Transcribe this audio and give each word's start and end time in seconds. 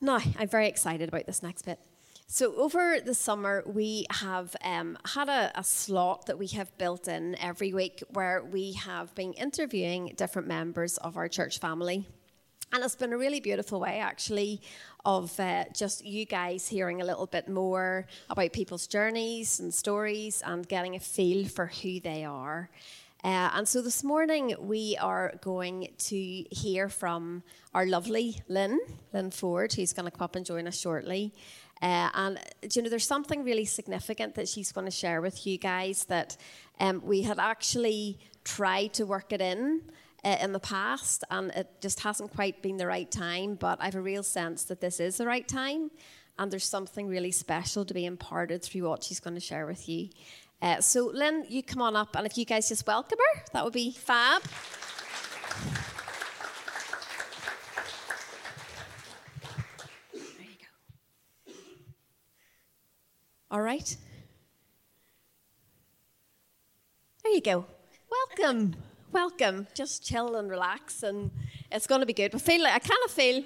Now, 0.00 0.18
I'm 0.38 0.48
very 0.48 0.66
excited 0.66 1.08
about 1.08 1.26
this 1.26 1.42
next 1.42 1.62
bit. 1.62 1.78
So, 2.26 2.54
over 2.56 3.00
the 3.04 3.14
summer, 3.14 3.62
we 3.66 4.06
have 4.10 4.54
um, 4.62 4.96
had 5.04 5.28
a, 5.28 5.50
a, 5.56 5.64
slot 5.64 6.26
that 6.26 6.38
we 6.38 6.46
have 6.48 6.76
built 6.78 7.08
in 7.08 7.34
every 7.40 7.74
week 7.74 8.04
where 8.10 8.44
we 8.44 8.72
have 8.74 9.12
been 9.16 9.32
interviewing 9.32 10.14
different 10.16 10.46
members 10.46 10.96
of 10.98 11.16
our 11.16 11.28
church 11.28 11.58
family. 11.58 12.06
And 12.72 12.84
it's 12.84 12.94
been 12.94 13.12
a 13.12 13.18
really 13.18 13.40
beautiful 13.40 13.80
way, 13.80 13.98
actually, 13.98 14.62
of 15.04 15.38
uh, 15.40 15.64
just 15.74 16.04
you 16.04 16.24
guys 16.24 16.68
hearing 16.68 17.02
a 17.02 17.04
little 17.04 17.26
bit 17.26 17.48
more 17.48 18.06
about 18.30 18.52
people's 18.52 18.86
journeys 18.86 19.58
and 19.58 19.74
stories 19.74 20.40
and 20.46 20.68
getting 20.68 20.94
a 20.94 21.00
feel 21.00 21.48
for 21.48 21.66
who 21.66 21.98
they 21.98 22.24
are. 22.24 22.70
Uh, 23.22 23.50
and 23.54 23.68
so 23.68 23.82
this 23.82 24.02
morning 24.02 24.54
we 24.58 24.96
are 24.98 25.34
going 25.42 25.88
to 25.98 26.44
hear 26.50 26.88
from 26.88 27.42
our 27.74 27.84
lovely 27.84 28.40
Lynn, 28.48 28.80
Lynn 29.12 29.30
Ford, 29.30 29.72
who's 29.74 29.92
going 29.92 30.06
to 30.06 30.10
come 30.10 30.24
up 30.24 30.36
and 30.36 30.46
join 30.46 30.66
us 30.66 30.78
shortly. 30.78 31.34
Uh, 31.82 32.08
and 32.14 32.38
you 32.74 32.82
know, 32.82 32.88
there's 32.88 33.06
something 33.06 33.44
really 33.44 33.64
significant 33.66 34.34
that 34.34 34.48
she's 34.48 34.72
going 34.72 34.86
to 34.86 34.90
share 34.90 35.20
with 35.20 35.46
you 35.46 35.58
guys 35.58 36.04
that 36.06 36.36
um, 36.78 37.02
we 37.04 37.22
had 37.22 37.38
actually 37.38 38.18
tried 38.44 38.92
to 38.94 39.04
work 39.04 39.32
it 39.32 39.40
in 39.40 39.82
uh, 40.24 40.36
in 40.40 40.52
the 40.52 40.60
past, 40.60 41.24
and 41.30 41.50
it 41.52 41.68
just 41.80 42.00
hasn't 42.00 42.30
quite 42.34 42.62
been 42.62 42.76
the 42.76 42.86
right 42.86 43.10
time. 43.10 43.54
But 43.54 43.80
I 43.80 43.86
have 43.86 43.94
a 43.94 44.02
real 44.02 44.22
sense 44.22 44.64
that 44.64 44.80
this 44.80 45.00
is 45.00 45.16
the 45.16 45.26
right 45.26 45.46
time, 45.46 45.90
and 46.38 46.50
there's 46.50 46.66
something 46.66 47.08
really 47.08 47.32
special 47.32 47.84
to 47.84 47.94
be 47.94 48.04
imparted 48.04 48.62
through 48.62 48.88
what 48.88 49.02
she's 49.02 49.20
going 49.20 49.34
to 49.34 49.40
share 49.40 49.66
with 49.66 49.88
you. 49.88 50.08
Uh, 50.62 50.78
so, 50.80 51.06
Lynn, 51.06 51.46
you 51.48 51.62
come 51.62 51.80
on 51.80 51.96
up, 51.96 52.14
and 52.14 52.26
if 52.26 52.36
you 52.36 52.44
guys 52.44 52.68
just 52.68 52.86
welcome 52.86 53.18
her, 53.18 53.42
that 53.52 53.64
would 53.64 53.72
be 53.72 53.92
fab. 53.92 54.42
There 60.12 60.22
you 60.38 60.58
go. 61.46 61.54
All 63.50 63.62
right. 63.62 63.96
There 67.22 67.32
you 67.32 67.40
go. 67.40 67.64
Welcome. 68.10 68.76
Welcome. 69.12 69.66
Just 69.74 70.04
chill 70.04 70.36
and 70.36 70.50
relax, 70.50 71.02
and 71.02 71.30
it's 71.72 71.86
going 71.86 72.00
to 72.00 72.06
be 72.06 72.12
good. 72.12 72.34
I 72.34 72.38
feel 72.38 72.62
like 72.62 72.74
I 72.74 72.78
kind 72.80 73.00
of 73.06 73.10
feel. 73.10 73.44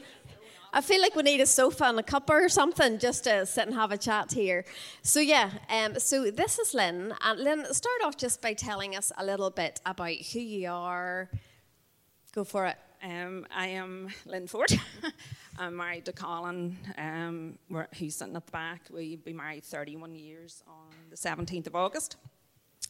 I 0.77 0.80
feel 0.80 1.00
like 1.00 1.14
we 1.14 1.22
need 1.22 1.41
a 1.41 1.47
sofa 1.47 1.84
and 1.84 2.00
a 2.00 2.03
cuppa 2.03 2.30
or 2.30 2.48
something 2.48 2.98
just 2.98 3.22
to 3.25 3.47
sit 3.47 3.69
and 3.69 3.77
have 3.77 3.92
a 3.92 3.97
chat 3.97 4.33
here. 4.33 4.64
So 5.03 5.20
yeah, 5.20 5.50
um, 5.70 6.00
so 6.00 6.33
this 6.33 6.58
is 6.58 6.75
Lynn, 6.75 7.14
and 7.20 7.39
Lynn, 7.39 7.72
start 7.72 8.03
off 8.05 8.17
just 8.17 8.42
by 8.42 8.55
telling 8.55 8.97
us 8.97 9.12
a 9.17 9.25
little 9.25 9.50
bit 9.50 9.80
about 9.86 10.17
who 10.33 10.41
you 10.41 10.69
are. 10.69 11.30
Go 12.34 12.42
for 12.42 12.67
it. 12.67 12.77
Um, 13.05 13.47
I 13.55 13.69
am 13.69 14.08
Lynn 14.27 14.48
Ford. 14.48 14.72
I'm 15.61 15.77
married 15.77 16.06
to 16.06 16.12
Colin, 16.12 16.77
um, 16.98 17.56
who's 17.97 18.17
sitting 18.17 18.34
at 18.34 18.45
the 18.45 18.50
back. 18.50 18.80
We've 18.92 19.25
been 19.25 19.36
married 19.36 19.62
31 19.62 20.17
years 20.17 20.64
on 20.67 20.91
the 21.08 21.17
17th 21.17 21.69
of 21.69 21.77
August. 21.77 22.17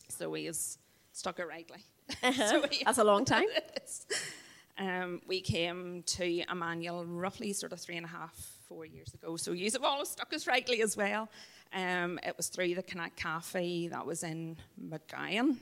So 0.08 0.32
he 0.32 0.46
has 0.46 0.78
stuck 1.12 1.38
it 1.38 1.46
rightly. 1.46 1.84
Uh-huh. 2.22 2.48
so 2.50 2.64
That's 2.84 2.98
a 2.98 3.04
long 3.04 3.24
time. 3.24 3.46
um, 4.78 5.20
we 5.26 5.40
came 5.40 6.02
to 6.06 6.42
Emmanuel 6.50 7.04
roughly 7.04 7.52
sort 7.52 7.72
of 7.72 7.80
three 7.80 7.96
and 7.96 8.06
a 8.06 8.08
half, 8.08 8.34
four 8.68 8.84
years 8.84 9.14
ago. 9.14 9.36
So 9.36 9.52
you 9.52 9.70
have 9.70 9.84
always 9.84 10.08
stuck 10.08 10.32
us 10.32 10.46
rightly 10.46 10.82
as 10.82 10.96
well. 10.96 11.28
Um, 11.72 12.18
it 12.22 12.36
was 12.36 12.48
through 12.48 12.74
the 12.74 12.82
Connect 12.82 13.16
Cafe 13.16 13.88
that 13.88 14.04
was 14.06 14.22
in 14.22 14.56
McGuyan. 14.80 15.56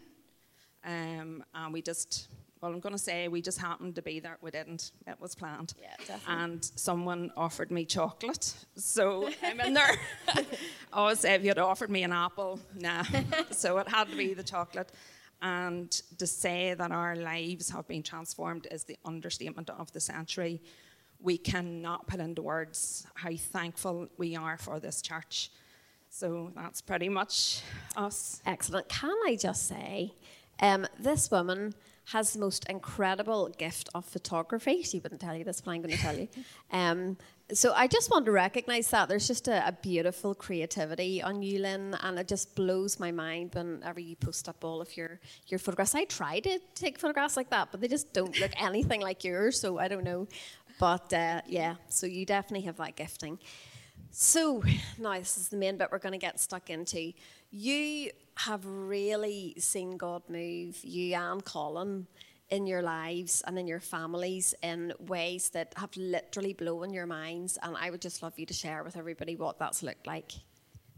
Um, 0.84 1.44
and 1.54 1.72
we 1.72 1.82
just 1.82 2.28
well, 2.62 2.72
I'm 2.72 2.78
going 2.78 2.94
to 2.94 2.98
say 2.98 3.26
we 3.26 3.42
just 3.42 3.58
happened 3.58 3.96
to 3.96 4.02
be 4.02 4.20
there. 4.20 4.38
We 4.40 4.52
didn't. 4.52 4.92
It 5.08 5.20
was 5.20 5.34
planned. 5.34 5.74
Yeah, 5.80 5.96
definitely. 5.98 6.44
And 6.44 6.64
someone 6.76 7.32
offered 7.36 7.72
me 7.72 7.84
chocolate. 7.84 8.54
So 8.76 9.28
I'm 9.42 9.60
in 9.60 9.74
there. 9.74 9.96
I 10.92 11.14
say, 11.14 11.34
if 11.34 11.44
you'd 11.44 11.58
offered 11.58 11.90
me 11.90 12.04
an 12.04 12.12
apple, 12.12 12.60
nah. 12.78 13.02
so 13.50 13.78
it 13.78 13.88
had 13.88 14.08
to 14.10 14.16
be 14.16 14.32
the 14.34 14.44
chocolate. 14.44 14.92
And 15.42 15.90
to 16.18 16.26
say 16.26 16.74
that 16.74 16.92
our 16.92 17.16
lives 17.16 17.68
have 17.70 17.88
been 17.88 18.04
transformed 18.04 18.68
is 18.70 18.84
the 18.84 18.96
understatement 19.04 19.68
of 19.70 19.92
the 19.92 20.00
century. 20.00 20.62
We 21.20 21.36
cannot 21.36 22.06
put 22.06 22.20
into 22.20 22.42
words 22.42 23.06
how 23.14 23.34
thankful 23.34 24.08
we 24.16 24.36
are 24.36 24.56
for 24.56 24.78
this 24.78 25.02
church. 25.02 25.50
So 26.08 26.52
that's 26.54 26.80
pretty 26.80 27.08
much 27.08 27.62
us. 27.96 28.40
Excellent. 28.46 28.88
Can 28.88 29.16
I 29.26 29.36
just 29.36 29.66
say, 29.66 30.14
um, 30.60 30.86
this 30.98 31.30
woman 31.30 31.74
has 32.06 32.32
the 32.32 32.38
most 32.38 32.68
incredible 32.68 33.48
gift 33.58 33.88
of 33.94 34.04
photography. 34.04 34.82
She 34.82 34.98
wouldn't 34.98 35.20
tell 35.20 35.36
you 35.36 35.44
this, 35.44 35.60
but 35.60 35.72
I'm 35.72 35.82
going 35.82 35.94
to 35.94 36.00
tell 36.00 36.16
you. 36.16 36.28
Um, 36.70 37.18
so 37.52 37.72
I 37.74 37.86
just 37.86 38.10
want 38.10 38.24
to 38.26 38.32
recognise 38.32 38.88
that 38.90 39.08
there's 39.08 39.26
just 39.26 39.48
a, 39.48 39.66
a, 39.66 39.72
beautiful 39.72 40.34
creativity 40.34 41.22
on 41.22 41.42
you, 41.42 41.58
Lynn, 41.58 41.94
and 42.02 42.18
it 42.18 42.28
just 42.28 42.54
blows 42.54 42.98
my 42.98 43.12
mind 43.12 43.54
whenever 43.54 44.00
you 44.00 44.16
post 44.16 44.48
up 44.48 44.64
all 44.64 44.80
of 44.80 44.96
your 44.96 45.20
your 45.48 45.58
photographs. 45.58 45.94
I 45.94 46.04
try 46.04 46.40
to 46.40 46.58
take 46.74 46.98
photographs 46.98 47.36
like 47.36 47.50
that, 47.50 47.68
but 47.70 47.80
they 47.80 47.88
just 47.88 48.12
don't 48.12 48.38
look 48.40 48.52
anything 48.62 49.00
like 49.00 49.24
yours. 49.24 49.60
So 49.60 49.78
I 49.78 49.88
don't 49.88 50.04
know, 50.04 50.28
but 50.80 51.12
uh, 51.12 51.42
yeah. 51.46 51.76
So 51.88 52.06
you 52.06 52.24
definitely 52.24 52.66
have 52.66 52.76
that 52.78 52.96
gifting. 52.96 53.38
So 54.10 54.62
now 54.98 55.18
this 55.18 55.36
is 55.36 55.48
the 55.48 55.56
main 55.56 55.76
bit 55.76 55.88
we're 55.90 55.98
going 55.98 56.12
to 56.12 56.18
get 56.18 56.40
stuck 56.40 56.70
into. 56.70 57.12
You 57.50 58.10
have 58.36 58.64
really 58.64 59.54
seen 59.58 59.96
God 59.96 60.22
move 60.28 60.82
you 60.82 61.14
and 61.14 61.44
Colin 61.44 62.06
in 62.52 62.66
your 62.66 62.82
lives 62.82 63.42
and 63.46 63.58
in 63.58 63.66
your 63.66 63.80
families 63.80 64.54
in 64.62 64.92
ways 65.00 65.48
that 65.50 65.72
have 65.76 65.96
literally 65.96 66.52
blown 66.52 66.92
your 66.92 67.06
minds. 67.06 67.58
And 67.62 67.74
I 67.76 67.90
would 67.90 68.02
just 68.02 68.22
love 68.22 68.38
you 68.38 68.44
to 68.44 68.52
share 68.52 68.84
with 68.84 68.96
everybody 68.98 69.36
what 69.36 69.58
that's 69.58 69.82
looked 69.82 70.06
like. 70.06 70.32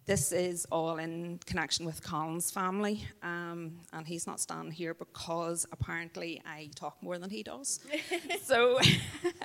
This 0.05 0.33
is 0.33 0.67
all 0.67 0.99
in 0.99 1.39
connection 1.47 1.87
with 1.87 2.03
Colin's 2.03 2.51
family, 2.51 3.07
um, 3.23 3.79
and 3.93 4.07
he's 4.07 4.27
not 4.27 4.39
standing 4.39 4.73
here 4.73 4.93
because 4.93 5.65
apparently 5.73 6.43
I 6.45 6.69
talk 6.75 6.97
more 7.01 7.19
than 7.19 7.31
he 7.31 7.43
does. 7.43 7.81
so, 8.43 8.79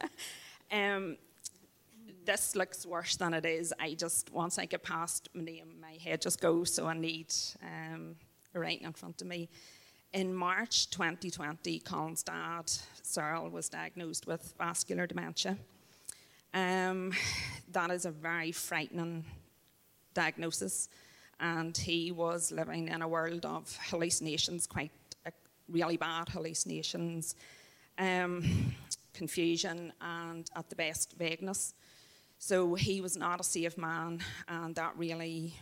um, 0.72 1.16
this 2.26 2.56
looks 2.56 2.86
worse 2.86 3.16
than 3.18 3.34
it 3.36 3.46
is. 3.46 3.72
I 3.80 3.94
just, 3.94 4.34
once 4.34 4.60
I 4.60 4.66
get 4.66 4.84
past 4.84 5.30
my 5.34 5.44
name, 5.44 5.76
my 5.80 5.98
head 6.04 6.22
just 6.22 6.42
goes, 6.42 6.74
so 6.74 6.88
I 6.88 6.94
need 6.94 7.34
um, 7.64 8.16
writing 8.54 8.86
in 8.86 8.94
front 8.94 9.22
of 9.22 9.28
me. 9.28 9.48
In 10.12 10.34
March 10.34 10.90
2020, 10.90 11.82
Colin's 11.82 12.24
dad, 12.24 12.72
Cyril, 13.04 13.48
was 13.50 13.70
diagnosed 13.70 14.26
with 14.26 14.56
vascular 14.58 15.06
dementia. 15.06 15.56
Um, 16.52 17.14
that 17.72 17.92
is 17.92 18.06
a 18.06 18.12
very 18.12 18.52
frightening 18.52 19.24
diagnosis, 20.16 20.90
and 21.40 21.78
he 21.78 22.12
was 22.12 22.52
living 22.52 22.88
in 22.88 23.04
a 23.04 23.08
world 23.08 23.46
of 23.46 23.78
hallucinations, 23.84 24.66
quite 24.66 24.90
uh, 25.28 25.32
really 25.68 25.96
bad 25.98 26.28
hallucinations, 26.30 27.36
um, 28.00 28.74
confusion, 29.14 29.94
and 30.02 30.50
at 30.56 30.72
the 30.72 30.76
best, 30.76 31.14
vagueness. 31.20 31.76
So 32.40 32.74
he 32.74 33.00
was 33.00 33.16
not 33.16 33.42
a 33.42 33.44
safe 33.44 33.78
man, 33.78 34.22
and 34.48 34.74
that 34.74 34.98
really 34.98 35.54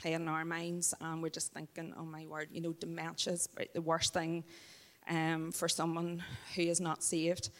played 0.00 0.14
in 0.14 0.28
our 0.28 0.44
minds. 0.44 0.94
And 1.00 1.22
we're 1.22 1.28
just 1.28 1.52
thinking, 1.52 1.94
oh 1.98 2.04
my 2.04 2.26
word, 2.26 2.48
you 2.52 2.60
know, 2.60 2.72
dementia 2.72 3.34
is 3.34 3.48
the 3.74 3.82
worst 3.82 4.12
thing 4.14 4.44
um, 5.08 5.52
for 5.52 5.68
someone 5.68 6.22
who 6.54 6.62
is 6.62 6.80
not 6.80 7.02
saved. 7.02 7.50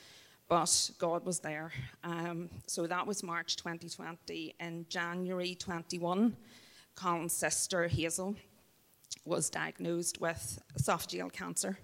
But 0.49 0.91
God 0.99 1.25
was 1.25 1.39
there. 1.41 1.71
Um, 2.03 2.49
so 2.67 2.87
that 2.87 3.07
was 3.07 3.23
March 3.23 3.57
2020. 3.57 4.55
In 4.59 4.87
January 4.89 5.55
21, 5.55 6.37
Colin's 6.97 7.33
sister 7.33 7.87
Hazel 7.87 8.35
was 9.25 9.49
diagnosed 9.51 10.21
with 10.21 10.61
esophageal 10.79 11.33
cancer. 11.33 11.79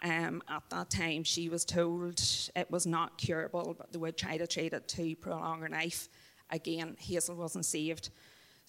Um, 0.00 0.42
at 0.48 0.62
that 0.70 0.90
time, 0.90 1.24
she 1.24 1.48
was 1.48 1.64
told 1.64 2.22
it 2.54 2.70
was 2.70 2.86
not 2.86 3.18
curable, 3.18 3.74
but 3.76 3.92
they 3.92 3.98
would 3.98 4.16
try 4.16 4.36
to 4.36 4.46
treat 4.46 4.72
it 4.72 4.86
to 4.88 5.16
prolong 5.16 5.62
her 5.62 5.68
life. 5.68 6.08
Again, 6.50 6.96
Hazel 7.00 7.34
wasn't 7.34 7.64
saved. 7.64 8.10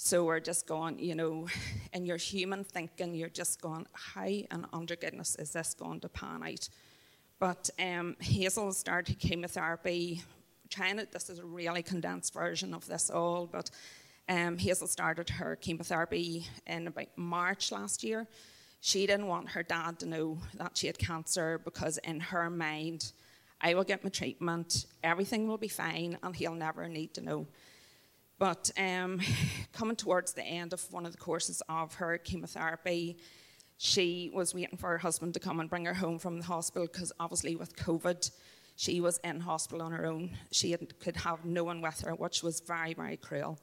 So 0.02 0.24
we're 0.24 0.40
just 0.40 0.66
going, 0.66 0.98
you 0.98 1.14
know, 1.14 1.48
in 1.94 2.06
your 2.06 2.16
human 2.16 2.64
thinking, 2.64 3.14
you're 3.14 3.28
just 3.28 3.62
going, 3.62 3.86
how 3.92 4.30
and 4.50 4.66
under 4.72 4.96
goodness 4.96 5.36
is 5.36 5.52
this 5.52 5.74
going 5.74 6.00
to 6.00 6.08
pan 6.08 6.42
out? 6.42 6.70
But 7.38 7.70
um, 7.78 8.16
Hazel 8.22 8.72
started 8.72 9.20
chemotherapy. 9.20 10.24
Trying 10.70 10.96
this 11.12 11.30
is 11.30 11.40
a 11.40 11.46
really 11.46 11.84
condensed 11.84 12.34
version 12.34 12.74
of 12.74 12.88
this 12.88 13.10
all, 13.10 13.46
but 13.46 13.72
um, 14.30 14.58
Hazel 14.58 14.88
started 14.88 15.30
her 15.32 15.58
chemotherapy 15.58 16.48
in 16.66 16.88
about 16.88 17.18
March 17.18 17.72
last 17.72 18.02
year 18.02 18.26
she 18.82 19.06
didn't 19.06 19.28
want 19.28 19.50
her 19.50 19.64
dad 19.64 20.00
to 20.00 20.06
know 20.06 20.38
that 20.56 20.78
she 20.78 20.88
had 20.88 20.98
cancer 20.98 21.58
because, 21.58 21.98
in 21.98 22.20
her 22.20 22.50
mind, 22.50 23.12
I 23.60 23.74
will 23.74 23.84
get 23.84 24.04
my 24.04 24.10
treatment, 24.10 24.86
everything 25.04 25.48
will 25.48 25.58
be 25.58 25.68
fine, 25.68 26.18
and 26.24 26.34
he'll 26.34 26.56
never 26.56 26.88
need 26.88 27.14
to 27.16 27.22
know. 27.22 27.48
But 28.40 28.72
um, 28.78 29.20
coming 29.74 29.96
towards 29.96 30.34
the 30.34 30.44
end 30.44 30.74
of 30.74 30.92
one 30.92 31.06
of 31.06 31.12
the 31.12 31.18
courses 31.18 31.62
of 31.70 31.94
her 31.96 32.18
chemotherapy, 32.18 33.18
she 33.78 34.32
was 34.34 34.56
waiting 34.56 34.78
for 34.78 34.90
her 34.90 34.98
husband 34.98 35.34
to 35.36 35.40
come 35.40 35.60
and 35.60 35.70
bring 35.70 35.86
her 35.86 35.94
home 35.94 36.18
from 36.18 36.40
the 36.40 36.46
hospital 36.46 36.88
because, 36.92 37.12
obviously, 37.20 37.56
with 37.56 37.76
COVID, 37.76 38.32
She 38.80 39.02
was 39.02 39.20
in 39.26 39.42
hospital 39.42 39.82
on 39.82 39.92
her 39.92 40.06
own. 40.06 40.38
She 40.52 40.72
had, 40.72 40.98
could 41.02 41.18
have 41.18 41.44
no 41.44 41.66
one 41.66 41.82
with 41.82 42.00
her, 42.00 42.16
which 42.16 42.42
was 42.44 42.62
very, 42.62 42.94
very 42.94 43.18
cruel. 43.18 43.60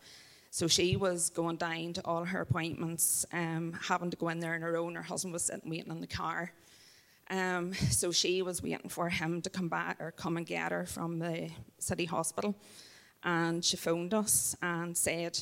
So 0.50 0.68
she 0.68 0.96
was 0.96 1.30
going 1.30 1.56
down 1.56 1.94
to 1.94 2.02
all 2.04 2.22
her 2.22 2.42
appointments, 2.42 3.24
um, 3.32 3.72
having 3.80 4.10
to 4.10 4.16
go 4.18 4.28
in 4.28 4.40
there 4.40 4.52
on 4.52 4.60
her 4.60 4.76
own. 4.76 4.94
Her 4.94 5.00
husband 5.02 5.32
was 5.32 5.44
sitting 5.44 5.70
waiting 5.70 5.90
in 5.90 6.02
the 6.02 6.06
car. 6.06 6.52
Um, 7.30 7.72
so 7.72 8.12
she 8.12 8.42
was 8.42 8.62
waiting 8.62 8.90
for 8.90 9.08
him 9.08 9.40
to 9.40 9.48
come 9.48 9.70
back 9.70 9.96
or 10.00 10.10
come 10.10 10.36
and 10.36 10.44
get 10.44 10.70
her 10.70 10.84
from 10.84 11.18
the 11.18 11.48
city 11.78 12.04
hospital. 12.04 12.54
And 13.26 13.64
she 13.64 13.76
phoned 13.76 14.14
us 14.14 14.56
and 14.62 14.96
said, 14.96 15.38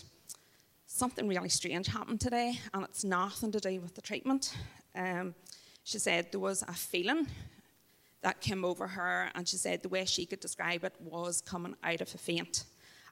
Something 0.86 1.28
really 1.28 1.50
strange 1.50 1.86
happened 1.88 2.20
today, 2.20 2.58
and 2.72 2.84
it's 2.84 3.04
nothing 3.04 3.52
to 3.52 3.60
do 3.60 3.81
with 3.81 3.94
the 3.94 4.00
treatment. 4.00 4.56
Um, 4.96 5.34
she 5.82 5.98
said 5.98 6.28
there 6.31 6.40
was 6.40 6.62
a 6.62 6.72
feeling 6.72 7.26
that 8.22 8.40
came 8.40 8.64
over 8.64 8.86
her, 8.86 9.28
and 9.34 9.46
she 9.46 9.56
said 9.56 9.82
the 9.82 9.88
way 9.88 10.06
she 10.06 10.25
could 10.25 10.40
describe 10.40 10.82
it 10.82 10.94
was 10.98 11.42
coming 11.42 11.75
out 11.84 12.00
of 12.00 12.14
a 12.14 12.19
faint. 12.19 12.64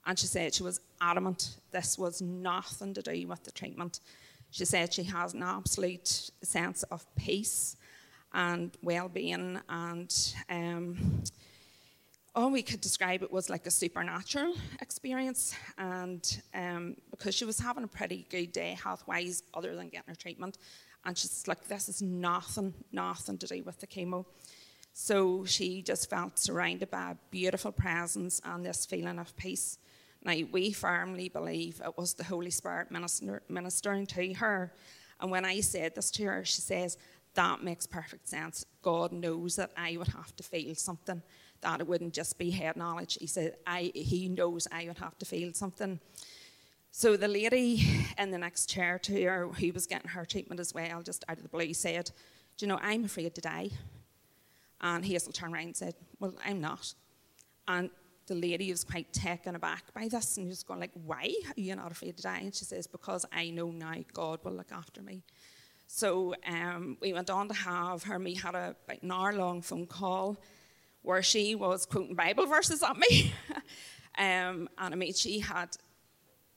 And 0.06 0.18
she 0.18 0.26
said 0.26 0.54
she 0.54 0.62
was 0.62 0.80
adamant 1.00 1.56
this 1.70 1.98
was 1.98 2.22
nothing 2.22 2.94
to 2.94 3.02
do 3.02 3.26
with 3.26 3.44
the 3.44 3.52
treatment. 3.52 4.00
She 4.50 4.64
said 4.64 4.94
she 4.94 5.04
has 5.04 5.34
an 5.34 5.42
absolute 5.42 6.30
sense 6.42 6.82
of 6.84 7.04
peace 7.14 7.76
and 8.32 8.70
well-being 8.82 9.60
and 9.68 10.34
um, 10.48 11.24
all 12.34 12.50
we 12.50 12.62
could 12.62 12.80
describe 12.80 13.22
it 13.22 13.30
was 13.30 13.50
like 13.50 13.66
a 13.66 13.70
supernatural 13.70 14.54
experience 14.80 15.54
and 15.76 16.42
um, 16.54 16.96
because 17.10 17.34
she 17.34 17.44
was 17.44 17.58
having 17.58 17.84
a 17.84 17.88
pretty 17.88 18.26
good 18.30 18.52
day 18.52 18.76
health-wise 18.82 19.42
other 19.52 19.74
than 19.74 19.88
getting 19.88 20.08
her 20.08 20.14
treatment 20.14 20.56
and 21.04 21.16
she's 21.16 21.46
like 21.46 21.66
this 21.68 21.88
is 21.88 22.00
nothing 22.00 22.72
nothing 22.92 23.38
to 23.38 23.46
do 23.46 23.62
with 23.64 23.78
the 23.80 23.86
chemo. 23.86 24.24
So 24.94 25.44
she 25.46 25.82
just 25.82 26.10
felt 26.10 26.38
surrounded 26.38 26.90
by 26.90 27.12
a 27.12 27.16
beautiful 27.30 27.72
presence 27.72 28.40
and 28.44 28.64
this 28.64 28.84
feeling 28.84 29.18
of 29.18 29.34
peace. 29.36 29.78
Now 30.22 30.36
we 30.52 30.72
firmly 30.72 31.28
believe 31.28 31.80
it 31.84 31.96
was 31.96 32.14
the 32.14 32.24
holy 32.24 32.50
spirit 32.50 32.90
minister, 32.90 33.42
ministering 33.48 34.06
to 34.06 34.32
her. 34.34 34.72
And 35.20 35.30
when 35.30 35.44
i 35.44 35.60
said 35.60 35.94
this 35.94 36.10
to 36.12 36.24
her 36.24 36.44
she 36.44 36.60
says 36.60 36.96
that 37.34 37.62
makes 37.62 37.86
perfect 37.86 38.28
sense. 38.28 38.64
God 38.82 39.12
knows 39.12 39.56
that 39.56 39.70
I 39.76 39.96
would 39.96 40.08
have 40.08 40.36
to 40.36 40.42
feel 40.42 40.74
something, 40.74 41.22
that 41.62 41.80
it 41.80 41.86
wouldn't 41.86 42.12
just 42.12 42.38
be 42.38 42.50
head 42.50 42.76
knowledge. 42.76 43.18
He 43.20 43.26
said, 43.26 43.56
I, 43.66 43.90
He 43.94 44.28
knows 44.28 44.68
I 44.70 44.86
would 44.86 44.98
have 44.98 45.18
to 45.18 45.26
feel 45.26 45.52
something. 45.54 46.00
So 46.90 47.16
the 47.16 47.28
lady 47.28 48.06
in 48.18 48.30
the 48.30 48.38
next 48.38 48.66
chair 48.68 48.98
to 48.98 49.22
her, 49.24 49.48
who 49.48 49.72
was 49.72 49.86
getting 49.86 50.10
her 50.10 50.26
treatment 50.26 50.60
as 50.60 50.74
well, 50.74 51.02
just 51.02 51.24
out 51.28 51.38
of 51.38 51.42
the 51.42 51.48
blue, 51.48 51.72
said, 51.72 52.10
Do 52.58 52.66
you 52.66 52.68
know, 52.68 52.78
I'm 52.82 53.04
afraid 53.04 53.34
to 53.34 53.40
die. 53.40 53.70
And 54.80 55.04
Hazel 55.04 55.32
turned 55.32 55.54
around 55.54 55.64
and 55.64 55.76
said, 55.76 55.94
Well, 56.20 56.34
I'm 56.44 56.60
not. 56.60 56.94
And 57.66 57.90
the 58.26 58.34
lady 58.34 58.70
was 58.70 58.84
quite 58.84 59.12
taken 59.12 59.54
aback 59.54 59.92
by 59.94 60.08
this 60.08 60.36
and 60.36 60.48
was 60.48 60.62
going 60.62 60.80
like, 60.80 60.92
Why 61.06 61.32
are 61.46 61.60
you 61.60 61.74
not 61.76 61.92
afraid 61.92 62.16
to 62.18 62.22
die? 62.22 62.40
And 62.42 62.54
she 62.54 62.64
says, 62.64 62.86
Because 62.86 63.24
I 63.32 63.50
know 63.50 63.70
now 63.70 63.94
God 64.12 64.40
will 64.44 64.52
look 64.52 64.72
after 64.72 65.00
me. 65.00 65.22
So 65.86 66.34
um, 66.46 66.96
we 67.00 67.12
went 67.12 67.30
on 67.30 67.48
to 67.48 67.54
have 67.54 68.02
her, 68.04 68.18
we 68.18 68.34
had 68.34 68.54
a, 68.54 68.74
an 68.88 69.10
hour 69.10 69.32
long 69.34 69.62
phone 69.62 69.86
call 69.86 70.42
where 71.02 71.22
she 71.22 71.54
was 71.54 71.86
quoting 71.86 72.14
Bible 72.14 72.46
verses 72.46 72.82
at 72.82 72.96
me. 72.96 73.32
um, 74.18 74.68
and 74.78 74.94
I 74.94 74.94
mean, 74.94 75.12
she 75.12 75.40
had, 75.40 75.76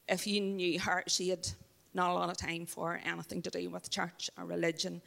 if 0.07 0.27
you 0.27 0.41
knew 0.41 0.79
her, 0.79 1.03
she 1.07 1.29
had 1.29 1.47
not 1.93 2.11
a 2.11 2.13
lot 2.13 2.29
of 2.29 2.37
time 2.37 2.65
for 2.65 2.99
anything 3.05 3.41
to 3.41 3.49
do 3.49 3.69
with 3.69 3.89
church 3.89 4.29
or 4.37 4.45
religion. 4.45 5.01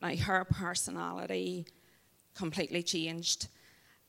Now, 0.00 0.14
her 0.14 0.44
personality 0.44 1.66
completely 2.34 2.82
changed. 2.82 3.48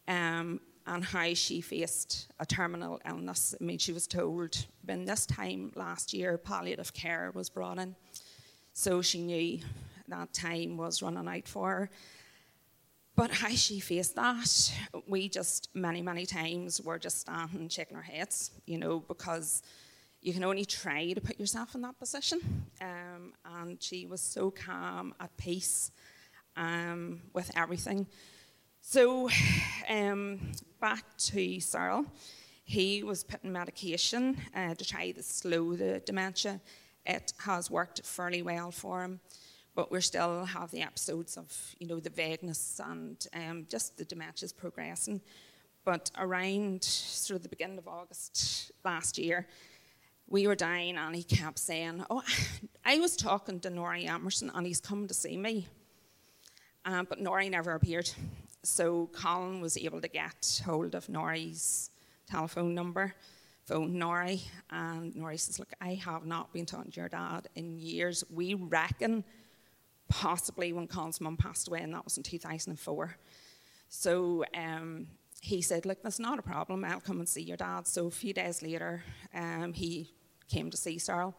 Um, 0.07 0.59
and 0.85 1.03
how 1.03 1.33
she 1.33 1.61
faced 1.61 2.27
a 2.39 2.45
terminal 2.45 2.99
illness. 3.07 3.55
I 3.59 3.63
mean, 3.63 3.77
she 3.77 3.93
was 3.93 4.07
told 4.07 4.65
when 4.83 5.05
this 5.05 5.25
time 5.25 5.71
last 5.75 6.13
year, 6.13 6.37
palliative 6.37 6.93
care 6.93 7.31
was 7.33 7.49
brought 7.49 7.79
in. 7.79 7.95
So 8.73 9.01
she 9.01 9.21
knew 9.21 9.59
that 10.07 10.33
time 10.33 10.77
was 10.77 11.01
running 11.01 11.27
out 11.27 11.47
for 11.47 11.69
her. 11.69 11.89
But 13.15 13.31
how 13.41 13.49
she 13.49 13.79
faced 13.79 14.15
that, 14.15 14.71
we 15.07 15.29
just 15.29 15.69
many, 15.73 16.01
many 16.01 16.25
times 16.25 16.81
were 16.81 16.99
just 16.99 17.21
standing 17.21 17.69
shaking 17.69 17.97
our 17.97 18.03
heads, 18.03 18.51
you 18.65 18.77
know, 18.77 18.99
because 18.99 19.61
you 20.21 20.33
can 20.33 20.43
only 20.43 20.65
try 20.65 21.11
to 21.13 21.21
put 21.21 21.39
yourself 21.39 21.75
in 21.75 21.81
that 21.81 21.99
position. 21.99 22.39
Um, 22.81 23.33
and 23.45 23.81
she 23.81 24.05
was 24.05 24.21
so 24.21 24.51
calm, 24.51 25.13
at 25.19 25.35
peace 25.37 25.91
um, 26.55 27.21
with 27.33 27.51
everything. 27.57 28.07
So, 28.81 29.29
um, 29.89 30.51
back 30.79 31.03
to 31.17 31.59
Cyril. 31.59 32.05
He 32.65 33.03
was 33.03 33.23
putting 33.23 33.51
medication 33.51 34.37
uh, 34.55 34.73
to 34.75 34.85
try 34.85 35.11
to 35.11 35.21
slow 35.21 35.75
the 35.75 36.01
dementia 36.05 36.61
it 37.05 37.33
has 37.39 37.69
worked 37.69 38.05
fairly 38.05 38.41
well 38.41 38.71
for 38.71 39.03
him. 39.03 39.19
But 39.75 39.91
we 39.91 40.01
still 40.01 40.45
have 40.45 40.71
the 40.71 40.81
episodes 40.81 41.37
of, 41.37 41.75
you 41.79 41.87
know, 41.87 41.99
the 41.99 42.09
vagueness 42.09 42.79
and 42.83 43.25
um, 43.33 43.65
just 43.69 43.97
the 43.97 44.05
dementia's 44.05 44.53
progressing. 44.53 45.21
But 45.83 46.11
around 46.17 46.83
sort 46.83 47.37
of 47.37 47.43
the 47.43 47.49
beginning 47.49 47.79
of 47.79 47.87
August 47.87 48.71
last 48.85 49.17
year, 49.17 49.47
we 50.27 50.47
were 50.47 50.55
dying 50.55 50.97
and 50.97 51.15
he 51.15 51.23
kept 51.23 51.59
saying, 51.59 52.05
Oh, 52.09 52.23
I 52.85 52.99
was 52.99 53.15
talking 53.15 53.59
to 53.61 53.69
Norrie 53.69 54.05
Emerson 54.05 54.51
and 54.53 54.65
he's 54.65 54.79
come 54.79 55.07
to 55.07 55.13
see 55.13 55.37
me. 55.37 55.67
Um, 56.85 57.07
but 57.09 57.19
Norrie 57.19 57.49
never 57.49 57.71
appeared. 57.71 58.11
So 58.63 59.09
Colin 59.13 59.59
was 59.59 59.77
able 59.77 60.01
to 60.01 60.07
get 60.07 60.61
hold 60.63 60.95
of 60.95 61.09
Norrie's 61.09 61.89
telephone 62.27 62.73
number 62.73 63.13
phoned 63.65 63.93
Norrie, 63.93 64.41
and 64.69 65.15
Norrie 65.15 65.37
says, 65.37 65.59
Look, 65.59 65.73
I 65.79 65.93
have 65.95 66.25
not 66.25 66.53
been 66.53 66.65
talking 66.65 66.91
to 66.91 66.99
your 66.99 67.09
dad 67.09 67.47
in 67.55 67.79
years. 67.79 68.23
We 68.29 68.53
reckon 68.55 69.23
possibly 70.13 70.71
when 70.73 70.87
Colin's 70.87 71.19
mum 71.19 71.35
passed 71.35 71.67
away, 71.67 71.81
and 71.81 71.91
that 71.91 72.03
was 72.03 72.17
in 72.17 72.23
2004. 72.23 73.17
So 73.89 74.45
um, 74.55 75.07
he 75.41 75.59
said, 75.63 75.87
Look, 75.87 76.03
that's 76.03 76.19
not 76.19 76.37
a 76.37 76.43
problem. 76.43 76.85
I'll 76.85 76.99
come 76.99 77.17
and 77.17 77.27
see 77.27 77.41
your 77.41 77.57
dad. 77.57 77.87
So 77.87 78.05
a 78.05 78.11
few 78.11 78.31
days 78.31 78.61
later, 78.61 79.03
um, 79.33 79.73
he 79.73 80.11
came 80.47 80.69
to 80.69 80.77
see 80.77 80.99
Cyril, 80.99 81.33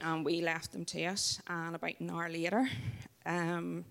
and 0.00 0.24
we 0.24 0.40
left 0.40 0.72
them 0.72 0.84
to 0.86 1.00
it. 1.00 1.40
And 1.46 1.76
about 1.76 2.00
an 2.00 2.10
hour 2.10 2.28
later, 2.28 2.68
um, 3.24 3.84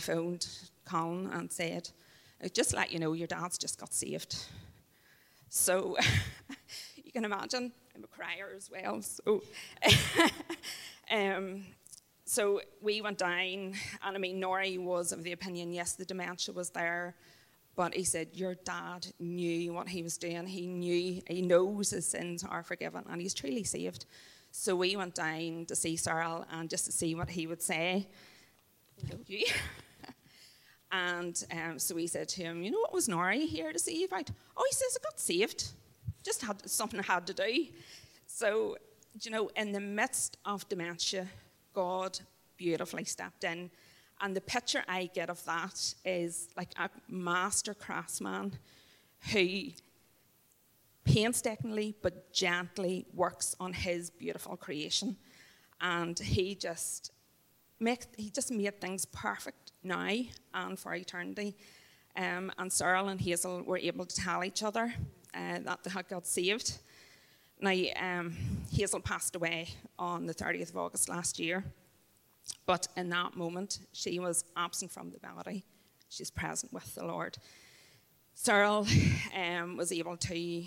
phoned 0.00 0.48
Colin 0.84 1.30
and 1.32 1.52
said, 1.52 1.88
Just 2.52 2.74
let 2.74 2.90
you 2.90 2.98
know, 2.98 3.12
your 3.12 3.28
dad's 3.28 3.58
just 3.58 3.78
got 3.78 3.94
saved. 3.94 4.44
So 5.50 5.96
you 6.96 7.12
can 7.12 7.24
imagine 7.24 7.70
I'm 7.94 8.02
a 8.02 8.08
crier 8.08 8.50
as 8.56 8.68
well. 8.70 9.02
So, 9.02 9.42
um, 11.12 11.64
so 12.28 12.60
we 12.82 13.00
went 13.00 13.16
down, 13.16 13.72
and 14.04 14.16
I 14.16 14.18
mean, 14.18 14.38
Norrie 14.38 14.76
was 14.76 15.12
of 15.12 15.22
the 15.22 15.32
opinion, 15.32 15.72
yes, 15.72 15.94
the 15.94 16.04
dementia 16.04 16.52
was 16.52 16.68
there, 16.68 17.14
but 17.74 17.94
he 17.94 18.04
said, 18.04 18.28
Your 18.34 18.54
dad 18.54 19.06
knew 19.18 19.72
what 19.72 19.88
he 19.88 20.02
was 20.02 20.18
doing. 20.18 20.46
He 20.46 20.66
knew, 20.66 21.22
he 21.26 21.40
knows 21.40 21.88
his 21.88 22.06
sins 22.06 22.44
are 22.44 22.62
forgiven, 22.62 23.04
and 23.08 23.20
he's 23.20 23.32
truly 23.32 23.64
saved. 23.64 24.04
So 24.50 24.76
we 24.76 24.94
went 24.94 25.14
down 25.14 25.64
to 25.68 25.74
see 25.74 25.96
Cyril 25.96 26.44
and 26.52 26.68
just 26.68 26.84
to 26.84 26.92
see 26.92 27.14
what 27.14 27.30
he 27.30 27.46
would 27.46 27.62
say. 27.62 28.08
And 30.90 31.44
um, 31.52 31.78
so 31.78 31.94
we 31.94 32.06
said 32.06 32.28
to 32.30 32.42
him, 32.42 32.62
You 32.62 32.70
know 32.70 32.78
what 32.78 32.94
was 32.94 33.08
Norrie 33.08 33.44
here 33.44 33.74
to 33.74 33.78
see 33.78 34.00
you 34.00 34.06
about? 34.06 34.30
Oh, 34.56 34.64
he 34.66 34.74
says, 34.74 34.96
I 34.98 35.04
got 35.04 35.20
saved. 35.20 35.68
Just 36.24 36.42
had 36.42 36.66
something 36.66 36.98
I 36.98 37.02
had 37.02 37.26
to 37.26 37.34
do. 37.34 37.66
So, 38.26 38.78
you 39.20 39.30
know, 39.30 39.50
in 39.54 39.72
the 39.72 39.80
midst 39.80 40.38
of 40.46 40.66
dementia, 40.70 41.28
God 41.78 42.18
beautifully 42.56 43.04
stepped 43.04 43.44
in. 43.44 43.70
And 44.20 44.34
the 44.34 44.40
picture 44.40 44.82
I 44.88 45.08
get 45.14 45.30
of 45.30 45.44
that 45.44 45.94
is 46.04 46.48
like 46.56 46.72
a 46.76 46.90
master 47.08 47.72
craftsman 47.72 48.58
who 49.30 49.68
painstakingly 51.04 51.94
but 52.02 52.32
gently 52.32 53.06
works 53.14 53.54
on 53.60 53.72
his 53.72 54.10
beautiful 54.10 54.56
creation. 54.56 55.16
And 55.80 56.18
he 56.18 56.56
just 56.56 57.12
make, 57.78 58.06
he 58.16 58.28
just 58.30 58.50
made 58.50 58.80
things 58.80 59.06
perfect 59.06 59.70
now 59.84 60.16
and 60.54 60.76
for 60.76 60.96
eternity. 60.96 61.54
Um, 62.16 62.50
and 62.58 62.72
Cyril 62.72 63.06
and 63.06 63.20
Hazel 63.20 63.62
were 63.62 63.78
able 63.78 64.04
to 64.04 64.16
tell 64.16 64.42
each 64.42 64.64
other 64.64 64.92
uh, 65.32 65.60
that 65.60 65.84
they 65.84 65.90
had 65.90 66.08
got 66.08 66.26
saved. 66.26 66.78
Now, 67.60 67.72
um, 68.00 68.36
Hazel 68.70 69.00
passed 69.00 69.34
away 69.34 69.68
on 69.98 70.26
the 70.26 70.34
30th 70.34 70.70
of 70.70 70.76
August 70.76 71.08
last 71.08 71.40
year, 71.40 71.64
but 72.66 72.86
in 72.96 73.08
that 73.10 73.36
moment, 73.36 73.80
she 73.92 74.20
was 74.20 74.44
absent 74.56 74.92
from 74.92 75.10
the 75.10 75.18
body. 75.18 75.64
She's 76.08 76.30
present 76.30 76.72
with 76.72 76.94
the 76.94 77.04
Lord. 77.04 77.36
Cyril 78.34 78.86
um, 79.36 79.76
was 79.76 79.90
able 79.90 80.16
to 80.16 80.64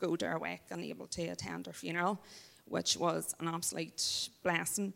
go 0.00 0.16
to 0.16 0.26
her 0.26 0.38
wake 0.38 0.62
and 0.70 0.82
able 0.82 1.06
to 1.08 1.26
attend 1.26 1.66
her 1.66 1.74
funeral, 1.74 2.18
which 2.64 2.96
was 2.96 3.34
an 3.38 3.46
absolute 3.46 4.30
blessing. 4.42 4.94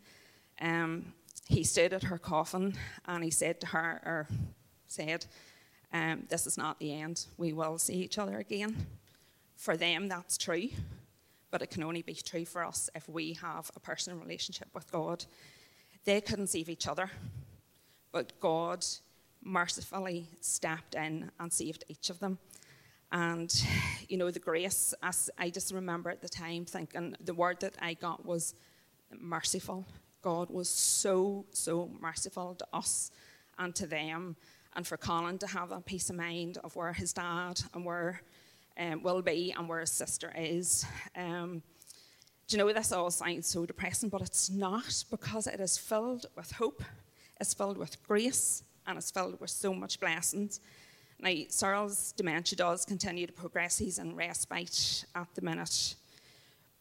Um, 0.62 1.12
he 1.46 1.62
stood 1.62 1.92
at 1.92 2.04
her 2.04 2.16
coffin 2.16 2.74
and 3.06 3.22
he 3.22 3.30
said 3.30 3.60
to 3.60 3.66
her, 3.66 4.00
or 4.06 4.28
said, 4.86 5.26
Um, 5.92 6.24
this 6.30 6.46
is 6.46 6.56
not 6.56 6.78
the 6.78 6.98
end. 6.98 7.26
We 7.36 7.52
will 7.52 7.78
see 7.78 7.96
each 7.96 8.16
other 8.16 8.38
again. 8.38 8.86
For 9.56 9.76
them, 9.76 10.08
that's 10.08 10.38
true, 10.38 10.70
but 11.54 11.62
it 11.62 11.70
can 11.70 11.84
only 11.84 12.02
be 12.02 12.14
true 12.14 12.44
for 12.44 12.64
us 12.64 12.90
if 12.96 13.08
we 13.08 13.32
have 13.34 13.70
a 13.76 13.78
personal 13.78 14.18
relationship 14.18 14.66
with 14.74 14.90
God. 14.90 15.24
They 16.04 16.20
couldn't 16.20 16.48
save 16.48 16.68
each 16.68 16.88
other, 16.88 17.08
but 18.10 18.40
God 18.40 18.84
mercifully 19.40 20.26
stepped 20.40 20.96
in 20.96 21.30
and 21.38 21.52
saved 21.52 21.84
each 21.86 22.10
of 22.10 22.18
them. 22.18 22.38
And, 23.12 23.54
you 24.08 24.16
know, 24.16 24.32
the 24.32 24.40
grace, 24.40 24.94
as 25.00 25.30
I 25.38 25.48
just 25.48 25.72
remember 25.72 26.10
at 26.10 26.22
the 26.22 26.28
time 26.28 26.64
thinking 26.64 27.14
the 27.20 27.34
word 27.34 27.60
that 27.60 27.76
I 27.80 27.94
got 27.94 28.26
was 28.26 28.56
merciful. 29.16 29.86
God 30.22 30.50
was 30.50 30.68
so, 30.68 31.46
so 31.52 31.88
merciful 32.00 32.56
to 32.56 32.66
us 32.72 33.12
and 33.60 33.72
to 33.76 33.86
them. 33.86 34.34
And 34.74 34.84
for 34.84 34.96
Colin 34.96 35.38
to 35.38 35.46
have 35.46 35.68
that 35.68 35.86
peace 35.86 36.10
of 36.10 36.16
mind 36.16 36.58
of 36.64 36.74
where 36.74 36.92
his 36.92 37.12
dad 37.12 37.60
and 37.74 37.84
where 37.84 38.22
um, 38.78 39.02
will 39.02 39.22
be 39.22 39.54
and 39.56 39.68
where 39.68 39.80
his 39.80 39.90
sister 39.90 40.32
is. 40.36 40.84
Um, 41.16 41.62
do 42.46 42.56
you 42.56 42.62
know, 42.62 42.72
this 42.72 42.92
all 42.92 43.10
sounds 43.10 43.46
so 43.46 43.64
depressing, 43.64 44.10
but 44.10 44.20
it's 44.20 44.50
not 44.50 45.04
because 45.10 45.46
it 45.46 45.60
is 45.60 45.78
filled 45.78 46.26
with 46.36 46.52
hope, 46.52 46.82
it's 47.40 47.54
filled 47.54 47.78
with 47.78 48.02
grace, 48.06 48.62
and 48.86 48.98
it's 48.98 49.10
filled 49.10 49.40
with 49.40 49.50
so 49.50 49.72
much 49.72 49.98
blessings. 49.98 50.60
Now, 51.20 51.32
Cyril's 51.48 52.12
dementia 52.12 52.56
does 52.56 52.84
continue 52.84 53.26
to 53.26 53.32
progress. 53.32 53.78
He's 53.78 53.98
in 53.98 54.14
respite 54.14 55.04
at 55.14 55.28
the 55.34 55.40
minute. 55.40 55.94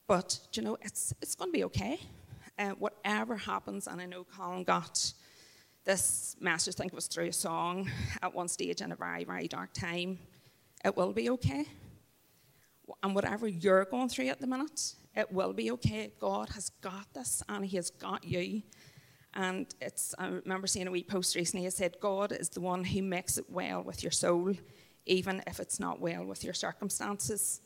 But, 0.05 0.39
do 0.51 0.59
you 0.59 0.67
know, 0.67 0.77
it's, 0.81 1.13
it's 1.21 1.35
going 1.35 1.51
to 1.51 1.57
be 1.57 1.63
okay. 1.65 1.99
Uh, 2.59 2.71
whatever 2.71 3.37
happens, 3.37 3.87
and 3.87 4.01
I 4.01 4.05
know 4.05 4.25
Colin 4.25 4.63
got 4.63 5.13
this 5.85 6.35
message, 6.39 6.75
I 6.75 6.77
think 6.77 6.93
it 6.93 6.95
was 6.95 7.07
through 7.07 7.27
a 7.27 7.33
song 7.33 7.89
at 8.21 8.33
one 8.33 8.47
stage 8.47 8.81
in 8.81 8.91
a 8.91 8.95
very, 8.95 9.23
very 9.23 9.47
dark 9.47 9.71
time. 9.73 10.19
It 10.83 10.97
will 10.97 11.13
be 11.13 11.29
okay. 11.29 11.65
And 13.01 13.15
whatever 13.15 13.47
you're 13.47 13.85
going 13.85 14.09
through 14.09 14.27
at 14.27 14.41
the 14.41 14.47
minute, 14.47 14.95
it 15.15 15.31
will 15.31 15.53
be 15.53 15.71
okay. 15.71 16.11
God 16.19 16.49
has 16.49 16.69
got 16.81 17.13
this, 17.13 17.43
and 17.47 17.65
He 17.65 17.77
has 17.77 17.89
got 17.89 18.23
you. 18.23 18.63
And 19.35 19.73
it's, 19.81 20.13
I 20.17 20.27
remember 20.27 20.67
seeing 20.67 20.87
a 20.87 20.91
wee 20.91 21.03
post 21.03 21.35
recently. 21.35 21.65
It 21.65 21.73
said, 21.73 21.95
God 21.99 22.31
is 22.31 22.49
the 22.49 22.61
one 22.61 22.83
who 22.83 23.01
makes 23.01 23.37
it 23.37 23.49
well 23.49 23.81
with 23.81 24.03
your 24.03 24.11
soul, 24.11 24.53
even 25.05 25.41
if 25.47 25.59
it's 25.59 25.79
not 25.79 25.99
well 25.99 26.23
with 26.23 26.43
your 26.43 26.53
circumstances. 26.53 27.61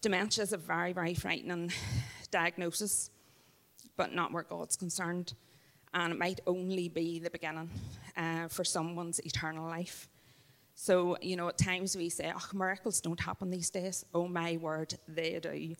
Dementia 0.00 0.44
is 0.44 0.52
a 0.52 0.56
very, 0.56 0.92
very 0.92 1.14
frightening 1.14 1.72
diagnosis, 2.30 3.10
but 3.96 4.14
not 4.14 4.32
where 4.32 4.44
God's 4.44 4.76
concerned. 4.76 5.34
And 5.92 6.12
it 6.12 6.18
might 6.18 6.40
only 6.46 6.88
be 6.88 7.18
the 7.18 7.30
beginning 7.30 7.70
uh, 8.16 8.48
for 8.48 8.64
someone's 8.64 9.18
eternal 9.20 9.66
life. 9.66 10.08
So, 10.82 11.18
you 11.20 11.36
know, 11.36 11.46
at 11.48 11.58
times 11.58 11.94
we 11.94 12.08
say, 12.08 12.32
oh, 12.34 12.48
miracles 12.54 13.02
don't 13.02 13.20
happen 13.20 13.50
these 13.50 13.68
days. 13.68 14.02
Oh, 14.14 14.26
my 14.26 14.56
word, 14.56 14.94
they 15.06 15.38
do. 15.38 15.74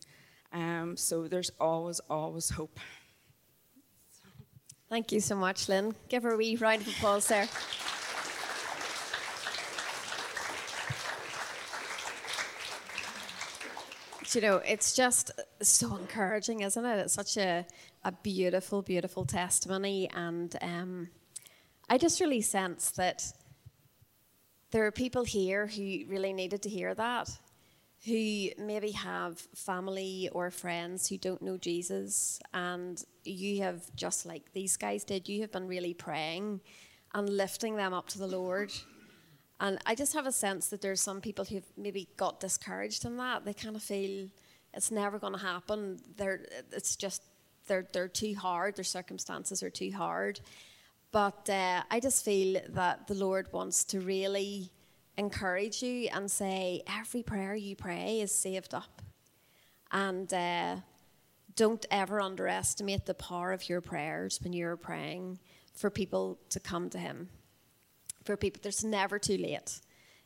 Um, 0.53 0.95
so 0.95 1.27
there's 1.27 1.49
always, 1.59 1.99
always 2.07 2.51
hope. 2.51 2.79
Thank 4.91 5.11
you 5.11 5.19
so 5.19 5.35
much, 5.35 5.67
Lynn. 5.67 5.95
Give 6.07 6.21
her 6.21 6.33
a 6.33 6.37
wee 6.37 6.55
round 6.55 6.83
of 6.83 6.89
applause 6.89 7.27
there. 7.27 7.47
you 14.35 14.41
know, 14.41 14.57
it's 14.57 14.95
just 14.95 15.31
so 15.63 15.95
encouraging, 15.95 16.61
isn't 16.61 16.85
it? 16.85 16.99
It's 16.99 17.13
such 17.15 17.37
a, 17.37 17.65
a 18.03 18.11
beautiful, 18.11 18.83
beautiful 18.83 19.25
testimony. 19.25 20.11
And 20.13 20.55
um, 20.61 21.09
I 21.89 21.97
just 21.97 22.21
really 22.21 22.41
sense 22.41 22.91
that 22.91 23.33
there 24.71 24.85
are 24.85 24.91
people 24.91 25.23
here 25.23 25.67
who 25.67 26.05
really 26.07 26.33
needed 26.33 26.61
to 26.63 26.69
hear 26.69 26.93
that 26.95 27.29
who 28.05 28.49
maybe 28.57 28.91
have 28.91 29.39
family 29.53 30.27
or 30.31 30.49
friends 30.49 31.07
who 31.07 31.17
don't 31.17 31.41
know 31.41 31.57
Jesus, 31.57 32.39
and 32.53 33.03
you 33.23 33.61
have, 33.61 33.83
just 33.95 34.25
like 34.25 34.51
these 34.53 34.75
guys 34.75 35.03
did, 35.03 35.29
you 35.29 35.41
have 35.41 35.51
been 35.51 35.67
really 35.67 35.93
praying 35.93 36.61
and 37.13 37.29
lifting 37.29 37.75
them 37.75 37.93
up 37.93 38.07
to 38.09 38.17
the 38.17 38.27
Lord. 38.27 38.71
And 39.59 39.77
I 39.85 39.93
just 39.93 40.13
have 40.13 40.25
a 40.25 40.31
sense 40.31 40.69
that 40.69 40.81
there's 40.81 41.01
some 41.01 41.21
people 41.21 41.45
who've 41.45 41.71
maybe 41.77 42.07
got 42.17 42.39
discouraged 42.39 43.05
in 43.05 43.17
that. 43.17 43.45
They 43.45 43.53
kind 43.53 43.75
of 43.75 43.83
feel 43.83 44.29
it's 44.73 44.89
never 44.89 45.19
going 45.19 45.33
to 45.33 45.39
happen. 45.39 45.99
They're, 46.17 46.43
it's 46.71 46.95
just, 46.95 47.21
they're, 47.67 47.87
they're 47.93 48.07
too 48.07 48.33
hard, 48.33 48.77
their 48.77 48.83
circumstances 48.83 49.61
are 49.61 49.69
too 49.69 49.91
hard. 49.91 50.39
But 51.11 51.49
uh, 51.49 51.83
I 51.91 51.99
just 51.99 52.23
feel 52.23 52.61
that 52.69 53.07
the 53.07 53.15
Lord 53.15 53.51
wants 53.51 53.83
to 53.85 53.99
really 53.99 54.71
encourage 55.17 55.83
you 55.83 56.07
and 56.11 56.31
say 56.31 56.83
every 56.87 57.21
prayer 57.21 57.53
you 57.53 57.75
pray 57.75 58.21
is 58.21 58.33
saved 58.33 58.73
up. 58.73 59.01
And 59.91 60.33
uh, 60.33 60.77
don't 61.55 61.85
ever 61.91 62.21
underestimate 62.21 63.05
the 63.05 63.13
power 63.13 63.51
of 63.51 63.67
your 63.67 63.81
prayers 63.81 64.39
when 64.41 64.53
you're 64.53 64.77
praying 64.77 65.39
for 65.73 65.89
people 65.89 66.39
to 66.49 66.59
come 66.61 66.89
to 66.91 66.97
Him. 66.97 67.29
For 68.23 68.37
people, 68.37 68.61
there's 68.63 68.83
never 68.85 69.19
too 69.19 69.37
late. 69.37 69.81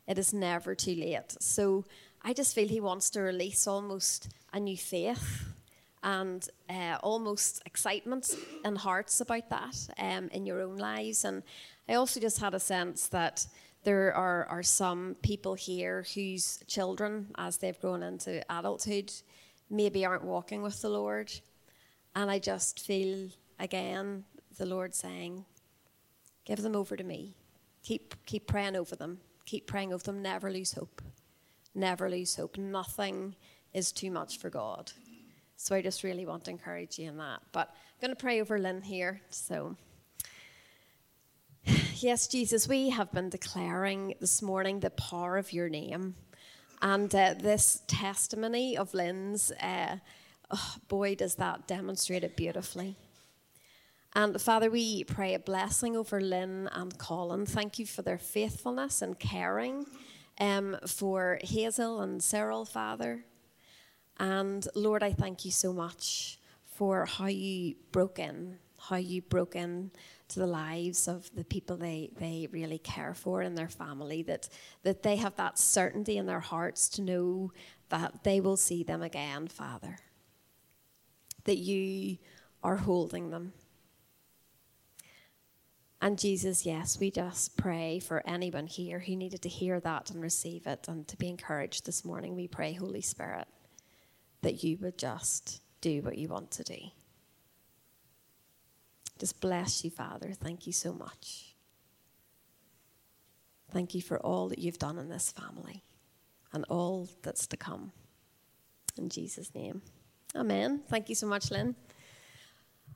It 0.07 0.19
is 0.19 0.33
never 0.33 0.75
too 0.75 0.93
late. 0.93 1.35
So 1.39 1.85
I 2.21 2.33
just 2.33 2.53
feel 2.53 2.67
He 2.67 2.79
wants 2.79 3.09
to 3.11 3.21
release 3.21 3.65
almost 3.65 4.29
a 4.53 4.59
new 4.59 4.77
faith 4.77 5.45
and 6.05 6.47
uh, 6.69 6.97
almost 7.01 7.63
excitement 7.65 8.37
in 8.63 8.75
hearts 8.75 9.19
about 9.21 9.49
that 9.49 9.75
um, 9.97 10.29
in 10.31 10.45
your 10.45 10.61
own 10.61 10.77
lives. 10.77 11.25
And 11.25 11.41
I 11.89 11.95
also 11.95 12.19
just 12.19 12.39
had 12.39 12.53
a 12.53 12.59
sense 12.59 13.07
that 13.07 13.47
there 13.83 14.13
are, 14.13 14.45
are 14.45 14.63
some 14.63 15.15
people 15.23 15.55
here 15.55 16.05
whose 16.13 16.59
children, 16.67 17.27
as 17.37 17.57
they've 17.57 17.79
grown 17.79 18.03
into 18.03 18.43
adulthood, 18.55 19.11
maybe 19.69 20.05
aren't 20.05 20.23
walking 20.23 20.61
with 20.61 20.79
the 20.81 20.89
Lord. 20.89 21.31
And 22.15 22.29
I 22.29 22.37
just 22.37 22.85
feel, 22.85 23.29
again, 23.59 24.25
the 24.57 24.65
Lord 24.67 24.93
saying, 24.93 25.43
Give 26.45 26.61
them 26.61 26.75
over 26.75 26.95
to 26.95 27.03
me. 27.03 27.33
Keep, 27.81 28.13
keep 28.27 28.45
praying 28.45 28.75
over 28.75 28.95
them. 28.95 29.19
Keep 29.45 29.65
praying 29.65 29.91
over 29.91 30.03
them. 30.03 30.21
Never 30.21 30.51
lose 30.51 30.73
hope. 30.73 31.01
Never 31.73 32.07
lose 32.07 32.35
hope. 32.35 32.57
Nothing 32.57 33.35
is 33.73 33.91
too 33.91 34.11
much 34.11 34.37
for 34.37 34.51
God. 34.51 34.91
So 35.57 35.75
I 35.75 35.81
just 35.81 36.03
really 36.03 36.25
want 36.25 36.45
to 36.45 36.51
encourage 36.51 36.99
you 36.99 37.09
in 37.09 37.17
that. 37.17 37.41
But 37.51 37.69
I'm 37.69 38.07
going 38.07 38.15
to 38.15 38.21
pray 38.21 38.41
over 38.41 38.59
Lynn 38.59 38.81
here. 38.81 39.21
So. 39.29 39.75
Yes, 41.97 42.27
Jesus, 42.27 42.67
we 42.67 42.89
have 42.89 43.09
been 43.13 43.29
declaring 43.29 44.15
this 44.19 44.41
morning 44.41 44.81
the 44.81 44.89
power 44.89 45.37
of 45.37 45.53
your 45.53 45.69
name. 45.69 46.15
And 46.81 47.13
uh, 47.15 47.35
this 47.39 47.83
testimony 47.87 48.77
of 48.77 48.93
Lynn's, 48.93 49.51
uh, 49.61 49.97
oh, 50.51 50.75
boy, 50.89 51.15
does 51.15 51.35
that 51.35 51.67
demonstrate 51.67 52.25
it 52.25 52.35
beautifully. 52.35 52.97
And 54.13 54.39
Father, 54.41 54.69
we 54.69 55.03
pray 55.03 55.33
a 55.33 55.39
blessing 55.39 55.95
over 55.97 56.21
Lynn 56.21 56.69
and 56.73 56.97
Colin. 56.97 57.45
Thank 57.45 57.79
you 57.79 57.85
for 57.85 58.01
their 58.01 58.17
faithfulness 58.17 59.01
and 59.01 59.17
caring 59.17 59.85
um, 60.39 60.77
for 60.87 61.39
Hazel 61.41 62.01
and 62.01 62.23
Cyril, 62.23 62.65
Father. 62.65 63.25
And 64.17 64.67
Lord, 64.75 65.03
I 65.03 65.11
thank 65.11 65.45
you 65.45 65.51
so 65.51 65.73
much 65.73 66.39
for 66.65 67.05
how 67.05 67.27
you 67.27 67.75
broke 67.91 68.19
in, 68.19 68.57
how 68.77 68.97
you 68.97 69.21
broke 69.21 69.55
in 69.55 69.91
to 70.27 70.39
the 70.39 70.47
lives 70.47 71.07
of 71.07 71.29
the 71.35 71.43
people 71.43 71.77
they, 71.77 72.09
they 72.17 72.47
really 72.51 72.79
care 72.79 73.13
for 73.13 73.41
in 73.41 73.55
their 73.55 73.69
family, 73.69 74.23
that, 74.23 74.49
that 74.83 75.03
they 75.03 75.17
have 75.17 75.35
that 75.35 75.59
certainty 75.59 76.17
in 76.17 76.25
their 76.25 76.39
hearts 76.39 76.89
to 76.89 77.01
know 77.01 77.51
that 77.89 78.23
they 78.23 78.39
will 78.39 78.57
see 78.57 78.83
them 78.83 79.01
again, 79.01 79.47
Father. 79.47 79.97
That 81.43 81.57
you 81.57 82.17
are 82.63 82.77
holding 82.77 83.29
them. 83.29 83.53
And 86.01 86.19
Jesus, 86.19 86.65
yes, 86.65 86.99
we 86.99 87.09
just 87.09 87.57
pray 87.57 87.99
for 87.99 88.21
anyone 88.27 88.67
here 88.67 88.99
who 88.99 89.15
needed 89.15 89.41
to 89.43 89.49
hear 89.49 89.79
that 89.79 90.09
and 90.11 90.21
receive 90.21 90.67
it 90.67 90.87
and 90.87 91.07
to 91.07 91.17
be 91.17 91.29
encouraged 91.29 91.85
this 91.85 92.03
morning. 92.03 92.35
We 92.35 92.47
pray, 92.47 92.73
Holy 92.73 93.01
Spirit, 93.01 93.47
that 94.45 94.63
you 94.63 94.77
would 94.79 94.95
just 94.95 95.59
do 95.81 96.03
what 96.03 96.19
you 96.19 96.27
want 96.27 96.51
to 96.51 96.63
do. 96.63 96.77
Just 99.17 99.41
bless 99.41 99.83
you, 99.83 99.89
Father. 99.89 100.33
Thank 100.33 100.67
you 100.67 100.71
so 100.71 100.93
much. 100.93 101.55
Thank 103.71 103.95
you 103.95 104.03
for 104.03 104.19
all 104.19 104.49
that 104.49 104.59
you've 104.59 104.77
done 104.77 104.99
in 104.99 105.09
this 105.09 105.31
family 105.31 105.83
and 106.53 106.63
all 106.69 107.09
that's 107.23 107.47
to 107.47 107.57
come. 107.57 107.91
In 108.99 109.09
Jesus' 109.09 109.55
name. 109.55 109.81
Amen. 110.35 110.81
Thank 110.89 111.09
you 111.09 111.15
so 111.15 111.25
much, 111.25 111.49
Lynn. 111.49 111.75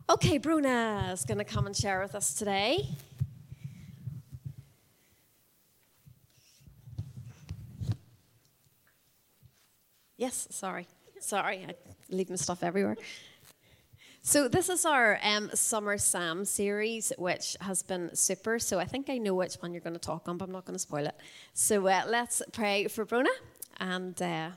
Okay, 0.07 0.37
Brona 0.37 1.11
is 1.11 1.25
going 1.25 1.39
to 1.39 1.43
come 1.43 1.65
and 1.65 1.75
share 1.75 1.99
with 1.99 2.13
us 2.13 2.35
today. 2.35 2.85
Yes, 10.15 10.47
sorry. 10.51 10.85
Sorry, 11.21 11.65
I 11.67 11.75
leave 12.09 12.29
my 12.29 12.35
stuff 12.35 12.63
everywhere. 12.63 12.97
So 14.21 14.47
this 14.47 14.69
is 14.69 14.85
our 14.85 15.19
um, 15.23 15.49
summer 15.53 15.97
Psalm 15.97 16.45
series, 16.45 17.11
which 17.17 17.55
has 17.61 17.83
been 17.83 18.15
super. 18.15 18.59
So 18.59 18.77
I 18.79 18.85
think 18.85 19.09
I 19.09 19.17
know 19.17 19.33
which 19.33 19.55
one 19.55 19.73
you're 19.73 19.81
going 19.81 19.93
to 19.93 19.99
talk 19.99 20.27
on, 20.27 20.37
but 20.37 20.45
I'm 20.45 20.51
not 20.51 20.65
going 20.65 20.75
to 20.75 20.79
spoil 20.79 21.05
it. 21.05 21.15
So 21.53 21.87
uh, 21.87 22.03
let's 22.07 22.41
pray 22.51 22.87
for 22.87 23.05
Brona, 23.05 23.27
and 23.79 24.21
uh, 24.21 24.49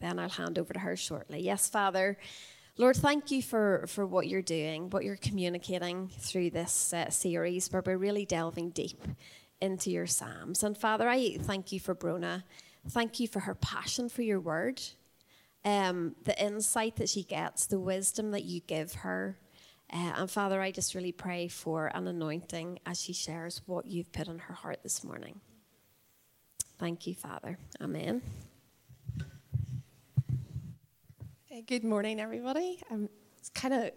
then 0.00 0.18
I'll 0.18 0.28
hand 0.28 0.58
over 0.58 0.72
to 0.72 0.80
her 0.80 0.96
shortly. 0.96 1.40
Yes, 1.40 1.68
Father. 1.68 2.16
Lord, 2.78 2.96
thank 2.96 3.30
you 3.30 3.42
for, 3.42 3.84
for 3.86 4.06
what 4.06 4.28
you're 4.28 4.40
doing, 4.40 4.88
what 4.88 5.04
you're 5.04 5.16
communicating 5.16 6.08
through 6.18 6.50
this 6.50 6.94
uh, 6.94 7.10
series, 7.10 7.70
where 7.70 7.82
we're 7.84 7.98
really 7.98 8.24
delving 8.24 8.70
deep 8.70 9.02
into 9.60 9.90
your 9.90 10.06
Psalms. 10.06 10.62
And 10.62 10.76
Father, 10.76 11.08
I 11.08 11.36
thank 11.36 11.70
you 11.70 11.80
for 11.80 11.94
Brona. 11.94 12.44
Thank 12.88 13.20
you 13.20 13.28
for 13.28 13.40
her 13.40 13.54
passion 13.54 14.08
for 14.08 14.22
your 14.22 14.40
word 14.40 14.82
um, 15.64 16.16
the 16.24 16.44
insight 16.44 16.96
that 16.96 17.08
she 17.08 17.22
gets, 17.22 17.66
the 17.66 17.78
wisdom 17.78 18.30
that 18.32 18.44
you 18.44 18.60
give 18.60 18.94
her. 18.94 19.38
Uh, 19.92 20.12
and 20.16 20.30
Father, 20.30 20.60
I 20.60 20.70
just 20.70 20.94
really 20.94 21.12
pray 21.12 21.48
for 21.48 21.88
an 21.94 22.08
anointing 22.08 22.78
as 22.86 23.00
she 23.00 23.12
shares 23.12 23.62
what 23.66 23.86
you've 23.86 24.10
put 24.12 24.28
on 24.28 24.38
her 24.38 24.54
heart 24.54 24.80
this 24.82 25.04
morning. 25.04 25.40
Thank 26.78 27.06
you, 27.06 27.14
Father. 27.14 27.58
Amen. 27.80 28.22
Good 31.66 31.84
morning, 31.84 32.18
everybody. 32.18 32.80
I'm 32.90 33.08
kind 33.54 33.74
of 33.74 33.90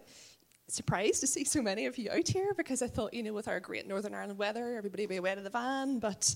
surprised 0.68 1.20
to 1.20 1.26
see 1.26 1.44
so 1.44 1.62
many 1.62 1.86
of 1.86 1.96
you 1.96 2.10
out 2.10 2.28
here 2.28 2.52
because 2.54 2.82
I 2.82 2.86
thought, 2.86 3.14
you 3.14 3.22
know, 3.22 3.32
with 3.32 3.48
our 3.48 3.60
great 3.60 3.86
Northern 3.86 4.14
Ireland 4.14 4.38
weather, 4.38 4.76
everybody 4.76 5.04
would 5.04 5.10
be 5.10 5.16
away 5.16 5.34
to 5.34 5.40
the 5.40 5.50
van, 5.50 5.98
but 5.98 6.34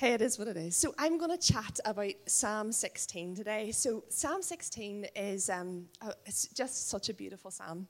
Hey, 0.00 0.14
it 0.14 0.22
is 0.22 0.38
what 0.38 0.48
it 0.48 0.56
is. 0.56 0.78
So 0.78 0.94
I'm 0.96 1.18
going 1.18 1.30
to 1.30 1.52
chat 1.52 1.78
about 1.84 2.14
Psalm 2.24 2.72
16 2.72 3.34
today. 3.34 3.70
So 3.70 4.02
Psalm 4.08 4.40
16 4.40 5.08
is 5.14 5.50
um, 5.50 5.88
it's 6.24 6.48
just 6.48 6.88
such 6.88 7.10
a 7.10 7.12
beautiful 7.12 7.50
psalm, 7.50 7.86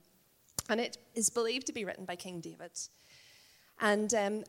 and 0.69 0.81
it 0.81 0.99
is 1.15 1.31
believed 1.31 1.69
to 1.69 1.73
be 1.73 1.85
written 1.85 2.05
by 2.05 2.17
King 2.17 2.41
David. 2.41 2.73
And 3.81 4.13
um, 4.15 4.43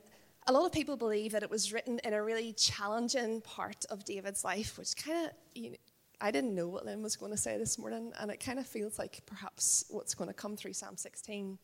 a 0.48 0.52
lot 0.52 0.66
of 0.66 0.72
people 0.72 0.98
believe 0.98 1.34
that 1.34 1.44
it 1.44 1.52
was 1.52 1.72
written 1.72 2.00
in 2.04 2.16
a 2.16 2.24
really 2.24 2.54
challenging 2.54 3.42
part 3.42 3.86
of 3.92 4.06
David's 4.06 4.44
life, 4.44 4.80
which 4.80 4.96
kind 4.96 5.28
of 5.28 5.32
you 5.54 5.70
know, 5.70 5.78
I 6.20 6.32
didn't 6.32 6.56
know 6.56 6.68
what 6.68 6.88
Lynn 6.88 7.04
was 7.04 7.16
going 7.16 7.32
to 7.32 7.38
say 7.38 7.60
this 7.60 7.78
morning, 7.78 8.12
and 8.20 8.32
it 8.32 8.44
kind 8.44 8.58
of 8.58 8.66
feels 8.66 8.98
like 8.98 9.22
perhaps 9.28 9.86
what's 9.92 10.16
going 10.16 10.30
to 10.30 10.34
come 10.34 10.58
through 10.58 10.74
Psalm 10.74 10.98
16 10.98 11.60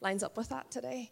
lines 0.00 0.22
up 0.22 0.36
with 0.36 0.50
that 0.50 0.70
today. 0.70 1.10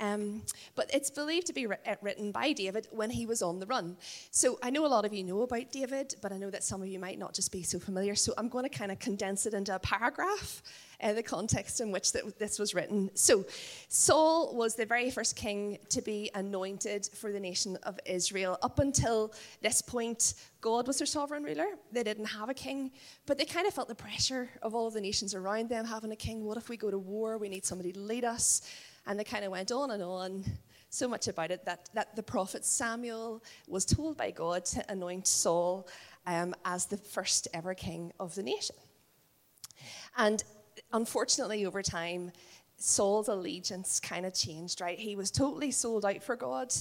Um, 0.00 0.42
but 0.74 0.90
it's 0.94 1.10
believed 1.10 1.46
to 1.48 1.52
be 1.52 1.66
uh, 1.66 1.94
written 2.00 2.32
by 2.32 2.52
David 2.52 2.88
when 2.90 3.10
he 3.10 3.26
was 3.26 3.42
on 3.42 3.60
the 3.60 3.66
run. 3.66 3.96
So 4.30 4.58
I 4.62 4.70
know 4.70 4.86
a 4.86 4.88
lot 4.88 5.04
of 5.04 5.12
you 5.12 5.22
know 5.22 5.42
about 5.42 5.70
David, 5.70 6.14
but 6.22 6.32
I 6.32 6.38
know 6.38 6.50
that 6.50 6.64
some 6.64 6.80
of 6.80 6.88
you 6.88 6.98
might 6.98 7.18
not 7.18 7.34
just 7.34 7.52
be 7.52 7.62
so 7.62 7.78
familiar. 7.78 8.14
So 8.14 8.32
I'm 8.38 8.48
going 8.48 8.64
to 8.64 8.70
kind 8.70 8.90
of 8.90 8.98
condense 8.98 9.44
it 9.44 9.52
into 9.52 9.74
a 9.74 9.78
paragraph, 9.78 10.62
uh, 11.02 11.12
the 11.12 11.22
context 11.22 11.82
in 11.82 11.92
which 11.92 12.12
this 12.12 12.58
was 12.58 12.74
written. 12.74 13.10
So 13.14 13.44
Saul 13.88 14.56
was 14.56 14.74
the 14.74 14.86
very 14.86 15.10
first 15.10 15.36
king 15.36 15.78
to 15.90 16.00
be 16.00 16.30
anointed 16.34 17.10
for 17.14 17.30
the 17.30 17.40
nation 17.40 17.76
of 17.82 18.00
Israel. 18.06 18.58
Up 18.62 18.78
until 18.78 19.34
this 19.60 19.82
point, 19.82 20.34
God 20.62 20.86
was 20.86 20.98
their 20.98 21.06
sovereign 21.06 21.42
ruler. 21.42 21.66
They 21.92 22.02
didn't 22.02 22.26
have 22.26 22.48
a 22.48 22.54
king, 22.54 22.90
but 23.26 23.36
they 23.36 23.44
kind 23.44 23.66
of 23.66 23.74
felt 23.74 23.88
the 23.88 23.94
pressure 23.94 24.48
of 24.62 24.74
all 24.74 24.86
of 24.86 24.94
the 24.94 25.00
nations 25.00 25.34
around 25.34 25.68
them 25.68 25.84
having 25.84 26.12
a 26.12 26.16
king. 26.16 26.44
What 26.44 26.56
if 26.56 26.70
we 26.70 26.78
go 26.78 26.90
to 26.90 26.98
war? 26.98 27.36
We 27.36 27.50
need 27.50 27.66
somebody 27.66 27.92
to 27.92 28.00
lead 28.00 28.24
us. 28.24 28.62
And 29.10 29.18
they 29.18 29.24
kind 29.24 29.44
of 29.44 29.50
went 29.50 29.72
on 29.72 29.90
and 29.90 30.04
on, 30.04 30.44
so 30.88 31.08
much 31.08 31.26
about 31.26 31.50
it 31.50 31.64
that, 31.64 31.90
that 31.94 32.14
the 32.14 32.22
prophet 32.22 32.64
Samuel 32.64 33.42
was 33.66 33.84
told 33.84 34.16
by 34.16 34.30
God 34.30 34.64
to 34.66 34.88
anoint 34.88 35.26
Saul 35.26 35.88
um, 36.28 36.54
as 36.64 36.86
the 36.86 36.96
first 36.96 37.48
ever 37.52 37.74
king 37.74 38.12
of 38.20 38.36
the 38.36 38.44
nation. 38.44 38.76
And 40.16 40.44
unfortunately, 40.92 41.66
over 41.66 41.82
time, 41.82 42.30
Saul's 42.76 43.26
allegiance 43.26 43.98
kind 43.98 44.24
of 44.24 44.32
changed, 44.32 44.80
right? 44.80 44.96
He 44.96 45.16
was 45.16 45.32
totally 45.32 45.72
sold 45.72 46.04
out 46.04 46.22
for 46.22 46.36
God, 46.36 46.72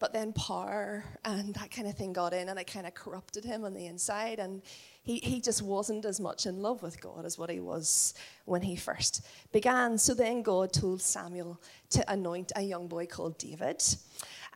but 0.00 0.14
then 0.14 0.32
power 0.32 1.04
and 1.26 1.54
that 1.54 1.70
kind 1.70 1.86
of 1.86 1.94
thing 1.94 2.14
got 2.14 2.32
in 2.32 2.48
and 2.48 2.58
it 2.58 2.66
kind 2.66 2.86
of 2.86 2.94
corrupted 2.94 3.44
him 3.44 3.64
on 3.64 3.74
the 3.74 3.86
inside. 3.86 4.38
And 4.38 4.62
he, 5.02 5.18
he 5.18 5.42
just 5.42 5.60
wasn't 5.62 6.06
as 6.06 6.18
much 6.18 6.46
in 6.46 6.62
love 6.62 6.82
with 6.82 7.00
God 7.00 7.26
as 7.26 7.38
what 7.38 7.50
he 7.50 7.60
was 7.60 8.14
when 8.46 8.62
he 8.62 8.76
first 8.76 9.26
began. 9.52 9.98
So 9.98 10.14
then 10.14 10.42
God 10.42 10.72
told 10.72 11.02
Samuel 11.02 11.60
to 11.90 12.10
anoint 12.10 12.50
a 12.56 12.62
young 12.62 12.88
boy 12.88 13.06
called 13.06 13.36
David. 13.36 13.84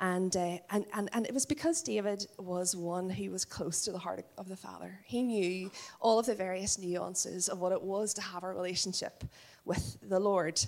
And, 0.00 0.34
uh, 0.34 0.58
and, 0.70 0.86
and, 0.94 1.10
and 1.12 1.26
it 1.26 1.34
was 1.34 1.44
because 1.44 1.82
David 1.82 2.26
was 2.38 2.74
one 2.74 3.10
who 3.10 3.30
was 3.30 3.44
close 3.44 3.82
to 3.82 3.92
the 3.92 3.98
heart 3.98 4.24
of 4.38 4.48
the 4.48 4.56
Father. 4.56 4.98
He 5.04 5.22
knew 5.22 5.70
all 6.00 6.18
of 6.18 6.26
the 6.26 6.34
various 6.34 6.78
nuances 6.78 7.50
of 7.50 7.60
what 7.60 7.72
it 7.72 7.82
was 7.82 8.14
to 8.14 8.22
have 8.22 8.44
a 8.44 8.48
relationship 8.48 9.24
with 9.66 9.98
the 10.02 10.18
Lord. 10.18 10.64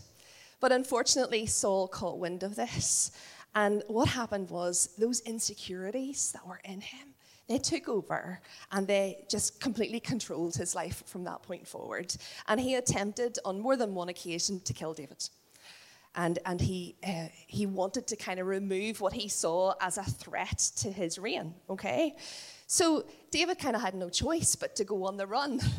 But 0.61 0.73
unfortunately, 0.73 1.47
Saul 1.47 1.89
caught 1.89 2.19
wind 2.19 2.43
of 2.43 2.57
this. 2.57 3.11
And 3.57 3.83
what 3.89 4.09
happened 4.09 4.51
was 4.51 4.91
those 4.97 5.21
insecurities 5.21 6.31
that 6.33 6.47
were 6.47 6.61
in 6.65 6.81
him 6.81 7.17
they 7.49 7.59
took 7.59 7.89
over 7.89 8.41
and 8.73 8.87
they 8.87 9.25
just 9.31 9.61
completely 9.61 10.01
controlled 10.01 10.57
his 10.57 10.75
life 10.75 11.03
from 11.07 11.25
that 11.25 11.43
point 11.43 11.67
forward. 11.67 12.15
And 12.49 12.61
he 12.61 12.75
attempted 12.75 13.39
on 13.45 13.61
more 13.61 13.77
than 13.77 13.95
one 13.95 14.09
occasion 14.09 14.61
to 14.61 14.73
kill 14.73 14.95
David. 14.95 15.29
And, 16.17 16.39
and 16.47 16.61
he, 16.61 16.97
uh, 17.07 17.29
he 17.47 17.67
wanted 17.67 18.07
to 18.09 18.17
kind 18.17 18.41
of 18.41 18.47
remove 18.47 19.01
what 19.01 19.13
he 19.13 19.29
saw 19.29 19.75
as 19.81 19.99
a 19.99 20.03
threat 20.03 20.59
to 20.79 20.91
his 20.91 21.19
reign, 21.19 21.55
okay? 21.69 22.17
So 22.67 23.05
David 23.31 23.59
kind 23.59 23.77
of 23.77 23.83
had 23.83 23.95
no 23.95 24.09
choice 24.09 24.57
but 24.57 24.75
to 24.77 24.85
go 24.85 25.05
on 25.05 25.19
the 25.19 25.27
run. 25.27 25.61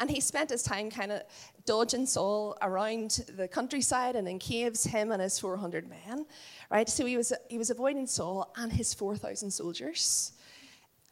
and 0.00 0.10
he 0.10 0.20
spent 0.20 0.50
his 0.50 0.62
time 0.62 0.90
kind 0.90 1.12
of 1.12 1.22
dodging 1.66 2.06
Saul 2.06 2.56
around 2.62 3.22
the 3.36 3.46
countryside 3.46 4.16
and 4.16 4.26
in 4.26 4.38
caves, 4.38 4.82
him 4.82 5.12
and 5.12 5.20
his 5.20 5.38
400 5.38 5.88
men, 5.88 6.24
right? 6.70 6.88
So 6.88 7.04
he 7.04 7.18
was, 7.18 7.34
he 7.48 7.58
was 7.58 7.68
avoiding 7.68 8.06
Saul 8.06 8.50
and 8.56 8.72
his 8.72 8.94
4,000 8.94 9.50
soldiers. 9.50 10.32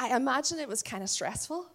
I 0.01 0.17
imagine 0.17 0.59
it 0.59 0.69
was 0.69 0.83
kind 0.83 1.03
of 1.03 1.11
stressful. 1.11 1.67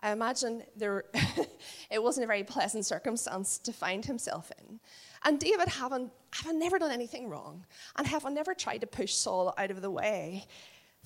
I 0.00 0.12
imagine 0.12 0.62
there, 0.76 1.04
it 1.90 2.02
wasn't 2.02 2.24
a 2.24 2.26
very 2.28 2.44
pleasant 2.44 2.84
circumstance 2.84 3.58
to 3.58 3.72
find 3.72 4.04
himself 4.04 4.52
in. 4.60 4.78
And 5.24 5.40
David, 5.40 5.68
having, 5.68 6.10
having 6.32 6.58
never 6.58 6.78
done 6.78 6.92
anything 6.92 7.28
wrong, 7.30 7.64
and 7.96 8.06
having 8.06 8.34
never 8.34 8.54
tried 8.54 8.82
to 8.82 8.86
push 8.86 9.14
Saul 9.14 9.54
out 9.56 9.70
of 9.70 9.80
the 9.80 9.90
way, 9.90 10.46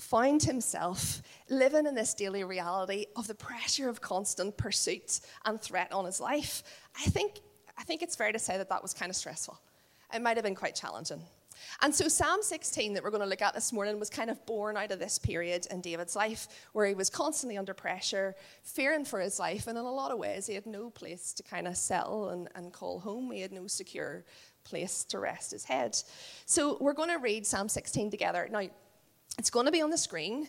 found 0.02 0.42
himself 0.42 1.22
living 1.48 1.86
in 1.86 1.94
this 1.94 2.12
daily 2.12 2.44
reality 2.44 3.06
of 3.16 3.26
the 3.28 3.34
pressure 3.34 3.88
of 3.88 4.00
constant 4.00 4.56
pursuit 4.56 5.20
and 5.44 5.60
threat 5.60 5.92
on 5.92 6.04
his 6.04 6.20
life. 6.20 6.62
I 6.96 7.08
think, 7.08 7.40
I 7.78 7.84
think 7.84 8.02
it's 8.02 8.16
fair 8.16 8.32
to 8.32 8.38
say 8.38 8.58
that 8.58 8.68
that 8.68 8.82
was 8.82 8.92
kind 8.92 9.10
of 9.10 9.16
stressful. 9.16 9.58
It 10.12 10.20
might 10.20 10.36
have 10.36 10.44
been 10.44 10.54
quite 10.54 10.74
challenging. 10.74 11.22
And 11.80 11.94
so 11.94 12.08
Psalm 12.08 12.42
16 12.42 12.94
that 12.94 13.02
we're 13.04 13.10
going 13.10 13.22
to 13.22 13.28
look 13.28 13.42
at 13.42 13.54
this 13.54 13.72
morning 13.72 14.00
was 14.00 14.10
kind 14.10 14.28
of 14.28 14.44
born 14.44 14.76
out 14.76 14.90
of 14.90 14.98
this 14.98 15.18
period 15.18 15.66
in 15.70 15.80
David's 15.80 16.16
life 16.16 16.48
where 16.72 16.86
he 16.86 16.94
was 16.94 17.08
constantly 17.08 17.56
under 17.56 17.72
pressure, 17.72 18.34
fearing 18.64 19.04
for 19.04 19.20
his 19.20 19.38
life, 19.38 19.68
and 19.68 19.78
in 19.78 19.84
a 19.84 19.92
lot 19.92 20.10
of 20.10 20.18
ways 20.18 20.46
he 20.46 20.54
had 20.54 20.66
no 20.66 20.90
place 20.90 21.32
to 21.34 21.42
kind 21.44 21.68
of 21.68 21.76
settle 21.76 22.30
and, 22.30 22.48
and 22.56 22.72
call 22.72 22.98
home. 22.98 23.30
He 23.30 23.40
had 23.40 23.52
no 23.52 23.68
secure 23.68 24.24
place 24.64 25.04
to 25.04 25.18
rest 25.20 25.52
his 25.52 25.64
head. 25.64 25.96
So 26.46 26.76
we're 26.80 26.92
going 26.92 27.10
to 27.10 27.18
read 27.18 27.46
Psalm 27.46 27.68
16 27.68 28.10
together. 28.10 28.48
Now, 28.50 28.62
it's 29.38 29.50
going 29.50 29.66
to 29.66 29.72
be 29.72 29.82
on 29.82 29.90
the 29.90 29.98
screen. 29.98 30.48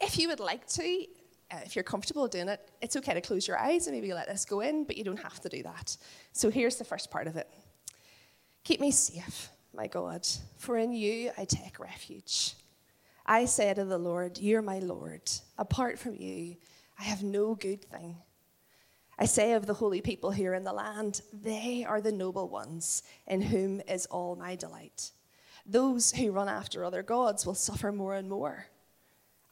If 0.00 0.18
you 0.18 0.28
would 0.28 0.40
like 0.40 0.66
to, 0.68 1.06
uh, 1.50 1.60
if 1.64 1.76
you're 1.76 1.84
comfortable 1.84 2.26
doing 2.28 2.48
it, 2.48 2.60
it's 2.80 2.96
okay 2.96 3.14
to 3.14 3.20
close 3.20 3.46
your 3.46 3.58
eyes 3.58 3.86
and 3.86 3.94
maybe 3.94 4.12
let 4.12 4.28
this 4.28 4.44
go 4.44 4.60
in, 4.60 4.84
but 4.84 4.96
you 4.96 5.04
don't 5.04 5.20
have 5.20 5.40
to 5.40 5.48
do 5.48 5.62
that. 5.62 5.96
So 6.32 6.50
here's 6.50 6.76
the 6.76 6.84
first 6.84 7.10
part 7.10 7.26
of 7.26 7.36
it 7.36 7.48
Keep 8.64 8.80
me 8.80 8.90
safe 8.90 9.50
my 9.74 9.86
God, 9.86 10.26
for 10.56 10.78
in 10.78 10.92
you 10.92 11.30
I 11.36 11.44
take 11.44 11.80
refuge. 11.80 12.54
I 13.26 13.46
say 13.46 13.72
to 13.72 13.84
the 13.84 13.98
Lord, 13.98 14.38
You're 14.38 14.62
my 14.62 14.78
Lord. 14.78 15.22
Apart 15.58 15.98
from 15.98 16.14
you, 16.16 16.56
I 16.98 17.04
have 17.04 17.22
no 17.22 17.54
good 17.54 17.84
thing. 17.84 18.16
I 19.18 19.26
say 19.26 19.52
of 19.52 19.66
the 19.66 19.74
holy 19.74 20.00
people 20.00 20.30
here 20.30 20.54
in 20.54 20.64
the 20.64 20.72
land, 20.72 21.22
they 21.32 21.84
are 21.84 22.00
the 22.00 22.12
noble 22.12 22.48
ones 22.48 23.02
in 23.26 23.40
whom 23.40 23.80
is 23.88 24.06
all 24.06 24.36
my 24.36 24.56
delight. 24.56 25.10
Those 25.66 26.12
who 26.12 26.32
run 26.32 26.48
after 26.48 26.84
other 26.84 27.02
gods 27.02 27.46
will 27.46 27.54
suffer 27.54 27.90
more 27.92 28.14
and 28.14 28.28
more. 28.28 28.66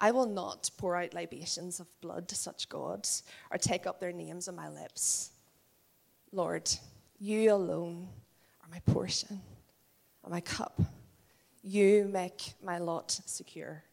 I 0.01 0.11
will 0.11 0.27
not 0.27 0.71
pour 0.77 0.97
out 0.97 1.15
libations 1.15 1.81
of 1.81 1.87
blood 2.01 2.29
to 2.29 2.35
such 2.35 2.69
gods 2.69 3.23
or 3.51 3.59
take 3.59 3.87
up 3.87 4.01
their 4.01 4.13
names 4.13 4.49
on 4.49 4.57
my 4.57 4.69
lips. 4.69 5.31
Lord, 6.33 6.71
you 7.19 7.53
alone 7.53 8.09
are 8.63 8.69
my 8.71 8.81
portion 8.93 9.41
my 10.33 10.41
cup. 10.41 10.81
You 11.63 12.09
make 12.11 12.55
my 12.63 12.79
lot 12.79 13.11
secure. 13.27 13.85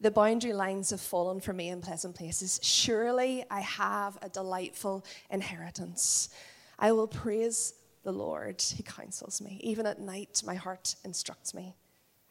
The 0.00 0.10
boundary 0.10 0.54
lines 0.54 0.90
have 0.90 1.00
fallen 1.00 1.40
for 1.40 1.52
me 1.52 1.68
in 1.68 1.82
pleasant 1.82 2.16
places. 2.16 2.58
Surely 2.62 3.44
I 3.50 3.60
have 3.60 4.16
a 4.22 4.30
delightful 4.30 5.04
inheritance. 5.30 6.30
I 6.78 6.92
will 6.92 7.06
praise 7.06 7.74
the 8.02 8.12
Lord. 8.12 8.60
He 8.60 8.82
counsels 8.82 9.40
me. 9.40 9.60
Even 9.62 9.86
at 9.86 10.00
night, 10.00 10.42
my 10.44 10.54
heart 10.54 10.94
instructs 11.04 11.54
me. 11.54 11.74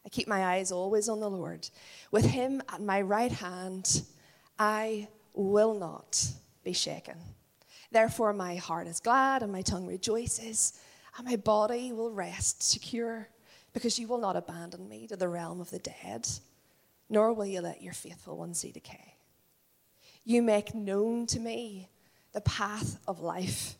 I 0.04 0.08
keep 0.08 0.26
my 0.26 0.44
eyes 0.44 0.72
always 0.72 1.08
on 1.08 1.20
the 1.20 1.30
Lord. 1.30 1.68
With 2.10 2.24
him 2.24 2.62
at 2.72 2.80
my 2.80 3.02
right 3.02 3.32
hand, 3.32 4.02
I 4.58 5.08
will 5.34 5.74
not 5.74 6.24
be 6.64 6.72
shaken. 6.72 7.16
Therefore, 7.90 8.32
my 8.32 8.56
heart 8.56 8.86
is 8.86 9.00
glad 9.00 9.42
and 9.42 9.52
my 9.52 9.62
tongue 9.62 9.86
rejoices, 9.86 10.80
and 11.16 11.26
my 11.26 11.36
body 11.36 11.92
will 11.92 12.10
rest 12.10 12.62
secure, 12.62 13.28
because 13.72 13.98
you 13.98 14.06
will 14.06 14.18
not 14.18 14.36
abandon 14.36 14.88
me 14.88 15.06
to 15.08 15.16
the 15.16 15.28
realm 15.28 15.60
of 15.60 15.70
the 15.70 15.78
dead, 15.80 16.28
nor 17.08 17.32
will 17.32 17.46
you 17.46 17.60
let 17.60 17.82
your 17.82 17.92
faithful 17.92 18.36
one 18.36 18.54
see 18.54 18.72
decay. 18.72 19.14
You 20.24 20.42
make 20.42 20.74
known 20.74 21.26
to 21.26 21.40
me 21.40 21.88
the 22.32 22.40
path 22.42 22.98
of 23.08 23.20
life. 23.20 23.76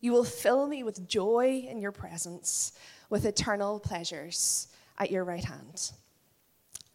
You 0.00 0.12
will 0.12 0.24
fill 0.24 0.66
me 0.66 0.82
with 0.82 1.08
joy 1.08 1.66
in 1.68 1.80
your 1.80 1.92
presence, 1.92 2.72
with 3.10 3.24
eternal 3.24 3.80
pleasures 3.80 4.68
at 4.98 5.10
your 5.10 5.24
right 5.24 5.44
hand. 5.44 5.92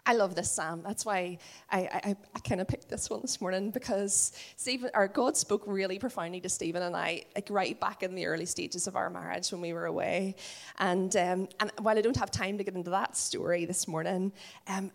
I 0.05 0.13
love 0.13 0.35
this 0.35 0.51
psalm. 0.51 0.81
That's 0.83 1.05
why 1.05 1.37
I, 1.71 1.79
I, 1.79 2.15
I 2.35 2.39
kind 2.39 2.59
of 2.59 2.67
picked 2.67 2.89
this 2.89 3.09
one 3.09 3.21
this 3.21 3.39
morning 3.39 3.71
because 3.71 4.33
Stephen, 4.57 4.89
or 4.93 5.07
God 5.07 5.37
spoke 5.37 5.63
really 5.65 5.97
profoundly 5.97 6.41
to 6.41 6.49
Stephen 6.49 6.81
and 6.83 6.93
I, 6.93 7.23
like 7.35 7.47
right 7.49 7.79
back 7.79 8.03
in 8.03 8.13
the 8.13 8.25
early 8.25 8.45
stages 8.45 8.85
of 8.85 8.97
our 8.97 9.09
marriage 9.09 9.49
when 9.51 9.61
we 9.61 9.71
were 9.71 9.85
away. 9.85 10.35
And, 10.79 11.15
um, 11.15 11.47
and 11.61 11.71
while 11.79 11.97
I 11.97 12.01
don't 12.01 12.17
have 12.17 12.31
time 12.31 12.57
to 12.57 12.65
get 12.65 12.75
into 12.75 12.91
that 12.91 13.15
story 13.15 13.63
this 13.63 13.87
morning, 13.87 14.33
um, 14.67 14.91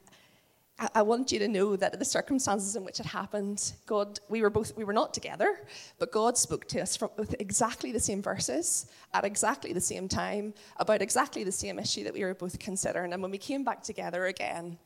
I 0.94 1.02
want 1.02 1.32
you 1.32 1.40
to 1.40 1.48
know 1.48 1.74
that 1.74 1.98
the 1.98 2.04
circumstances 2.04 2.76
in 2.76 2.84
which 2.84 3.00
it 3.00 3.06
happened, 3.06 3.72
God, 3.86 4.20
we 4.28 4.42
were 4.42 4.50
both, 4.50 4.76
we 4.76 4.84
were 4.84 4.92
not 4.92 5.12
together, 5.12 5.60
but 5.98 6.12
God 6.12 6.38
spoke 6.38 6.68
to 6.68 6.80
us 6.80 6.96
from, 6.96 7.10
with 7.16 7.34
exactly 7.40 7.90
the 7.90 7.98
same 7.98 8.22
verses 8.22 8.86
at 9.12 9.24
exactly 9.24 9.72
the 9.72 9.80
same 9.80 10.08
time 10.08 10.54
about 10.76 11.02
exactly 11.02 11.42
the 11.42 11.50
same 11.50 11.80
issue 11.80 12.04
that 12.04 12.14
we 12.14 12.22
were 12.22 12.34
both 12.34 12.60
considering. 12.60 13.12
And 13.12 13.20
when 13.20 13.32
we 13.32 13.38
came 13.38 13.64
back 13.64 13.82
together 13.82 14.26
again, 14.26 14.78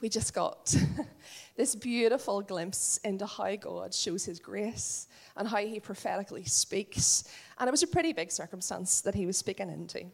we 0.00 0.08
just 0.08 0.34
got 0.34 0.72
this 1.56 1.74
beautiful 1.74 2.42
glimpse 2.42 2.98
into 2.98 3.26
how 3.26 3.56
God 3.56 3.92
shows 3.92 4.24
his 4.24 4.38
grace 4.38 5.08
and 5.36 5.48
how 5.48 5.58
he 5.58 5.80
prophetically 5.80 6.44
speaks. 6.44 7.24
And 7.58 7.66
it 7.66 7.72
was 7.72 7.82
a 7.82 7.88
pretty 7.88 8.12
big 8.12 8.30
circumstance 8.30 9.00
that 9.00 9.16
he 9.16 9.26
was 9.26 9.36
speaking 9.36 9.68
into. 9.68 10.06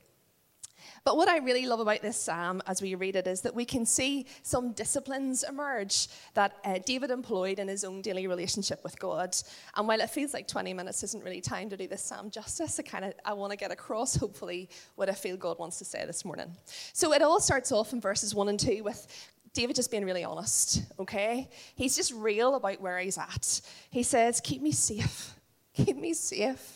But 1.07 1.17
what 1.17 1.29
I 1.29 1.37
really 1.37 1.67
love 1.67 1.79
about 1.79 2.03
this 2.03 2.17
psalm 2.17 2.61
as 2.67 2.83
we 2.83 2.97
read 2.97 3.15
it 3.15 3.29
is 3.29 3.43
that 3.43 3.55
we 3.55 3.65
can 3.65 3.87
see 3.87 4.27
some 4.43 4.73
disciplines 4.73 5.45
emerge 5.45 6.09
that 6.35 6.57
uh, 6.65 6.81
David 6.85 7.13
employed 7.13 7.61
in 7.61 7.69
his 7.69 7.85
own 7.85 8.03
daily 8.03 8.27
relationship 8.27 8.83
with 8.83 8.99
God. 8.99 9.37
And 9.77 9.87
while 9.87 10.01
it 10.01 10.11
feels 10.11 10.35
like 10.35 10.49
20 10.49 10.75
minutes 10.75 11.05
isn't 11.05 11.23
really 11.23 11.41
time 11.41 11.71
to 11.71 11.77
do 11.77 11.87
this 11.87 12.03
psalm 12.03 12.29
justice, 12.29 12.81
I 12.81 12.83
kind 12.83 13.05
of 13.05 13.15
I 13.25 13.35
want 13.35 13.53
to 13.53 13.57
get 13.57 13.71
across 13.71 14.17
hopefully 14.17 14.69
what 14.97 15.09
I 15.09 15.13
feel 15.13 15.37
God 15.37 15.61
wants 15.61 15.79
to 15.79 15.85
say 15.85 16.05
this 16.05 16.25
morning. 16.25 16.51
So 16.93 17.13
it 17.13 17.23
all 17.23 17.39
starts 17.39 17.71
off 17.71 17.93
in 17.93 18.01
verses 18.01 18.35
1 18.35 18.49
and 18.49 18.59
2 18.59 18.83
with 18.83 19.07
David 19.53 19.77
just 19.77 19.93
being 19.93 20.05
really 20.05 20.25
honest, 20.25 20.83
okay? 20.99 21.49
He's 21.77 21.95
just 21.95 22.13
real 22.15 22.57
about 22.57 22.81
where 22.81 22.99
he's 22.99 23.17
at. 23.17 23.61
He 23.91 24.03
says, 24.03 24.41
Keep 24.41 24.61
me 24.61 24.73
safe. 24.73 25.37
Keep 25.73 25.99
me 25.99 26.15
safe. 26.15 26.76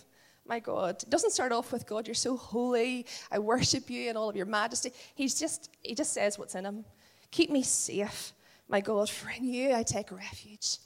My 0.51 0.59
God. 0.59 1.01
It 1.05 1.09
doesn't 1.09 1.31
start 1.31 1.53
off 1.53 1.71
with 1.71 1.87
God, 1.87 2.09
you're 2.09 2.15
so 2.17 2.37
holy. 2.37 3.07
I 3.31 3.39
worship 3.39 3.89
you 3.89 4.09
and 4.09 4.19
all 4.19 4.29
of 4.29 4.35
your 4.35 4.47
majesty. 4.47 4.93
He's 5.15 5.39
just, 5.39 5.71
he 5.81 5.95
just 5.95 6.13
says 6.13 6.41
what's 6.41 6.57
in 6.57 6.67
him. 6.67 6.85
Keep 7.31 7.51
me 7.51 7.63
safe, 7.63 8.33
my 8.69 8.81
God, 8.81 9.09
for 9.09 9.31
in 9.31 9.45
you 9.45 9.73
I 9.73 9.85
take 9.85 10.11
refuge. 10.11 10.79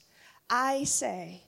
I 0.51 0.83
say, 0.83 1.41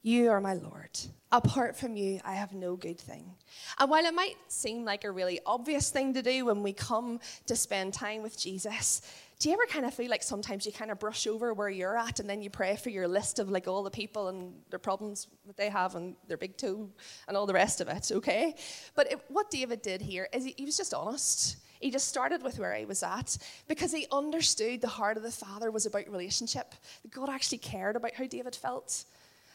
you 0.00 0.30
are 0.30 0.40
my 0.40 0.54
Lord. 0.54 0.98
Apart 1.30 1.76
from 1.76 1.94
you, 1.94 2.20
I 2.24 2.32
have 2.32 2.54
no 2.54 2.74
good 2.74 2.98
thing. 2.98 3.34
And 3.78 3.90
while 3.90 4.06
it 4.06 4.14
might 4.14 4.36
seem 4.48 4.86
like 4.86 5.04
a 5.04 5.10
really 5.10 5.40
obvious 5.44 5.90
thing 5.90 6.14
to 6.14 6.22
do 6.22 6.46
when 6.46 6.62
we 6.62 6.72
come 6.72 7.20
to 7.48 7.54
spend 7.54 7.92
time 7.92 8.22
with 8.22 8.38
Jesus, 8.38 9.02
do 9.38 9.48
you 9.48 9.54
ever 9.54 9.66
kind 9.66 9.86
of 9.86 9.94
feel 9.94 10.10
like 10.10 10.22
sometimes 10.24 10.66
you 10.66 10.72
kind 10.72 10.90
of 10.90 10.98
brush 10.98 11.26
over 11.28 11.54
where 11.54 11.68
you're 11.68 11.96
at 11.96 12.18
and 12.18 12.28
then 12.28 12.42
you 12.42 12.50
pray 12.50 12.74
for 12.74 12.90
your 12.90 13.06
list 13.06 13.38
of 13.38 13.48
like 13.48 13.68
all 13.68 13.84
the 13.84 13.90
people 13.90 14.28
and 14.28 14.52
their 14.70 14.80
problems 14.80 15.28
that 15.46 15.56
they 15.56 15.68
have 15.68 15.94
and 15.94 16.16
their 16.26 16.36
big 16.36 16.56
toe 16.56 16.88
and 17.28 17.36
all 17.36 17.46
the 17.46 17.54
rest 17.54 17.80
of 17.80 17.86
it, 17.86 18.10
okay? 18.12 18.56
But 18.96 19.12
it, 19.12 19.20
what 19.28 19.48
David 19.48 19.80
did 19.80 20.02
here 20.02 20.28
is 20.32 20.44
he, 20.44 20.54
he 20.56 20.64
was 20.64 20.76
just 20.76 20.92
honest. 20.92 21.58
He 21.78 21.92
just 21.92 22.08
started 22.08 22.42
with 22.42 22.58
where 22.58 22.74
he 22.74 22.84
was 22.84 23.04
at 23.04 23.38
because 23.68 23.92
he 23.92 24.08
understood 24.10 24.80
the 24.80 24.88
heart 24.88 25.16
of 25.16 25.22
the 25.22 25.30
Father 25.30 25.70
was 25.70 25.86
about 25.86 26.10
relationship. 26.10 26.74
God 27.08 27.28
actually 27.28 27.58
cared 27.58 27.94
about 27.94 28.14
how 28.14 28.26
David 28.26 28.56
felt. 28.56 29.04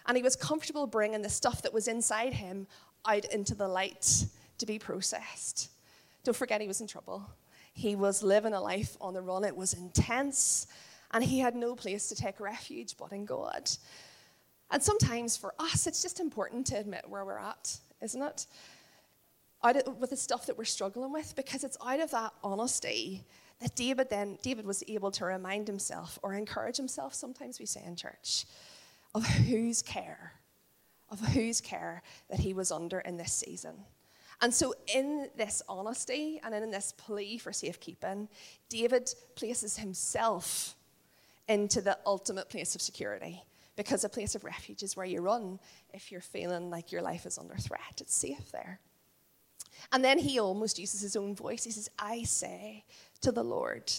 And 0.06 0.16
he 0.16 0.24
was 0.24 0.38
comfortable 0.38 0.88
bringing 0.88 1.22
the 1.22 1.30
stuff 1.30 1.62
that 1.64 1.74
was 1.74 1.90
inside 1.90 2.34
him 2.34 2.68
out 3.06 3.26
into 3.26 3.54
the 3.54 3.68
light 3.68 4.26
to 4.60 4.66
be 4.66 4.80
processed. 4.80 5.72
Don't 6.24 6.38
forget, 6.38 6.62
he 6.62 6.68
was 6.70 6.80
in 6.80 6.88
trouble. 6.88 7.30
He 7.74 7.96
was 7.96 8.24
living 8.24 8.54
a 8.54 8.62
life 8.62 8.96
on 9.02 9.14
the 9.14 9.22
run. 9.22 9.44
It 9.44 9.56
was 9.56 9.74
intense, 9.74 10.68
and 11.12 11.24
he 11.24 11.40
had 11.40 11.56
no 11.56 11.76
place 11.76 12.08
to 12.10 12.16
take 12.16 12.40
refuge 12.40 12.96
but 12.98 13.12
in 13.12 13.26
God. 13.26 13.70
And 14.72 14.82
sometimes 14.82 15.36
for 15.36 15.54
us, 15.60 15.86
it's 15.88 16.02
just 16.02 16.20
important 16.20 16.68
to 16.68 16.80
admit 16.80 17.10
where 17.10 17.26
we're 17.26 17.38
at, 17.38 17.78
isn't 18.02 18.22
it? 18.22 18.48
Out 19.64 20.00
with 20.00 20.12
the 20.12 20.18
stuff 20.18 20.46
that 20.46 20.58
we're 20.58 20.66
struggling 20.66 21.12
with, 21.12 21.36
because 21.36 21.64
it's 21.64 21.78
out 21.86 22.00
of 22.00 22.12
that 22.12 22.34
honesty 22.44 23.24
that 23.60 23.76
David 23.76 24.10
then 24.10 24.38
David 24.42 24.66
was 24.66 24.84
able 24.88 25.12
to 25.12 25.26
remind 25.26 25.68
himself 25.68 26.20
or 26.22 26.34
encourage 26.34 26.78
himself. 26.78 27.14
Sometimes 27.14 27.60
we 27.60 27.66
say 27.66 27.82
in 27.86 27.96
church 27.96 28.46
of 29.16 29.26
whose 29.26 29.82
care, 29.82 30.34
of 31.10 31.20
whose 31.20 31.62
care 31.62 32.02
that 32.30 32.40
he 32.40 32.54
was 32.54 32.72
under 32.72 33.00
in 33.00 33.18
this 33.18 33.32
season. 33.32 33.76
And 34.42 34.54
so, 34.54 34.74
in 34.94 35.30
this 35.38 35.62
honesty 35.70 36.40
and 36.44 36.54
in 36.54 36.72
this 36.72 36.94
plea 36.94 37.38
for 37.38 37.54
safekeeping, 37.54 38.28
David 38.70 39.14
places 39.36 39.78
himself 39.78 40.76
into 41.48 41.82
the 41.82 41.98
ultimate 42.06 42.50
place 42.50 42.76
of 42.76 42.82
security 42.82 43.42
because 43.76 44.04
a 44.04 44.10
place 44.10 44.36
of 44.36 44.44
refuge 44.44 44.84
is 44.84 44.96
where 44.96 45.06
you 45.06 45.22
run 45.22 45.60
if 45.94 46.12
you're 46.12 46.22
feeling 46.22 46.70
like 46.70 46.92
your 46.92 47.02
life 47.02 47.26
is 47.26 47.38
under 47.38 47.56
threat. 47.56 48.00
It's 48.00 48.16
safe 48.16 48.52
there. 48.52 48.80
And 49.92 50.04
then 50.04 50.20
he 50.20 50.40
almost 50.40 50.80
uses 50.80 51.02
his 51.02 51.16
own 51.16 51.36
voice. 51.36 51.64
He 51.64 51.72
says, 51.72 51.90
I 51.98 52.24
say 52.24 52.86
to 53.22 53.32
the 53.32 53.44
Lord, 53.44 53.92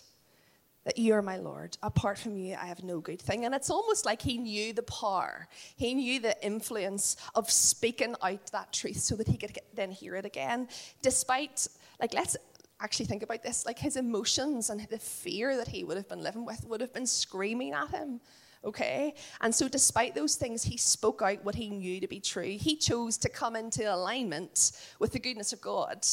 that 0.84 0.98
you 0.98 1.14
are 1.14 1.22
my 1.22 1.36
Lord. 1.36 1.76
Apart 1.82 2.18
from 2.18 2.36
you, 2.36 2.56
I 2.60 2.66
have 2.66 2.84
no 2.84 3.00
good 3.00 3.20
thing. 3.20 3.44
And 3.44 3.54
it's 3.54 3.70
almost 3.70 4.04
like 4.04 4.22
he 4.22 4.38
knew 4.38 4.72
the 4.72 4.82
power, 4.82 5.48
he 5.76 5.94
knew 5.94 6.20
the 6.20 6.42
influence 6.44 7.16
of 7.34 7.50
speaking 7.50 8.14
out 8.22 8.46
that 8.52 8.72
truth 8.72 8.98
so 8.98 9.16
that 9.16 9.28
he 9.28 9.36
could 9.36 9.58
then 9.74 9.90
hear 9.90 10.14
it 10.16 10.24
again. 10.24 10.68
Despite, 11.02 11.66
like, 12.00 12.14
let's 12.14 12.36
actually 12.80 13.06
think 13.06 13.22
about 13.22 13.42
this 13.42 13.64
like, 13.64 13.78
his 13.78 13.96
emotions 13.96 14.68
and 14.68 14.80
the 14.88 14.98
fear 14.98 15.56
that 15.56 15.68
he 15.68 15.84
would 15.84 15.96
have 15.96 16.08
been 16.08 16.22
living 16.22 16.44
with 16.44 16.66
would 16.68 16.80
have 16.80 16.92
been 16.92 17.06
screaming 17.06 17.72
at 17.72 17.90
him. 17.90 18.20
Okay? 18.64 19.14
And 19.42 19.54
so, 19.54 19.68
despite 19.68 20.14
those 20.14 20.36
things, 20.36 20.62
he 20.62 20.78
spoke 20.78 21.20
out 21.22 21.44
what 21.44 21.54
he 21.54 21.68
knew 21.68 22.00
to 22.00 22.08
be 22.08 22.20
true. 22.20 22.56
He 22.58 22.76
chose 22.76 23.18
to 23.18 23.28
come 23.28 23.56
into 23.56 23.92
alignment 23.92 24.72
with 24.98 25.12
the 25.12 25.18
goodness 25.18 25.52
of 25.52 25.60
God 25.60 26.06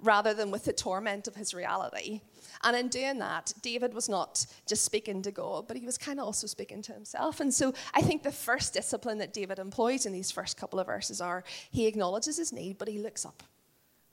rather 0.00 0.34
than 0.34 0.50
with 0.50 0.64
the 0.64 0.72
torment 0.72 1.28
of 1.28 1.36
his 1.36 1.54
reality. 1.54 2.20
And 2.62 2.76
in 2.76 2.88
doing 2.88 3.18
that, 3.18 3.52
David 3.62 3.94
was 3.94 4.08
not 4.08 4.46
just 4.66 4.84
speaking 4.84 5.22
to 5.22 5.30
God, 5.30 5.66
but 5.68 5.76
he 5.76 5.86
was 5.86 5.98
kind 5.98 6.20
of 6.20 6.26
also 6.26 6.46
speaking 6.46 6.82
to 6.82 6.92
himself. 6.92 7.40
And 7.40 7.52
so 7.52 7.74
I 7.92 8.02
think 8.02 8.22
the 8.22 8.32
first 8.32 8.72
discipline 8.72 9.18
that 9.18 9.32
David 9.32 9.58
employs 9.58 10.06
in 10.06 10.12
these 10.12 10.30
first 10.30 10.56
couple 10.56 10.78
of 10.78 10.86
verses 10.86 11.20
are 11.20 11.44
he 11.70 11.86
acknowledges 11.86 12.36
his 12.36 12.52
need, 12.52 12.78
but 12.78 12.88
he 12.88 12.98
looks 12.98 13.26
up. 13.26 13.42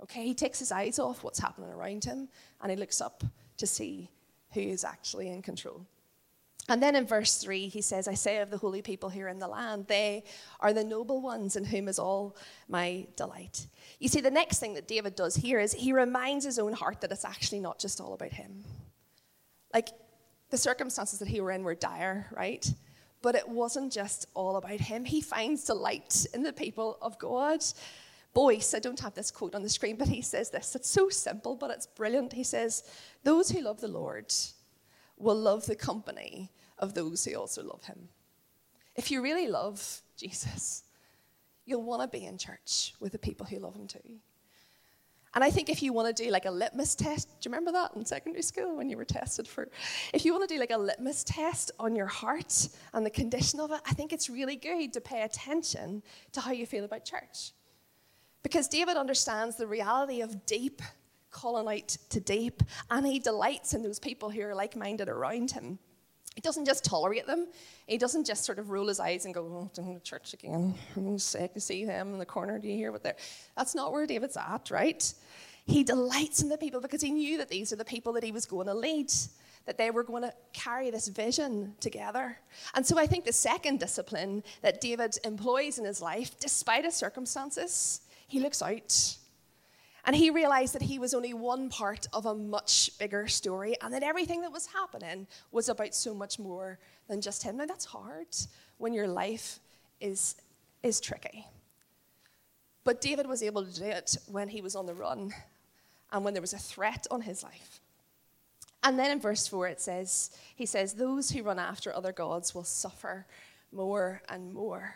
Okay, 0.01 0.25
he 0.25 0.33
takes 0.33 0.59
his 0.59 0.71
eyes 0.71 0.97
off 0.97 1.23
what's 1.23 1.39
happening 1.39 1.69
around 1.69 2.03
him 2.03 2.27
and 2.61 2.71
he 2.71 2.77
looks 2.77 3.01
up 3.01 3.23
to 3.57 3.67
see 3.67 4.09
who 4.53 4.61
is 4.61 4.83
actually 4.83 5.29
in 5.29 5.41
control. 5.41 5.85
And 6.71 6.81
then 6.81 6.95
in 6.95 7.05
verse 7.05 7.35
3, 7.35 7.67
he 7.67 7.81
says, 7.81 8.07
I 8.07 8.13
say 8.13 8.37
of 8.37 8.49
the 8.49 8.57
holy 8.57 8.81
people 8.81 9.09
here 9.09 9.27
in 9.27 9.39
the 9.39 9.47
land, 9.49 9.87
they 9.87 10.23
are 10.61 10.71
the 10.71 10.85
noble 10.85 11.21
ones 11.21 11.57
in 11.57 11.65
whom 11.65 11.89
is 11.89 11.99
all 11.99 12.37
my 12.69 13.07
delight. 13.17 13.67
You 13.99 14.07
see, 14.07 14.21
the 14.21 14.31
next 14.31 14.59
thing 14.59 14.75
that 14.75 14.87
David 14.87 15.13
does 15.17 15.35
here 15.35 15.59
is 15.59 15.73
he 15.73 15.91
reminds 15.91 16.45
his 16.45 16.57
own 16.57 16.71
heart 16.71 17.01
that 17.01 17.11
it's 17.11 17.25
actually 17.25 17.59
not 17.59 17.77
just 17.77 17.99
all 17.99 18.13
about 18.13 18.31
him. 18.31 18.63
Like, 19.73 19.89
the 20.49 20.57
circumstances 20.57 21.19
that 21.19 21.27
he 21.27 21.41
were 21.41 21.51
in 21.51 21.65
were 21.65 21.75
dire, 21.75 22.27
right? 22.31 22.65
But 23.21 23.35
it 23.35 23.49
wasn't 23.49 23.91
just 23.91 24.27
all 24.33 24.55
about 24.55 24.79
him. 24.79 25.03
He 25.03 25.19
finds 25.19 25.65
delight 25.65 26.25
in 26.33 26.41
the 26.41 26.53
people 26.53 26.97
of 27.01 27.19
God. 27.19 27.65
Boice, 28.33 28.73
I 28.73 28.79
don't 28.79 29.01
have 29.01 29.13
this 29.13 29.29
quote 29.29 29.55
on 29.55 29.63
the 29.63 29.67
screen, 29.67 29.97
but 29.97 30.07
he 30.07 30.21
says 30.21 30.51
this. 30.51 30.73
It's 30.73 30.89
so 30.89 31.09
simple, 31.09 31.57
but 31.57 31.69
it's 31.69 31.87
brilliant. 31.87 32.31
He 32.31 32.45
says, 32.45 32.89
Those 33.25 33.49
who 33.51 33.59
love 33.59 33.81
the 33.81 33.89
Lord 33.89 34.33
will 35.17 35.35
love 35.35 35.65
the 35.65 35.75
company 35.75 36.49
of 36.81 36.93
those 36.93 37.23
who 37.23 37.35
also 37.35 37.63
love 37.63 37.83
him. 37.83 38.09
If 38.95 39.11
you 39.11 39.21
really 39.21 39.47
love 39.47 40.01
Jesus, 40.17 40.83
you'll 41.65 41.83
want 41.83 42.01
to 42.01 42.07
be 42.07 42.25
in 42.25 42.37
church 42.37 42.93
with 42.99 43.13
the 43.13 43.19
people 43.19 43.45
who 43.45 43.59
love 43.59 43.75
him 43.75 43.87
too. 43.87 43.99
And 45.33 45.45
I 45.45 45.49
think 45.49 45.69
if 45.69 45.81
you 45.81 45.93
want 45.93 46.13
to 46.13 46.23
do 46.23 46.29
like 46.29 46.45
a 46.45 46.51
litmus 46.51 46.93
test, 46.93 47.29
do 47.39 47.47
you 47.49 47.53
remember 47.53 47.71
that 47.71 47.95
in 47.95 48.03
secondary 48.03 48.41
school 48.41 48.75
when 48.75 48.89
you 48.89 48.97
were 48.97 49.05
tested 49.05 49.47
for? 49.47 49.69
If 50.13 50.25
you 50.25 50.33
want 50.33 50.47
to 50.47 50.53
do 50.53 50.59
like 50.59 50.71
a 50.71 50.77
litmus 50.77 51.23
test 51.23 51.71
on 51.79 51.95
your 51.95 52.07
heart 52.07 52.67
and 52.93 53.05
the 53.05 53.09
condition 53.11 53.61
of 53.61 53.71
it, 53.71 53.79
I 53.85 53.93
think 53.93 54.11
it's 54.11 54.29
really 54.29 54.57
good 54.57 54.91
to 54.91 54.99
pay 54.99 55.21
attention 55.21 56.03
to 56.33 56.41
how 56.41 56.51
you 56.51 56.65
feel 56.65 56.83
about 56.83 57.05
church. 57.05 57.53
Because 58.43 58.67
David 58.67 58.97
understands 58.97 59.55
the 59.55 59.67
reality 59.67 60.19
of 60.19 60.45
deep 60.45 60.81
calling 61.29 61.79
out 61.79 61.87
to 62.09 62.19
deep, 62.19 62.61
and 62.89 63.07
he 63.07 63.17
delights 63.17 63.73
in 63.73 63.81
those 63.81 63.99
people 63.99 64.29
who 64.29 64.41
are 64.41 64.53
like 64.53 64.75
minded 64.75 65.07
around 65.07 65.51
him. 65.51 65.79
He 66.35 66.41
doesn't 66.41 66.65
just 66.65 66.85
tolerate 66.85 67.27
them. 67.27 67.47
He 67.87 67.97
doesn't 67.97 68.25
just 68.25 68.45
sort 68.45 68.57
of 68.57 68.69
roll 68.69 68.87
his 68.87 69.01
eyes 69.01 69.25
and 69.25 69.33
go, 69.33 69.41
oh, 69.41 69.71
to 69.73 69.99
church 69.99 70.33
again. 70.33 70.73
I'm 70.95 71.19
sick 71.19 71.53
to 71.53 71.59
see 71.59 71.83
them 71.83 72.13
in 72.13 72.19
the 72.19 72.25
corner. 72.25 72.57
Do 72.57 72.69
you 72.69 72.75
hear 72.75 72.91
what 72.91 73.03
they're... 73.03 73.17
That's 73.57 73.75
not 73.75 73.91
where 73.91 74.07
David's 74.07 74.37
at, 74.37 74.71
right? 74.71 75.13
He 75.65 75.83
delights 75.83 76.41
in 76.41 76.47
the 76.47 76.57
people 76.57 76.79
because 76.79 77.01
he 77.01 77.11
knew 77.11 77.37
that 77.37 77.49
these 77.49 77.73
are 77.73 77.75
the 77.75 77.85
people 77.85 78.13
that 78.13 78.23
he 78.23 78.31
was 78.31 78.45
going 78.45 78.67
to 78.67 78.73
lead, 78.73 79.11
that 79.65 79.77
they 79.77 79.91
were 79.91 80.03
going 80.03 80.23
to 80.23 80.33
carry 80.53 80.89
this 80.89 81.09
vision 81.09 81.75
together. 81.81 82.37
And 82.75 82.85
so 82.85 82.97
I 82.97 83.07
think 83.07 83.25
the 83.25 83.33
second 83.33 83.79
discipline 83.79 84.41
that 84.61 84.79
David 84.79 85.17
employs 85.25 85.79
in 85.79 85.85
his 85.85 86.01
life, 86.01 86.39
despite 86.39 86.85
his 86.85 86.95
circumstances, 86.95 88.01
he 88.27 88.39
looks 88.39 88.61
out. 88.61 89.17
And 90.05 90.15
he 90.15 90.29
realized 90.29 90.73
that 90.73 90.81
he 90.81 90.99
was 90.99 91.13
only 91.13 91.33
one 91.33 91.69
part 91.69 92.07
of 92.11 92.25
a 92.25 92.33
much 92.33 92.89
bigger 92.97 93.27
story 93.27 93.75
and 93.81 93.93
that 93.93 94.03
everything 94.03 94.41
that 94.41 94.51
was 94.51 94.67
happening 94.67 95.27
was 95.51 95.69
about 95.69 95.93
so 95.93 96.13
much 96.13 96.39
more 96.39 96.79
than 97.07 97.21
just 97.21 97.43
him. 97.43 97.57
Now, 97.57 97.65
that's 97.65 97.85
hard 97.85 98.27
when 98.77 98.93
your 98.93 99.07
life 99.07 99.59
is, 99.99 100.35
is 100.81 100.99
tricky. 100.99 101.45
But 102.83 103.01
David 103.01 103.27
was 103.27 103.43
able 103.43 103.63
to 103.63 103.79
do 103.79 103.85
it 103.85 104.17
when 104.27 104.47
he 104.47 104.61
was 104.61 104.75
on 104.75 104.87
the 104.87 104.95
run 104.95 105.33
and 106.11 106.25
when 106.25 106.33
there 106.33 106.41
was 106.41 106.53
a 106.53 106.57
threat 106.57 107.05
on 107.11 107.21
his 107.21 107.43
life. 107.43 107.79
And 108.83 108.97
then 108.97 109.11
in 109.11 109.19
verse 109.19 109.47
4, 109.47 109.67
it 109.67 109.81
says, 109.81 110.31
He 110.55 110.65
says, 110.65 110.93
Those 110.93 111.29
who 111.29 111.43
run 111.43 111.59
after 111.59 111.93
other 111.93 112.11
gods 112.11 112.55
will 112.55 112.63
suffer 112.63 113.27
more 113.71 114.23
and 114.27 114.53
more. 114.53 114.95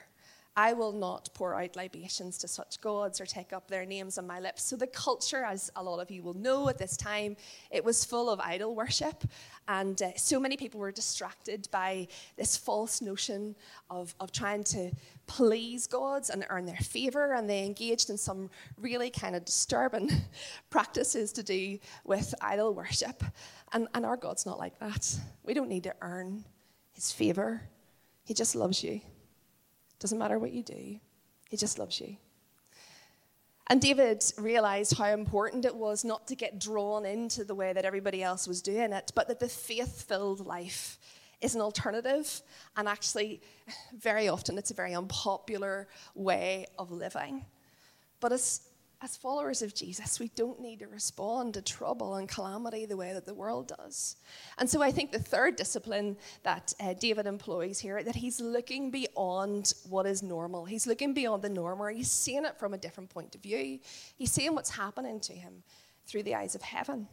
I 0.58 0.72
will 0.72 0.94
not 0.94 1.30
pour 1.34 1.60
out 1.60 1.76
libations 1.76 2.38
to 2.38 2.48
such 2.48 2.80
gods 2.80 3.20
or 3.20 3.26
take 3.26 3.52
up 3.52 3.68
their 3.68 3.86
names 3.86 4.18
on 4.18 4.26
my 4.26 4.40
lips. 4.40 4.64
So, 4.64 4.78
the 4.78 4.88
culture, 4.88 5.44
as 5.44 5.70
a 5.76 5.84
lot 5.84 6.00
of 6.00 6.10
you 6.10 6.24
will 6.24 6.34
know 6.34 6.70
at 6.70 6.78
this 6.78 6.96
time, 6.96 7.36
it 7.72 7.84
was 7.84 8.06
full 8.06 8.30
of 8.30 8.40
idol 8.40 8.74
worship. 8.74 9.26
And 9.68 10.02
uh, 10.02 10.12
so 10.16 10.40
many 10.40 10.56
people 10.56 10.80
were 10.80 10.94
distracted 10.94 11.68
by 11.72 12.08
this 12.38 12.56
false 12.56 13.02
notion 13.02 13.56
of, 13.90 14.16
of 14.22 14.32
trying 14.32 14.64
to 14.66 14.92
please 15.28 15.88
gods 15.88 16.30
and 16.30 16.46
earn 16.50 16.66
their 16.66 16.78
favor. 16.78 17.34
And 17.34 17.50
they 17.50 17.66
engaged 17.66 18.10
in 18.10 18.18
some 18.18 18.50
really 18.78 19.10
kind 19.10 19.36
of 19.36 19.44
disturbing 19.44 20.10
practices 20.70 21.34
to 21.34 21.44
do 21.44 21.80
with 22.06 22.34
idol 22.40 22.74
worship. 22.74 23.24
And, 23.74 23.90
and 23.94 24.06
our 24.06 24.16
God's 24.16 24.46
not 24.46 24.58
like 24.58 24.80
that. 24.80 25.20
We 25.44 25.54
don't 25.54 25.70
need 25.70 25.84
to 25.84 25.96
earn 26.02 26.46
his 26.94 27.12
favor, 27.12 27.62
he 28.24 28.34
just 28.34 28.56
loves 28.56 28.82
you. 28.82 29.02
Doesn't 30.06 30.20
matter 30.20 30.38
what 30.38 30.52
you 30.52 30.62
do, 30.62 31.00
He 31.50 31.58
just 31.58 31.80
loves 31.80 32.00
you. 32.00 32.18
And 33.66 33.82
David 33.82 34.24
realized 34.38 34.96
how 34.96 35.08
important 35.08 35.66
it 35.66 35.76
was 35.76 36.06
not 36.06 36.28
to 36.28 36.36
get 36.36 36.60
drawn 36.60 37.08
into 37.08 37.44
the 37.44 37.56
way 37.56 37.74
that 37.74 37.86
everybody 37.86 38.22
else 38.22 38.48
was 38.48 38.62
doing 38.62 38.94
it, 38.94 39.12
but 39.16 39.28
that 39.30 39.40
the 39.40 39.50
faith 39.50 40.04
filled 40.04 40.46
life 40.46 41.00
is 41.42 41.56
an 41.56 41.62
alternative. 41.62 42.44
And 42.78 42.88
actually, 42.88 43.42
very 43.98 44.28
often, 44.28 44.60
it's 44.60 44.70
a 44.70 44.76
very 44.76 44.94
unpopular 44.94 45.88
way 46.14 46.68
of 46.78 46.92
living. 46.92 47.44
But 48.20 48.32
as 48.32 48.62
as 49.02 49.18
followers 49.18 49.62
of 49.62 49.76
Jesus, 49.76 50.20
we 50.20 50.30
don't 50.30 50.60
need 50.62 50.80
to 50.80 50.88
respond 50.88 51.54
to 51.54 51.62
trouble 51.62 52.16
and 52.16 52.28
calamity 52.28 52.86
the 52.86 52.98
way 52.98 53.14
that 53.14 53.26
the 53.26 53.34
world 53.34 53.72
does. 53.78 54.16
And 54.58 54.70
so 54.70 54.82
I 54.82 54.92
think 54.92 55.12
the 55.12 55.20
third 55.20 55.58
discipline 55.58 56.18
that 56.44 56.74
uh, 56.80 56.94
David 56.94 57.28
employs 57.28 57.80
here, 57.80 58.02
that 58.04 58.16
he's 58.16 58.40
looking 58.40 58.92
beyond 58.92 59.74
what 59.90 60.06
is 60.06 60.24
normal. 60.24 60.66
He's 60.66 60.88
looking 60.88 61.14
beyond 61.14 61.44
the 61.44 61.50
norm, 61.50 61.82
or 61.82 61.92
he's 61.92 62.10
seeing 62.10 62.46
it 62.46 62.58
from 62.58 62.74
a 62.74 62.78
different 62.78 63.10
point 63.10 63.36
of 63.36 63.42
view. 63.42 63.80
He's 64.16 64.32
seeing 64.32 64.56
what's 64.56 64.72
happening 64.72 65.20
to 65.22 65.34
him 65.34 65.64
through 66.08 66.24
the 66.24 66.36
eyes 66.36 66.56
of 66.56 66.62
heaven. 66.62 67.08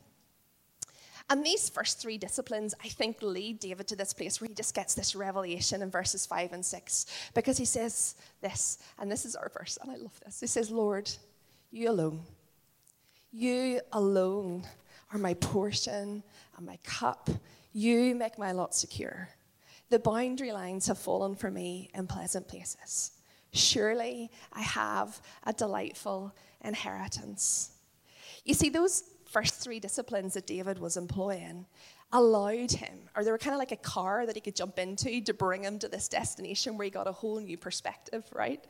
And 1.31 1.45
these 1.45 1.69
first 1.69 2.01
three 2.01 2.19
disciplines, 2.19 2.75
I 2.85 2.89
think, 2.89 3.23
lead 3.23 3.61
David 3.61 3.87
to 3.89 3.97
this 3.97 4.13
place 4.13 4.41
where 4.41 4.49
he 4.49 4.55
just 4.55 4.75
gets 4.75 4.95
this 4.95 5.15
revelation 5.15 5.83
in 5.83 5.91
verses 5.91 6.27
five 6.27 6.53
and 6.53 6.65
six, 6.65 7.07
because 7.35 7.57
he 7.57 7.65
says 7.65 8.17
this, 8.41 8.79
and 8.99 9.11
this 9.11 9.25
is 9.25 9.37
our 9.37 9.51
verse, 9.57 9.79
and 9.83 9.91
I 9.91 9.97
love 9.97 10.19
this. 10.25 10.41
He 10.41 10.47
says, 10.47 10.71
Lord, 10.71 11.11
you 11.73 11.91
alone. 11.91 12.21
You 13.33 13.81
alone 13.93 14.65
are 15.13 15.19
my 15.19 15.35
portion 15.35 16.23
and 16.57 16.67
my 16.67 16.79
cup. 16.85 17.31
You 17.73 18.15
make 18.15 18.39
my 18.39 18.53
lot 18.53 18.75
secure. 18.75 19.31
The 19.89 19.99
boundary 19.99 20.53
lines 20.53 20.87
have 20.87 20.99
fallen 20.99 21.35
for 21.35 21.51
me 21.51 21.91
in 21.95 22.07
pleasant 22.07 22.47
places. 22.47 23.13
Surely 23.53 24.31
I 24.53 24.61
have 24.61 25.21
a 25.45 25.53
delightful 25.53 26.35
inheritance. 26.63 27.73
You 28.45 28.55
see, 28.55 28.69
those 28.69 29.05
first 29.27 29.55
three 29.55 29.81
disciplines 29.81 30.35
that 30.35 30.47
David 30.47 30.79
was 30.79 30.97
employing 30.97 31.67
allowed 32.13 32.73
him, 32.73 32.99
or 33.17 33.25
they 33.25 33.31
were 33.31 33.39
kind 33.39 33.55
of 33.55 33.59
like 33.59 33.73
a 33.73 33.77
car 33.77 34.27
that 34.27 34.35
he 34.35 34.41
could 34.41 34.57
jump 34.57 34.79
into 34.79 35.23
to 35.23 35.33
bring 35.33 35.65
him 35.65 35.79
to 35.79 35.89
this 35.89 36.09
destination 36.09 36.77
where 36.77 36.85
he 36.85 36.91
got 36.91 37.09
a 37.09 37.13
whole 37.13 37.41
new 37.41 37.57
perspective, 37.57 38.25
right? 38.35 38.63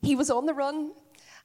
He 0.00 0.14
was 0.14 0.30
on 0.30 0.46
the 0.46 0.54
run, 0.54 0.92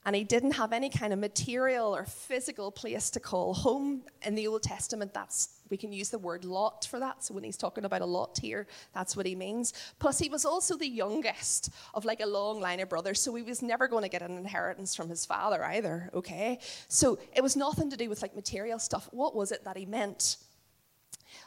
and 0.06 0.16
he 0.16 0.24
didn't 0.24 0.52
have 0.54 0.74
any 0.74 0.90
kind 0.90 1.14
of 1.14 1.20
material 1.20 1.96
or 1.96 2.06
physical 2.06 2.72
place 2.72 3.10
to 3.12 3.20
call 3.20 3.54
home. 3.54 4.04
In 4.24 4.36
the 4.36 4.48
Old 4.48 4.64
Testament, 4.64 5.14
that's 5.14 5.50
we 5.70 5.78
can 5.78 5.92
use 5.92 6.10
the 6.10 6.20
word 6.20 6.46
lot 6.46 6.86
for 6.86 7.00
that. 7.00 7.24
So 7.24 7.34
when 7.34 7.44
he's 7.44 7.58
talking 7.58 7.84
about 7.84 8.02
a 8.02 8.06
lot 8.06 8.38
here, 8.40 8.68
that's 8.94 9.18
what 9.18 9.26
he 9.26 9.34
means. 9.34 9.74
Plus, 9.98 10.20
he 10.20 10.30
was 10.30 10.46
also 10.46 10.78
the 10.78 10.88
youngest 10.88 11.72
of 11.96 12.06
like 12.06 12.22
a 12.22 12.28
long 12.28 12.62
line 12.62 12.80
of 12.80 12.90
brothers, 12.90 13.20
so 13.20 13.34
he 13.34 13.42
was 13.42 13.64
never 13.64 13.88
going 13.88 14.04
to 14.04 14.10
get 14.10 14.22
an 14.22 14.38
inheritance 14.38 14.96
from 14.96 15.10
his 15.10 15.26
father 15.26 15.64
either. 15.64 16.12
Okay, 16.14 16.60
so 16.88 17.18
it 17.36 17.42
was 17.42 17.56
nothing 17.56 17.90
to 17.90 17.98
do 17.98 18.08
with 18.08 18.22
like 18.22 18.36
material 18.36 18.78
stuff. 18.78 19.10
What 19.12 19.36
was 19.36 19.52
it 19.52 19.64
that 19.64 19.76
he 19.76 19.88
meant? 19.88 20.38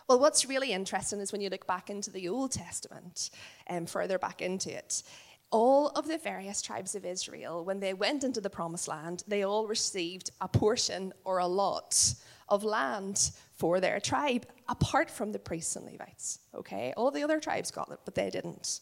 Well, 0.09 0.19
what's 0.19 0.47
really 0.47 0.73
interesting 0.73 1.21
is 1.21 1.33
when 1.33 1.41
you 1.41 1.51
look 1.51 1.67
back 1.67 1.91
into 1.91 2.11
the 2.11 2.29
Old 2.29 2.53
Testament 2.53 3.31
and 3.67 3.83
um, 3.83 3.87
further 3.87 4.19
back 4.19 4.41
into 4.43 4.77
it, 4.77 5.03
all 5.51 5.89
of 5.91 6.09
the 6.09 6.19
various 6.19 6.61
tribes 6.61 6.95
of 6.95 7.05
Israel, 7.05 7.65
when 7.65 7.81
they 7.81 7.95
went 7.95 8.25
into 8.25 8.41
the 8.41 8.51
promised 8.51 8.89
land, 8.89 9.23
they 9.29 9.45
all 9.45 9.67
received 9.67 10.31
a 10.41 10.49
portion 10.49 11.13
or 11.25 11.39
a 11.39 11.47
lot 11.47 12.15
of 12.49 12.65
land 12.65 13.31
for 13.53 13.81
their 13.81 14.01
tribe, 14.01 14.47
apart 14.69 15.11
from 15.11 15.33
the 15.33 15.39
priests 15.39 15.77
and 15.77 15.87
Levites. 15.87 16.41
Okay? 16.55 16.93
All 16.97 17.11
the 17.11 17.23
other 17.23 17.41
tribes 17.41 17.71
got 17.71 17.91
it, 17.91 18.01
but 18.05 18.15
they 18.15 18.31
didn't. 18.31 18.81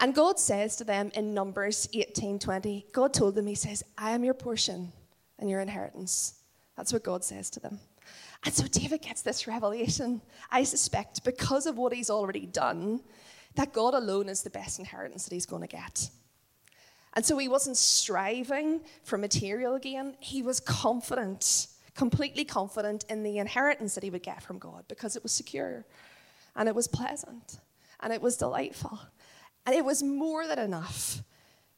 And 0.00 0.14
God 0.14 0.38
says 0.38 0.76
to 0.76 0.84
them 0.84 1.10
in 1.14 1.34
Numbers 1.34 1.88
18:20, 1.92 2.92
God 2.92 3.12
told 3.12 3.34
them, 3.34 3.46
He 3.46 3.56
says, 3.56 3.82
I 3.96 4.12
am 4.12 4.24
your 4.24 4.34
portion 4.34 4.92
and 5.38 5.50
your 5.50 5.60
inheritance. 5.60 6.34
That's 6.76 6.92
what 6.92 7.02
God 7.02 7.24
says 7.24 7.50
to 7.50 7.60
them. 7.60 7.80
And 8.44 8.54
so 8.54 8.66
David 8.68 9.02
gets 9.02 9.22
this 9.22 9.48
revelation, 9.48 10.22
I 10.50 10.62
suspect, 10.62 11.24
because 11.24 11.66
of 11.66 11.76
what 11.76 11.92
he's 11.92 12.10
already 12.10 12.46
done 12.46 13.00
that 13.54 13.72
God 13.72 13.94
alone 13.94 14.28
is 14.28 14.42
the 14.42 14.50
best 14.50 14.78
inheritance 14.78 15.24
that 15.24 15.34
he's 15.34 15.46
going 15.46 15.62
to 15.62 15.68
get. 15.68 16.10
And 17.14 17.24
so 17.24 17.36
he 17.38 17.48
wasn't 17.48 17.76
striving 17.76 18.80
for 19.02 19.18
material 19.18 19.78
gain, 19.78 20.16
he 20.20 20.42
was 20.42 20.60
confident, 20.60 21.66
completely 21.94 22.44
confident 22.44 23.04
in 23.08 23.22
the 23.22 23.38
inheritance 23.38 23.94
that 23.94 24.04
he 24.04 24.10
would 24.10 24.22
get 24.22 24.42
from 24.42 24.58
God 24.58 24.84
because 24.88 25.16
it 25.16 25.22
was 25.22 25.32
secure 25.32 25.84
and 26.54 26.68
it 26.68 26.74
was 26.74 26.86
pleasant 26.86 27.58
and 28.00 28.12
it 28.12 28.22
was 28.22 28.36
delightful. 28.36 29.00
And 29.66 29.74
it 29.74 29.84
was 29.84 30.02
more 30.02 30.46
than 30.46 30.58
enough 30.58 31.22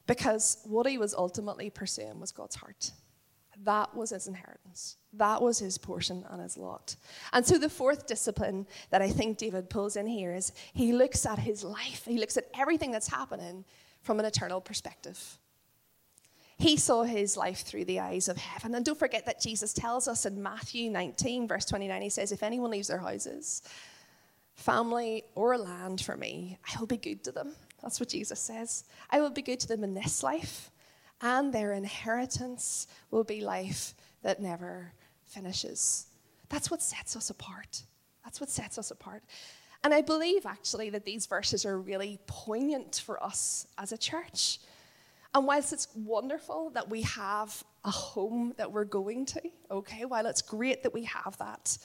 because 0.07 0.59
what 0.65 0.87
he 0.87 0.99
was 0.99 1.15
ultimately 1.15 1.71
pursuing 1.71 2.21
was 2.21 2.33
God's 2.33 2.57
heart. 2.57 2.91
That 3.65 3.95
was 3.95 4.11
his 4.11 4.27
inheritance. 4.27 4.97
That 5.13 5.43
was 5.43 5.59
his 5.59 5.77
portion 5.77 6.25
and 6.31 6.41
his 6.41 6.57
lot. 6.57 6.97
And 7.33 7.45
so 7.45 7.59
the 7.59 7.69
fourth 7.69 8.07
discipline 8.07 8.67
that 8.91 9.03
I 9.03 9.11
think 9.11 9.37
David 9.37 9.69
pulls 9.69 9.97
in 9.97 10.07
here 10.07 10.35
is 10.35 10.53
he 10.73 10.93
looks 10.93 11.27
at 11.27 11.39
his 11.39 11.63
life, 11.63 12.05
he 12.07 12.19
looks 12.19 12.37
at 12.37 12.47
everything 12.59 12.91
that's 12.91 13.09
happening 13.09 13.65
from 14.03 14.19
an 14.19 14.25
eternal 14.25 14.61
perspective. 14.61 15.39
He 16.57 16.77
saw 16.77 17.05
his 17.05 17.37
life 17.37 17.63
through 17.63 17.87
the 17.87 18.01
eyes 18.01 18.29
of 18.29 18.37
heaven. 18.37 18.75
And 18.75 18.85
don't 18.85 18.99
forget 18.99 19.27
that 19.27 19.41
Jesus 19.41 19.73
tells 19.73 20.07
us 20.09 20.27
in 20.27 20.43
Matthew 20.43 20.91
19, 20.91 21.49
verse 21.49 21.65
29, 21.65 22.03
he 22.03 22.11
says, 22.11 22.33
If 22.33 22.43
anyone 22.43 22.71
leaves 22.71 22.89
their 22.89 22.99
houses, 22.99 23.63
family, 24.55 25.25
or 25.35 25.57
land 25.57 26.03
for 26.03 26.17
me, 26.17 26.59
I 26.67 26.79
will 26.79 26.87
be 26.87 26.99
good 26.99 27.25
to 27.25 27.33
them. 27.33 27.55
That's 27.83 27.99
what 27.99 28.11
Jesus 28.11 28.41
says. 28.41 28.85
I 29.09 29.21
will 29.21 29.31
be 29.31 29.41
good 29.41 29.59
to 29.61 29.69
them 29.69 29.85
in 29.85 29.95
this 29.95 30.23
life 30.23 30.71
and 31.21 31.53
their 31.53 31.73
inheritance 31.73 32.87
will 33.11 33.25
be 33.25 33.41
life 33.41 33.95
that 34.23 34.41
never 34.41 34.93
finishes. 35.27 36.07
That's 36.49 36.71
what 36.71 36.83
sets 36.83 37.17
us 37.17 37.31
apart. 37.31 37.83
That's 38.25 38.41
what 38.41 38.51
sets 38.51 38.79
us 38.79 38.91
apart. 38.91 39.23
And 39.83 39.95
I 39.95 40.03
believe 40.03 40.45
actually 40.45 40.91
that 40.91 41.05
these 41.05 41.27
verses 41.27 41.65
are 41.65 41.79
really 41.79 42.19
poignant 42.27 43.03
for 43.05 43.23
us 43.23 43.67
as 43.79 43.93
a 43.93 43.99
church. 43.99 44.59
And 45.35 45.47
whilst 45.47 45.73
it's 45.73 45.89
wonderful 45.95 46.71
that 46.71 46.91
we 46.91 47.03
have 47.03 47.63
a 47.85 47.91
home 47.91 48.53
that 48.59 48.71
we're 48.71 48.85
going 48.85 49.25
to, 49.27 49.41
okay, 49.71 50.05
while 50.05 50.27
it's 50.27 50.43
great 50.43 50.83
that 50.83 50.93
we 50.93 51.05
have 51.05 51.37
that, 51.39 51.79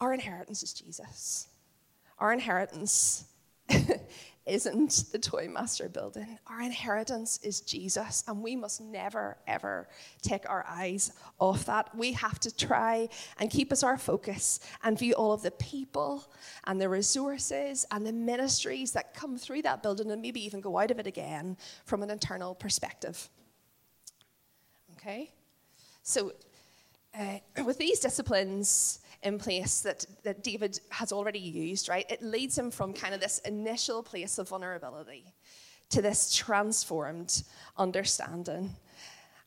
our 0.00 0.12
inheritance 0.12 0.62
is 0.62 0.74
Jesus. 0.74 1.48
Our 2.18 2.32
inheritance 2.32 3.24
isn't 4.46 5.06
the 5.10 5.18
toy 5.18 5.48
master 5.48 5.88
building. 5.88 6.38
Our 6.46 6.62
inheritance 6.62 7.40
is 7.42 7.60
Jesus, 7.60 8.22
and 8.28 8.42
we 8.42 8.54
must 8.54 8.80
never, 8.80 9.36
ever 9.48 9.88
take 10.22 10.48
our 10.48 10.64
eyes 10.68 11.12
off 11.40 11.66
that. 11.66 11.94
We 11.96 12.12
have 12.12 12.38
to 12.40 12.56
try 12.56 13.08
and 13.38 13.50
keep 13.50 13.72
us 13.72 13.82
our 13.82 13.98
focus 13.98 14.60
and 14.84 14.96
view 14.96 15.14
all 15.14 15.32
of 15.32 15.42
the 15.42 15.50
people 15.50 16.30
and 16.64 16.80
the 16.80 16.88
resources 16.88 17.84
and 17.90 18.06
the 18.06 18.12
ministries 18.12 18.92
that 18.92 19.14
come 19.14 19.36
through 19.36 19.62
that 19.62 19.82
building 19.82 20.12
and 20.12 20.22
maybe 20.22 20.44
even 20.44 20.60
go 20.60 20.78
out 20.78 20.92
of 20.92 21.00
it 21.00 21.08
again 21.08 21.56
from 21.84 22.04
an 22.04 22.10
internal 22.10 22.54
perspective. 22.54 23.28
Okay? 24.92 25.32
So, 26.04 26.34
uh, 27.18 27.38
with 27.64 27.78
these 27.78 27.98
disciplines, 27.98 29.00
in 29.26 29.38
place 29.38 29.80
that, 29.80 30.06
that 30.22 30.44
David 30.44 30.78
has 30.90 31.10
already 31.12 31.40
used, 31.40 31.88
right? 31.88 32.06
It 32.08 32.22
leads 32.22 32.56
him 32.56 32.70
from 32.70 32.92
kind 32.92 33.12
of 33.12 33.20
this 33.20 33.40
initial 33.40 34.02
place 34.02 34.38
of 34.38 34.48
vulnerability 34.48 35.34
to 35.90 36.00
this 36.00 36.32
transformed 36.32 37.42
understanding. 37.76 38.76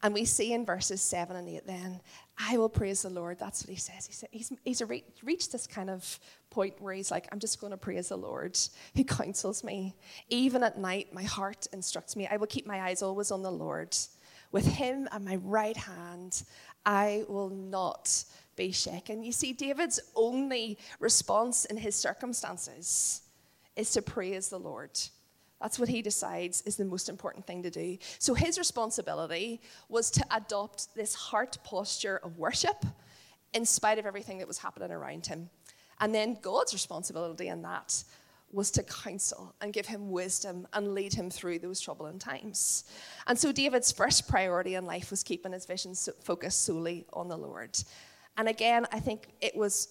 And 0.03 0.13
we 0.13 0.25
see 0.25 0.51
in 0.53 0.65
verses 0.65 1.01
7 1.01 1.35
and 1.35 1.47
8 1.47 1.65
then, 1.65 2.01
I 2.37 2.57
will 2.57 2.69
praise 2.69 3.03
the 3.03 3.09
Lord. 3.09 3.39
That's 3.39 3.63
what 3.63 3.69
he 3.69 3.79
says. 3.79 4.05
He 4.05 4.13
said, 4.13 4.29
he's, 4.31 4.51
he's 4.65 4.81
re- 4.81 5.03
reached 5.23 5.53
this 5.53 5.65
kind 5.65 5.89
of 5.89 6.19
point 6.49 6.81
where 6.81 6.93
he's 6.93 7.11
like, 7.11 7.27
I'm 7.31 7.39
just 7.39 7.61
going 7.61 7.71
to 7.71 7.77
praise 7.77 8.09
the 8.09 8.17
Lord 8.17 8.57
who 8.95 9.05
counsels 9.05 9.63
me. 9.63 9.95
Even 10.29 10.61
at 10.63 10.77
night, 10.77 11.13
my 11.13 11.23
heart 11.23 11.67
instructs 11.71 12.17
me. 12.17 12.27
I 12.29 12.35
will 12.35 12.47
keep 12.47 12.67
my 12.67 12.81
eyes 12.81 13.01
always 13.01 13.31
on 13.31 13.43
the 13.43 13.51
Lord. 13.51 13.95
With 14.51 14.65
him 14.65 15.07
at 15.11 15.21
my 15.21 15.37
right 15.37 15.77
hand, 15.77 16.43
I 16.85 17.23
will 17.27 17.49
not 17.49 18.23
be 18.60 18.72
shaken. 18.74 19.24
You 19.24 19.32
see, 19.32 19.54
David's 19.54 20.02
only 20.15 20.78
response 21.00 21.63
in 21.65 21.78
his 21.78 21.95
circumstances 21.95 23.22
is 23.78 23.89
to 23.91 24.02
praise 24.02 24.50
the 24.50 24.60
Lord. 24.60 24.91
That's 25.62 25.80
what 25.80 25.88
he 25.88 26.02
decides 26.02 26.62
is 26.63 26.76
the 26.76 26.84
most 26.84 27.08
important 27.08 27.48
thing 27.48 27.63
to 27.63 27.69
do. 27.69 27.98
So 28.19 28.34
his 28.34 28.58
responsibility 28.58 29.62
was 29.88 30.12
to 30.12 30.26
adopt 30.30 30.93
this 30.93 31.15
heart 31.15 31.58
posture 31.63 32.19
of 32.22 32.38
worship 32.38 32.86
in 33.54 33.65
spite 33.65 33.98
of 33.98 34.06
everything 34.06 34.39
that 34.39 34.48
was 34.48 34.58
happening 34.58 34.91
around 34.91 35.26
him. 35.26 35.50
And 36.02 36.13
then 36.13 36.38
God's 36.41 36.74
responsibility 36.74 37.48
in 37.48 37.62
that 37.62 38.04
was 38.52 38.72
to 38.72 38.84
counsel 38.84 39.56
and 39.62 39.72
give 39.72 39.86
him 39.86 40.12
wisdom 40.12 40.67
and 40.74 40.93
lead 40.93 41.13
him 41.13 41.30
through 41.30 41.60
those 41.60 41.80
troubling 41.80 42.19
times. 42.19 42.84
And 43.28 43.38
so 43.39 43.52
David's 43.52 43.91
first 43.91 44.28
priority 44.28 44.76
in 44.76 44.86
life 44.86 45.12
was 45.12 45.24
keeping 45.24 45.54
his 45.54 45.65
vision 45.65 45.93
focused 46.24 46.65
solely 46.65 47.06
on 47.13 47.28
the 47.28 47.38
Lord. 47.38 47.78
And 48.37 48.47
again, 48.47 48.85
I 48.91 48.99
think 48.99 49.27
it 49.41 49.55
was 49.55 49.89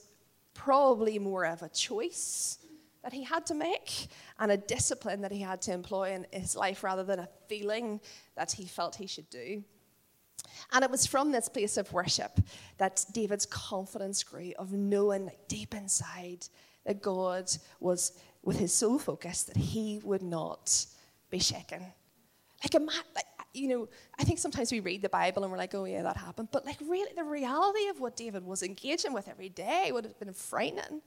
probably 0.54 1.18
more 1.18 1.44
of 1.44 1.62
a 1.62 1.68
choice 1.68 2.58
that 3.02 3.12
he 3.12 3.22
had 3.22 3.46
to 3.46 3.54
make 3.54 4.08
and 4.38 4.50
a 4.50 4.56
discipline 4.56 5.20
that 5.22 5.32
he 5.32 5.40
had 5.40 5.62
to 5.62 5.72
employ 5.72 6.12
in 6.12 6.26
his 6.32 6.56
life 6.56 6.82
rather 6.82 7.04
than 7.04 7.20
a 7.20 7.28
feeling 7.48 8.00
that 8.36 8.52
he 8.52 8.64
felt 8.64 8.96
he 8.96 9.06
should 9.06 9.30
do. 9.30 9.62
And 10.72 10.84
it 10.84 10.90
was 10.90 11.06
from 11.06 11.30
this 11.30 11.48
place 11.48 11.76
of 11.76 11.92
worship 11.92 12.40
that 12.78 13.04
David's 13.12 13.46
confidence 13.46 14.22
grew 14.22 14.52
of 14.58 14.72
knowing 14.72 15.30
deep 15.46 15.74
inside 15.74 16.46
that 16.84 17.02
God 17.02 17.50
was 17.80 18.12
with 18.42 18.58
his 18.58 18.72
sole 18.72 18.98
focus, 18.98 19.44
that 19.44 19.56
he 19.56 20.00
would 20.02 20.22
not 20.22 20.86
be 21.30 21.38
shaken. 21.38 21.84
Like, 22.62 22.74
a, 22.74 22.78
like 23.14 23.24
you 23.54 23.68
know, 23.68 23.88
I 24.18 24.24
think 24.24 24.38
sometimes 24.38 24.70
we 24.70 24.80
read 24.80 25.02
the 25.02 25.08
Bible 25.08 25.42
and 25.42 25.50
we're 25.50 25.58
like, 25.58 25.74
oh, 25.74 25.84
yeah, 25.84 26.02
that 26.02 26.16
happened. 26.16 26.48
But, 26.52 26.66
like, 26.66 26.78
really, 26.86 27.12
the 27.14 27.24
reality 27.24 27.88
of 27.88 28.00
what 28.00 28.16
David 28.16 28.44
was 28.44 28.62
engaging 28.62 29.12
with 29.12 29.28
every 29.28 29.48
day 29.48 29.90
would 29.92 30.04
have 30.04 30.18
been 30.18 30.32
frightening. 30.32 31.02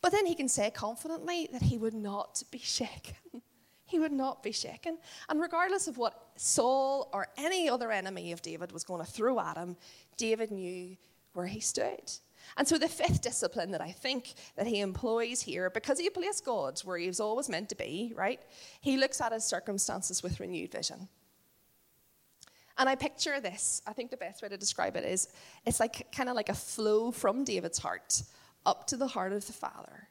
But 0.00 0.12
then 0.12 0.26
he 0.26 0.34
can 0.34 0.48
say 0.48 0.70
confidently 0.70 1.48
that 1.52 1.62
he 1.62 1.78
would 1.78 1.94
not 1.94 2.42
be 2.50 2.58
shaken. 2.58 3.14
he 3.86 3.98
would 3.98 4.12
not 4.12 4.42
be 4.42 4.52
shaken. 4.52 4.98
And 5.28 5.40
regardless 5.40 5.86
of 5.86 5.98
what 5.98 6.30
Saul 6.36 7.08
or 7.12 7.28
any 7.36 7.68
other 7.68 7.90
enemy 7.90 8.32
of 8.32 8.42
David 8.42 8.72
was 8.72 8.84
going 8.84 9.04
to 9.04 9.10
throw 9.10 9.38
at 9.40 9.56
him, 9.56 9.76
David 10.16 10.50
knew 10.50 10.96
where 11.32 11.46
he 11.46 11.60
stood. 11.60 12.12
And 12.56 12.66
so 12.66 12.78
the 12.78 12.88
fifth 12.88 13.22
discipline 13.22 13.70
that 13.72 13.80
I 13.80 13.90
think 13.90 14.34
that 14.56 14.66
he 14.66 14.80
employs 14.80 15.40
here, 15.40 15.70
because 15.70 15.98
he 15.98 16.10
placed 16.10 16.44
God 16.44 16.78
where 16.84 16.98
he 16.98 17.06
was 17.06 17.20
always 17.20 17.48
meant 17.48 17.68
to 17.70 17.74
be, 17.74 18.12
right? 18.14 18.40
He 18.80 18.96
looks 18.96 19.20
at 19.20 19.32
his 19.32 19.44
circumstances 19.44 20.22
with 20.22 20.40
renewed 20.40 20.72
vision. 20.72 21.08
And 22.76 22.88
I 22.88 22.96
picture 22.96 23.40
this, 23.40 23.82
I 23.86 23.92
think 23.92 24.10
the 24.10 24.16
best 24.16 24.42
way 24.42 24.48
to 24.48 24.56
describe 24.56 24.96
it 24.96 25.04
is 25.04 25.28
it's 25.64 25.78
like 25.78 26.10
kind 26.10 26.28
of 26.28 26.34
like 26.34 26.48
a 26.48 26.54
flow 26.54 27.10
from 27.10 27.44
David's 27.44 27.78
heart 27.78 28.22
up 28.66 28.86
to 28.88 28.96
the 28.96 29.06
heart 29.06 29.32
of 29.32 29.46
the 29.46 29.52
Father, 29.52 30.08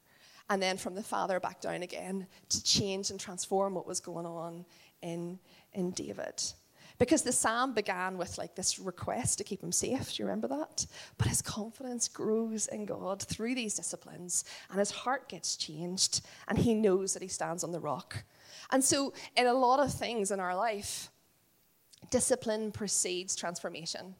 and 0.49 0.62
then 0.62 0.78
from 0.78 0.95
the 0.95 1.04
Father 1.04 1.39
back 1.39 1.60
down 1.60 1.84
again 1.84 2.28
to 2.49 2.63
change 2.63 3.10
and 3.10 3.19
transform 3.19 3.73
what 3.73 3.88
was 3.88 3.99
going 3.99 4.26
on 4.26 4.65
in, 5.02 5.39
in 5.73 5.91
David. 5.91 6.41
Because 6.99 7.23
the 7.23 7.32
psalm 7.32 7.73
began 7.73 8.17
with 8.17 8.38
like 8.38 8.56
this 8.56 8.78
request 8.80 9.39
to 9.39 9.43
keep 9.43 9.63
him 9.63 9.71
safe. 9.71 10.13
Do 10.13 10.21
you 10.23 10.28
remember 10.28 10.47
that? 10.49 10.86
But 11.17 11.28
his 11.28 11.41
confidence 11.41 12.08
grows 12.08 12.67
in 12.67 12.86
God 12.86 13.21
through 13.21 13.56
these 13.56 13.76
disciplines, 13.76 14.45
and 14.69 14.80
his 14.80 14.91
heart 14.91 15.28
gets 15.28 15.56
changed, 15.56 16.21
and 16.47 16.58
he 16.58 16.76
knows 16.76 17.13
that 17.13 17.23
he 17.23 17.28
stands 17.28 17.63
on 17.63 17.71
the 17.71 17.80
rock. 17.80 18.23
And 18.71 18.84
so, 18.84 19.13
in 19.36 19.47
a 19.47 19.54
lot 19.54 19.80
of 19.80 19.91
things 19.91 20.32
in 20.32 20.39
our 20.39 20.56
life, 20.56 21.10
discipline 22.13 22.71
precedes 22.71 23.36
transformation. 23.36 24.13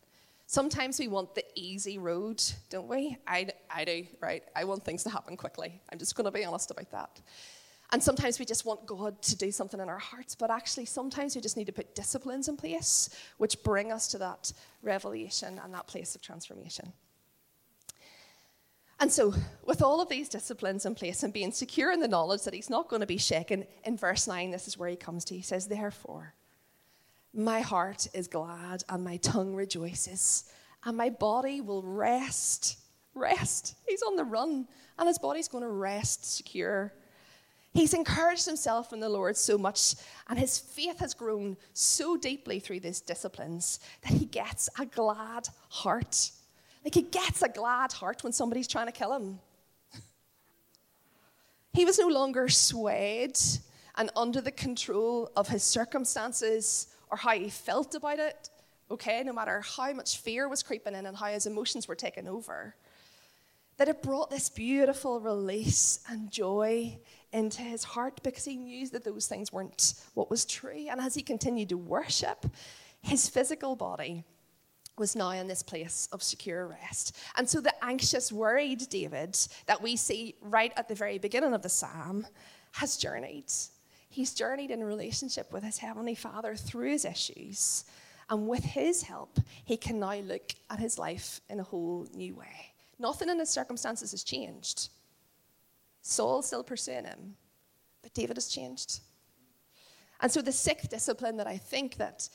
Sometimes 0.48 0.98
we 0.98 1.08
want 1.08 1.36
the 1.36 1.46
easy 1.54 2.00
road, 2.00 2.42
don't 2.72 2.88
we? 2.88 3.16
I, 3.28 3.50
I 3.70 3.86
do, 3.86 4.08
right? 4.20 4.44
I 4.56 4.64
want 4.64 4.84
things 4.84 5.04
to 5.04 5.12
happen 5.12 5.38
quickly. 5.38 5.80
I'm 5.92 6.00
just 6.00 6.16
going 6.16 6.26
to 6.26 6.32
be 6.32 6.44
honest 6.44 6.72
about 6.72 6.90
that. 6.90 7.22
And 7.92 8.02
sometimes 8.02 8.40
we 8.40 8.46
just 8.46 8.66
want 8.66 8.88
God 8.88 9.22
to 9.22 9.38
do 9.38 9.52
something 9.52 9.80
in 9.80 9.90
our 9.90 10.00
hearts, 10.00 10.34
but 10.34 10.50
actually, 10.50 10.86
sometimes 10.86 11.36
we 11.36 11.42
just 11.42 11.56
need 11.56 11.68
to 11.68 11.72
put 11.72 11.94
disciplines 11.94 12.48
in 12.48 12.58
place 12.58 13.12
which 13.38 13.62
bring 13.62 13.92
us 13.92 14.08
to 14.08 14.18
that 14.18 14.52
revelation 14.82 15.62
and 15.64 15.72
that 15.76 15.86
place 15.86 16.16
of 16.16 16.22
transformation. 16.24 16.92
And 19.00 19.12
so, 19.12 19.36
with 19.64 19.84
all 19.84 20.02
of 20.02 20.10
these 20.10 20.30
disciplines 20.30 20.88
in 20.88 20.96
place 20.96 21.22
and 21.22 21.32
being 21.32 21.52
secure 21.52 21.92
in 21.92 22.00
the 22.00 22.08
knowledge 22.08 22.42
that 22.46 22.56
he's 22.56 22.72
not 22.72 22.90
going 22.90 23.02
to 23.02 23.06
be 23.06 23.20
shaken, 23.20 23.68
in 23.84 23.98
verse 23.98 24.28
9, 24.28 24.50
this 24.50 24.68
is 24.68 24.80
where 24.80 24.90
he 24.90 24.96
comes 24.96 25.24
to. 25.26 25.36
He 25.36 25.44
says, 25.44 25.68
Therefore, 25.68 26.34
my 27.34 27.62
heart 27.62 28.08
is 28.14 28.28
glad 28.28 28.84
and 28.90 29.04
my 29.04 29.18
tongue 29.18 29.56
rejoices, 29.56 30.46
and 30.86 30.98
my 30.98 31.10
body 31.10 31.62
will 31.62 31.82
rest. 31.82 32.78
Rest. 33.16 33.76
He's 33.88 34.02
on 34.02 34.16
the 34.16 34.24
run, 34.24 34.68
and 34.98 35.08
his 35.08 35.20
body's 35.20 35.48
going 35.48 35.64
to 35.64 35.70
rest 35.70 36.36
secure. 36.36 36.94
He's 37.74 37.94
encouraged 37.94 38.46
himself 38.46 38.94
in 38.94 39.00
the 39.00 39.10
Lord 39.10 39.36
so 39.36 39.58
much, 39.58 39.96
and 40.28 40.38
his 40.38 40.60
faith 40.60 41.00
has 41.00 41.14
grown 41.14 41.58
so 41.74 42.18
deeply 42.18 42.60
through 42.60 42.82
these 42.82 43.02
disciplines 43.02 43.80
that 44.02 44.14
he 44.14 44.26
gets 44.26 44.70
a 44.80 44.86
glad 44.86 45.48
heart. 45.70 46.32
Like 46.84 46.94
he 46.94 47.02
gets 47.02 47.42
a 47.42 47.50
glad 47.50 47.92
heart 47.92 48.24
when 48.24 48.34
somebody's 48.34 48.68
trying 48.68 48.88
to 48.88 48.92
kill 48.92 49.14
him. 49.14 49.40
He 51.74 51.86
was 51.86 51.98
no 51.98 52.08
longer 52.08 52.50
swayed 52.50 53.40
and 53.96 54.12
under 54.16 54.42
the 54.42 54.52
control 54.52 55.32
of 55.36 55.48
his 55.48 55.64
circumstances 55.64 56.93
or 57.14 57.16
how 57.16 57.38
he 57.38 57.48
felt 57.48 57.94
about 57.94 58.18
it, 58.18 58.50
okay, 58.90 59.22
no 59.24 59.32
matter 59.32 59.62
how 59.62 59.94
much 59.94 60.18
fear 60.18 60.50
was 60.50 60.64
creeping 60.64 60.96
in 60.96 61.06
and 61.06 61.16
how 61.16 61.28
his 61.28 61.46
emotions 61.46 61.88
were 61.88 61.94
taking 61.94 62.28
over, 62.28 62.76
that 63.78 63.88
it 63.88 64.02
brought 64.02 64.32
this 64.32 64.50
beautiful 64.50 65.20
release 65.20 66.00
and 66.10 66.32
joy 66.32 66.98
into 67.32 67.62
his 67.62 67.84
heart 67.84 68.20
because 68.24 68.46
he 68.46 68.56
knew 68.56 68.90
that 68.90 69.04
those 69.04 69.28
things 69.28 69.54
weren't 69.54 69.94
what 70.16 70.32
was 70.32 70.44
true. 70.44 70.88
And 70.90 71.00
as 71.00 71.14
he 71.14 71.22
continued 71.22 71.70
to 71.70 71.78
worship, 71.78 72.48
his 73.02 73.30
physical 73.30 73.76
body 73.76 74.24
was 74.98 75.16
now 75.16 75.30
in 75.30 75.48
this 75.48 75.62
place 75.62 76.10
of 76.12 76.24
secure 76.24 76.66
rest. 76.66 77.16
And 77.38 77.48
so 77.48 77.62
the 77.62 77.76
anxious, 77.86 78.32
worried 78.32 78.90
David 78.90 79.38
that 79.68 79.84
we 79.84 79.98
see 79.98 80.34
right 80.42 80.74
at 80.78 80.88
the 80.88 80.96
very 80.96 81.20
beginning 81.20 81.54
of 81.54 81.62
the 81.62 81.70
psalm 81.70 82.26
has 82.72 82.98
journeyed. 82.98 83.52
He's 84.14 84.36
journeyed 84.36 84.70
in 84.70 84.84
relationship 84.84 85.52
with 85.52 85.64
his 85.64 85.80
Heavenly 85.80 86.14
Father 86.14 86.56
through 86.56 86.92
his 86.92 87.04
issues. 87.04 87.84
And 88.30 88.48
with 88.48 88.64
his 88.64 89.02
help, 89.02 89.40
he 89.66 89.76
can 89.76 90.00
now 90.00 90.14
look 90.18 90.54
at 90.70 90.78
his 90.78 91.00
life 91.00 91.42
in 91.50 91.60
a 91.60 91.64
whole 91.64 92.06
new 92.14 92.36
way. 92.36 92.74
Nothing 93.00 93.30
in 93.30 93.40
his 93.40 93.50
circumstances 93.50 94.12
has 94.12 94.24
changed. 94.24 94.90
Saul's 96.04 96.46
still 96.46 96.64
pursuing 96.64 97.06
him, 97.06 97.34
but 98.04 98.14
David 98.14 98.38
has 98.38 98.50
changed. 98.50 99.00
And 100.22 100.32
so 100.32 100.44
the 100.44 100.52
sixth 100.52 100.92
discipline 100.92 101.38
that 101.38 101.48
I 101.48 101.58
think 101.58 101.96
that 101.96 102.30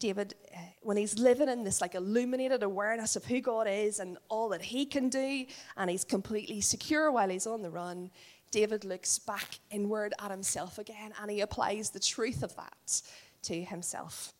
David, 0.00 0.34
uh, 0.52 0.58
when 0.80 0.96
he's 0.96 1.20
living 1.20 1.48
in 1.48 1.62
this 1.62 1.80
like 1.80 1.94
illuminated 1.94 2.64
awareness 2.64 3.14
of 3.14 3.24
who 3.24 3.40
God 3.40 3.68
is 3.68 4.00
and 4.00 4.18
all 4.28 4.48
that 4.48 4.62
he 4.62 4.84
can 4.84 5.08
do, 5.08 5.46
and 5.76 5.88
he's 5.88 6.02
completely 6.02 6.60
secure 6.60 7.12
while 7.12 7.28
he's 7.28 7.46
on 7.46 7.62
the 7.62 7.70
run, 7.70 8.10
David 8.52 8.84
looks 8.84 9.18
back 9.18 9.58
inward 9.70 10.14
at 10.20 10.30
himself 10.30 10.78
again 10.78 11.12
and 11.20 11.30
he 11.30 11.40
applies 11.40 11.90
the 11.90 11.98
truth 11.98 12.44
of 12.44 12.54
that 12.54 13.02
to 13.42 13.64
himself. 13.64 14.32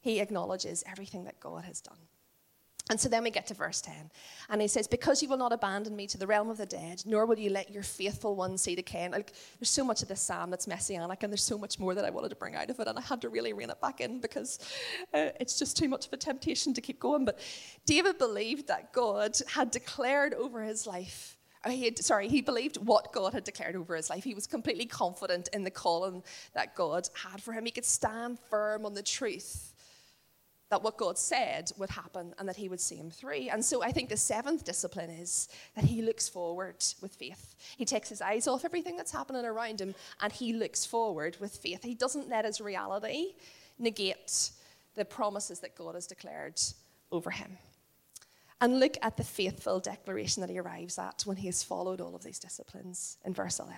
He 0.00 0.20
acknowledges 0.20 0.82
everything 0.86 1.24
that 1.24 1.38
God 1.40 1.64
has 1.64 1.82
done. 1.82 1.98
And 2.90 2.98
so 2.98 3.08
then 3.08 3.22
we 3.22 3.30
get 3.30 3.46
to 3.48 3.54
verse 3.54 3.80
10. 3.80 3.94
And 4.48 4.62
he 4.62 4.68
says, 4.68 4.88
Because 4.88 5.22
you 5.22 5.28
will 5.28 5.36
not 5.36 5.52
abandon 5.52 5.94
me 5.94 6.06
to 6.06 6.18
the 6.18 6.26
realm 6.26 6.48
of 6.48 6.56
the 6.56 6.66
dead, 6.66 7.02
nor 7.04 7.26
will 7.26 7.38
you 7.38 7.50
let 7.50 7.70
your 7.70 7.82
faithful 7.82 8.34
one 8.34 8.56
see 8.56 8.74
decay. 8.74 9.08
Like, 9.08 9.32
there's 9.58 9.68
so 9.70 9.84
much 9.84 10.02
of 10.02 10.08
this 10.08 10.20
psalm 10.20 10.50
that's 10.50 10.66
messianic, 10.66 11.22
and 11.22 11.30
there's 11.30 11.42
so 11.42 11.58
much 11.58 11.78
more 11.78 11.94
that 11.94 12.04
I 12.04 12.10
wanted 12.10 12.30
to 12.30 12.36
bring 12.36 12.54
out 12.54 12.70
of 12.70 12.80
it. 12.80 12.88
And 12.88 12.98
I 12.98 13.02
had 13.02 13.20
to 13.22 13.28
really 13.28 13.52
rein 13.52 13.70
it 13.70 13.80
back 13.80 14.00
in 14.00 14.20
because 14.20 14.58
uh, 15.12 15.28
it's 15.38 15.58
just 15.58 15.76
too 15.76 15.88
much 15.88 16.06
of 16.06 16.12
a 16.12 16.16
temptation 16.16 16.72
to 16.74 16.80
keep 16.80 16.98
going. 16.98 17.24
But 17.24 17.38
David 17.84 18.16
believed 18.18 18.68
that 18.68 18.92
God 18.92 19.36
had 19.48 19.70
declared 19.70 20.32
over 20.32 20.62
his 20.62 20.86
life. 20.86 21.37
Uh, 21.64 21.70
he 21.70 21.84
had, 21.84 21.98
sorry, 21.98 22.28
he 22.28 22.40
believed 22.40 22.76
what 22.76 23.12
God 23.12 23.34
had 23.34 23.44
declared 23.44 23.76
over 23.76 23.96
his 23.96 24.10
life. 24.10 24.24
He 24.24 24.34
was 24.34 24.46
completely 24.46 24.86
confident 24.86 25.48
in 25.52 25.64
the 25.64 25.70
calling 25.70 26.22
that 26.54 26.74
God 26.74 27.08
had 27.14 27.42
for 27.42 27.52
him. 27.52 27.64
He 27.64 27.70
could 27.70 27.84
stand 27.84 28.38
firm 28.38 28.86
on 28.86 28.94
the 28.94 29.02
truth 29.02 29.72
that 30.70 30.82
what 30.82 30.98
God 30.98 31.16
said 31.16 31.70
would 31.78 31.90
happen 31.90 32.34
and 32.38 32.48
that 32.48 32.56
he 32.56 32.68
would 32.68 32.80
see 32.80 32.96
him 32.96 33.10
through. 33.10 33.48
And 33.50 33.64
so 33.64 33.82
I 33.82 33.90
think 33.90 34.08
the 34.08 34.16
seventh 34.16 34.64
discipline 34.64 35.10
is 35.10 35.48
that 35.74 35.84
he 35.84 36.02
looks 36.02 36.28
forward 36.28 36.84
with 37.00 37.14
faith. 37.14 37.54
He 37.76 37.84
takes 37.84 38.08
his 38.08 38.20
eyes 38.20 38.46
off 38.46 38.64
everything 38.64 38.96
that's 38.96 39.12
happening 39.12 39.46
around 39.46 39.80
him 39.80 39.94
and 40.20 40.32
he 40.32 40.52
looks 40.52 40.84
forward 40.84 41.36
with 41.40 41.56
faith. 41.56 41.82
He 41.82 41.94
doesn't 41.94 42.28
let 42.28 42.44
his 42.44 42.60
reality 42.60 43.32
negate 43.78 44.50
the 44.94 45.04
promises 45.04 45.60
that 45.60 45.74
God 45.74 45.94
has 45.94 46.06
declared 46.06 46.60
over 47.10 47.30
him. 47.30 47.56
And 48.60 48.80
look 48.80 48.96
at 49.02 49.16
the 49.16 49.24
faithful 49.24 49.78
declaration 49.78 50.40
that 50.40 50.50
he 50.50 50.58
arrives 50.58 50.98
at 50.98 51.22
when 51.24 51.36
he 51.36 51.46
has 51.46 51.62
followed 51.62 52.00
all 52.00 52.16
of 52.16 52.24
these 52.24 52.40
disciplines 52.40 53.18
in 53.24 53.32
verse 53.32 53.60
11. 53.60 53.76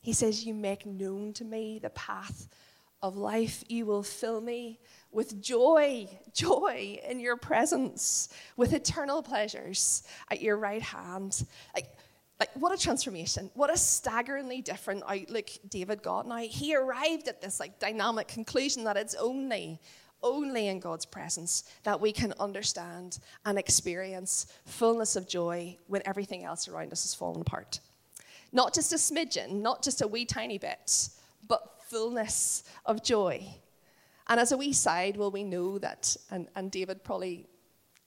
He 0.00 0.12
says, 0.12 0.44
You 0.44 0.54
make 0.54 0.86
known 0.86 1.32
to 1.34 1.44
me 1.44 1.78
the 1.78 1.90
path 1.90 2.48
of 3.02 3.16
life. 3.16 3.64
You 3.68 3.84
will 3.84 4.02
fill 4.02 4.40
me 4.40 4.78
with 5.10 5.42
joy, 5.42 6.08
joy 6.32 6.98
in 7.06 7.20
your 7.20 7.36
presence, 7.36 8.30
with 8.56 8.72
eternal 8.72 9.22
pleasures 9.22 10.04
at 10.30 10.40
your 10.40 10.56
right 10.56 10.82
hand. 10.82 11.44
Like, 11.74 11.88
like 12.40 12.50
what 12.54 12.74
a 12.74 12.82
transformation 12.82 13.52
what 13.54 13.72
a 13.72 13.76
staggeringly 13.76 14.62
different 14.62 15.04
outlook 15.06 15.48
david 15.68 16.02
got 16.02 16.26
now 16.26 16.38
he 16.38 16.74
arrived 16.74 17.28
at 17.28 17.40
this 17.40 17.60
like 17.60 17.78
dynamic 17.78 18.26
conclusion 18.26 18.82
that 18.82 18.96
it's 18.96 19.14
only 19.14 19.80
only 20.22 20.68
in 20.68 20.80
god's 20.80 21.04
presence 21.04 21.64
that 21.82 22.00
we 22.00 22.12
can 22.12 22.32
understand 22.38 23.18
and 23.44 23.58
experience 23.58 24.46
fullness 24.66 25.16
of 25.16 25.28
joy 25.28 25.76
when 25.86 26.02
everything 26.04 26.44
else 26.44 26.68
around 26.68 26.92
us 26.92 27.02
has 27.02 27.14
fallen 27.14 27.40
apart 27.40 27.80
not 28.52 28.74
just 28.74 28.92
a 28.92 28.96
smidgen 28.96 29.60
not 29.62 29.82
just 29.82 30.02
a 30.02 30.06
wee 30.06 30.24
tiny 30.24 30.58
bit 30.58 31.08
but 31.48 31.80
fullness 31.88 32.64
of 32.86 33.02
joy 33.02 33.46
and 34.28 34.40
as 34.40 34.52
a 34.52 34.56
wee 34.56 34.72
side, 34.72 35.16
well, 35.16 35.30
we 35.30 35.44
know 35.44 35.78
that, 35.78 36.16
and, 36.30 36.48
and 36.54 36.70
David 36.70 37.04
probably, 37.04 37.46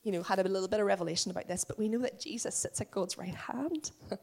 you 0.04 0.12
know, 0.12 0.24
had 0.24 0.40
a 0.40 0.44
little 0.44 0.68
bit 0.68 0.80
of 0.80 0.86
revelation 0.86 1.32
about 1.32 1.48
this, 1.48 1.64
but 1.64 1.78
we 1.78 1.90
know 1.90 2.00
that 2.00 2.20
Jesus 2.20 2.56
sits 2.56 2.82
at 2.82 2.92
God's 2.92 3.18
right 3.18 3.36
hand. 3.36 3.92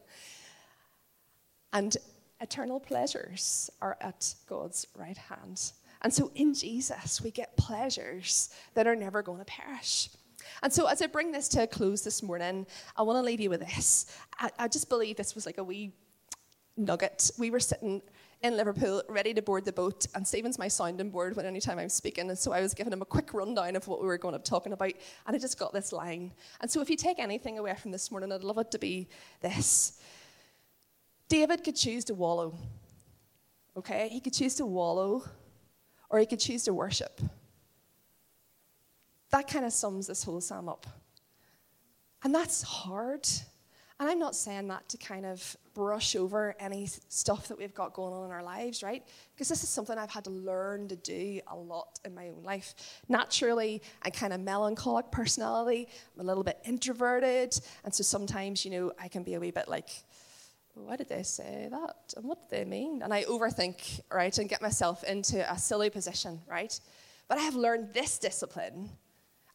and 1.73 1.95
eternal 2.41 2.79
pleasures 2.79 3.69
are 3.81 3.97
at 4.01 4.33
God's 4.49 4.87
right 4.97 5.17
hand. 5.17 5.71
And 6.03 6.13
so 6.13 6.31
in 6.35 6.53
Jesus, 6.53 7.21
we 7.21 7.31
get 7.31 7.55
pleasures 7.55 8.49
that 8.73 8.87
are 8.87 8.95
never 8.95 9.21
going 9.21 9.39
to 9.39 9.45
perish. 9.45 10.09
And 10.61 10.71
so, 10.71 10.87
as 10.87 11.01
I 11.01 11.07
bring 11.07 11.31
this 11.31 11.47
to 11.49 11.63
a 11.63 11.67
close 11.67 12.03
this 12.03 12.21
morning, 12.21 12.67
I 12.97 13.01
want 13.03 13.17
to 13.17 13.21
leave 13.21 13.39
you 13.39 13.49
with 13.49 13.61
this. 13.61 14.05
I, 14.37 14.49
I 14.59 14.67
just 14.67 14.89
believe 14.89 15.15
this 15.15 15.35
was 15.35 15.45
like 15.45 15.57
a 15.57 15.63
wee 15.63 15.93
nugget. 16.75 17.31
We 17.37 17.49
were 17.49 17.59
sitting 17.59 18.01
in 18.41 18.57
Liverpool, 18.57 19.01
ready 19.07 19.33
to 19.33 19.41
board 19.41 19.63
the 19.63 19.71
boat. 19.71 20.05
And 20.13 20.27
Stephen's 20.27 20.59
my 20.59 20.67
sounding 20.67 21.09
board 21.09 21.35
when 21.35 21.45
anytime 21.45 21.79
I'm 21.79 21.89
speaking. 21.89 22.29
And 22.29 22.37
so 22.37 22.51
I 22.51 22.59
was 22.59 22.73
giving 22.73 22.91
him 22.91 23.01
a 23.01 23.05
quick 23.05 23.33
rundown 23.33 23.77
of 23.77 23.87
what 23.87 24.01
we 24.01 24.07
were 24.07 24.17
going 24.17 24.33
to 24.33 24.39
be 24.39 24.43
talking 24.43 24.73
about. 24.73 24.91
And 25.25 25.35
I 25.35 25.39
just 25.39 25.57
got 25.57 25.71
this 25.71 25.93
line. 25.93 26.33
And 26.59 26.69
so 26.69 26.81
if 26.81 26.89
you 26.89 26.97
take 26.97 27.19
anything 27.19 27.57
away 27.57 27.73
from 27.75 27.91
this 27.91 28.11
morning, 28.11 28.31
I'd 28.33 28.43
love 28.43 28.57
it 28.57 28.69
to 28.71 28.79
be 28.79 29.07
this 29.41 29.99
David 31.29 31.63
could 31.63 31.75
choose 31.75 32.03
to 32.05 32.13
wallow. 32.13 32.53
Okay? 33.77 34.09
He 34.09 34.19
could 34.19 34.33
choose 34.33 34.55
to 34.55 34.65
wallow, 34.65 35.23
or 36.13 36.19
he 36.19 36.27
could 36.27 36.39
choose 36.39 36.63
to 36.63 36.73
worship. 36.75 37.19
That 39.31 39.47
kind 39.47 39.65
of 39.65 39.73
sums 39.73 40.05
this 40.05 40.23
whole 40.23 40.39
psalm 40.39 40.69
up. 40.69 40.85
And 42.23 42.33
that's 42.33 42.61
hard. 42.61 43.27
And 43.99 44.07
I'm 44.07 44.19
not 44.19 44.35
saying 44.35 44.67
that 44.67 44.87
to 44.89 44.97
kind 44.97 45.25
of 45.25 45.57
brush 45.73 46.15
over 46.15 46.55
any 46.59 46.85
stuff 46.85 47.47
that 47.47 47.57
we've 47.57 47.73
got 47.73 47.93
going 47.93 48.13
on 48.13 48.25
in 48.25 48.31
our 48.31 48.43
lives, 48.43 48.83
right? 48.83 49.03
Because 49.33 49.49
this 49.49 49.63
is 49.63 49.69
something 49.69 49.97
I've 49.97 50.11
had 50.11 50.25
to 50.25 50.29
learn 50.29 50.87
to 50.89 50.95
do 50.95 51.41
a 51.47 51.55
lot 51.55 51.99
in 52.05 52.13
my 52.13 52.29
own 52.29 52.43
life. 52.43 52.75
Naturally, 53.09 53.81
I'm 54.03 54.11
kind 54.11 54.33
of 54.33 54.39
melancholic 54.39 55.09
personality. 55.09 55.87
I'm 56.13 56.21
a 56.21 56.27
little 56.27 56.43
bit 56.43 56.59
introverted. 56.63 57.59
And 57.83 57.93
so 57.93 58.03
sometimes, 58.03 58.63
you 58.63 58.69
know, 58.69 58.91
I 58.99 59.07
can 59.07 59.23
be 59.23 59.33
a 59.33 59.39
wee 59.39 59.49
bit 59.49 59.67
like, 59.67 59.89
why 60.75 60.95
did 60.95 61.09
they 61.09 61.23
say 61.23 61.67
that? 61.69 62.13
And 62.17 62.25
what 62.25 62.49
did 62.49 62.57
they 62.57 62.65
mean? 62.65 63.01
And 63.01 63.13
I 63.13 63.23
overthink, 63.23 64.01
right? 64.11 64.35
And 64.37 64.49
get 64.49 64.61
myself 64.61 65.03
into 65.03 65.49
a 65.51 65.57
silly 65.57 65.89
position, 65.89 66.41
right? 66.47 66.77
But 67.27 67.37
I 67.37 67.41
have 67.41 67.55
learned 67.55 67.93
this 67.93 68.17
discipline 68.17 68.89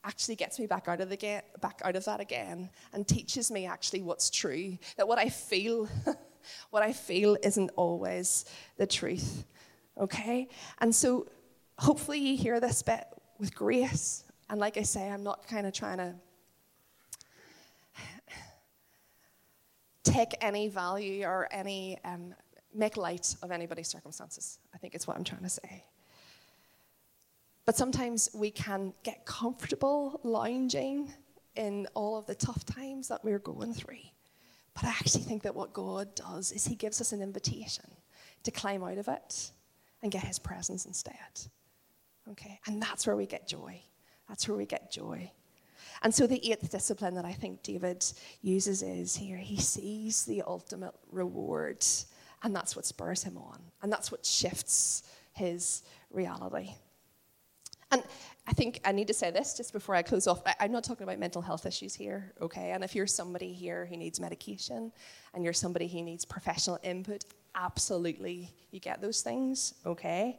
actually 0.05 0.37
gets 0.37 0.59
me 0.59 0.67
back 0.67 0.87
out 0.89 1.01
of 1.01 1.11
the 1.11 1.43
back 1.61 1.81
out 1.85 1.97
of 1.97 2.05
that 2.05 2.21
again 2.21 2.71
and 2.93 3.07
teaches 3.07 3.51
me 3.51 3.67
actually 3.67 4.01
what's 4.01 4.31
true. 4.31 4.79
That 4.97 5.09
what 5.09 5.19
I 5.19 5.29
feel, 5.29 5.89
what 6.71 6.83
I 6.83 6.93
feel 6.93 7.37
isn't 7.43 7.71
always 7.77 8.45
the 8.77 8.87
truth. 8.87 9.45
Okay? 9.99 10.49
And 10.79 10.95
so 10.95 11.27
hopefully 11.79 12.21
you 12.21 12.37
hear 12.37 12.61
this 12.61 12.83
bit 12.83 13.05
with 13.39 13.55
grace. 13.55 14.25
And 14.49 14.61
like 14.61 14.77
I 14.77 14.83
say, 14.83 15.11
I'm 15.11 15.25
not 15.25 15.47
kind 15.49 15.67
of 15.67 15.73
trying 15.73 15.99
to 15.99 16.15
take 20.13 20.35
any 20.41 20.69
value 20.69 21.25
or 21.25 21.49
any 21.51 21.99
um, 22.05 22.35
make 22.75 22.97
light 22.97 23.35
of 23.43 23.51
anybody's 23.51 23.89
circumstances. 23.89 24.59
I 24.75 24.79
think 24.79 24.95
it's 24.95 25.07
what 25.07 25.17
I'm 25.17 25.25
trying 25.25 25.43
to 25.43 25.49
say. 25.49 25.85
But 27.65 27.77
sometimes 27.77 28.31
we 28.35 28.51
can 28.51 28.95
get 29.03 29.27
comfortable 29.27 30.21
lounging 30.25 31.13
in 31.57 31.87
all 31.95 32.17
of 32.17 32.27
the 32.27 32.35
tough 32.35 32.65
times 32.65 33.09
that 33.09 33.23
we're 33.25 33.39
going 33.41 33.75
through. 33.75 33.97
But 34.75 34.85
I 34.85 34.89
actually 34.89 35.25
think 35.25 35.43
that 35.43 35.55
what 35.55 35.73
God 35.73 36.15
does 36.15 36.53
is 36.53 36.67
He 36.67 36.77
gives 36.77 37.01
us 37.01 37.13
an 37.13 37.21
invitation 37.21 37.85
to 38.45 38.51
climb 38.51 38.83
out 38.85 38.97
of 38.97 39.09
it 39.09 39.51
and 40.03 40.13
get 40.13 40.25
His 40.25 40.39
presence 40.39 40.87
instead. 40.87 41.13
Okay? 42.31 42.61
And 42.67 42.81
that's 42.81 43.07
where 43.07 43.17
we 43.17 43.27
get 43.27 43.47
joy. 43.49 43.83
That's 44.29 44.49
where 44.49 44.57
we 44.57 44.67
get 44.67 44.93
joy. 44.93 45.31
And 46.03 46.15
so 46.15 46.27
the 46.27 46.51
eighth 46.51 46.71
discipline 46.71 47.15
that 47.15 47.25
I 47.25 47.33
think 47.33 47.63
David 47.63 48.05
uses 48.43 48.83
is 48.83 49.17
here 49.17 49.37
he 49.37 49.57
sees 49.57 50.25
the 50.25 50.43
ultimate 50.43 50.95
reward, 51.11 51.85
and 52.43 52.55
that's 52.55 52.77
what 52.77 52.87
spurs 52.87 53.23
him 53.23 53.37
on, 53.37 53.61
and 53.83 53.93
that's 53.93 54.13
what 54.13 54.25
shifts 54.25 55.03
his 55.33 55.83
reality. 56.11 56.71
And 57.91 58.03
I 58.47 58.53
think 58.53 58.81
I 58.85 58.93
need 58.93 59.09
to 59.09 59.15
say 59.15 59.31
this 59.31 59.55
just 59.55 59.73
before 59.73 59.95
I 59.95 60.03
close 60.03 60.27
off. 60.27 60.43
I, 60.47 60.65
am 60.65 60.73
not 60.73 60.85
talking 60.85 61.05
about 61.05 61.19
mental 61.19 61.41
health 61.41 61.65
issues 61.65 61.95
here, 61.95 62.33
okay? 62.41 62.73
And 62.73 62.85
if 62.85 62.95
you're 62.95 63.07
somebody 63.07 63.53
here 63.53 63.87
who 63.87 63.97
needs 63.97 64.21
medication 64.21 64.93
and 65.35 65.45
you're 65.45 65.53
somebody 65.53 65.89
who 65.89 66.03
needs 66.03 66.25
professional 66.25 66.79
input, 66.83 67.25
absolutely 67.55 68.53
you 68.71 68.81
get 68.81 69.01
those 69.01 69.23
things, 69.23 69.75
okay? 69.87 70.39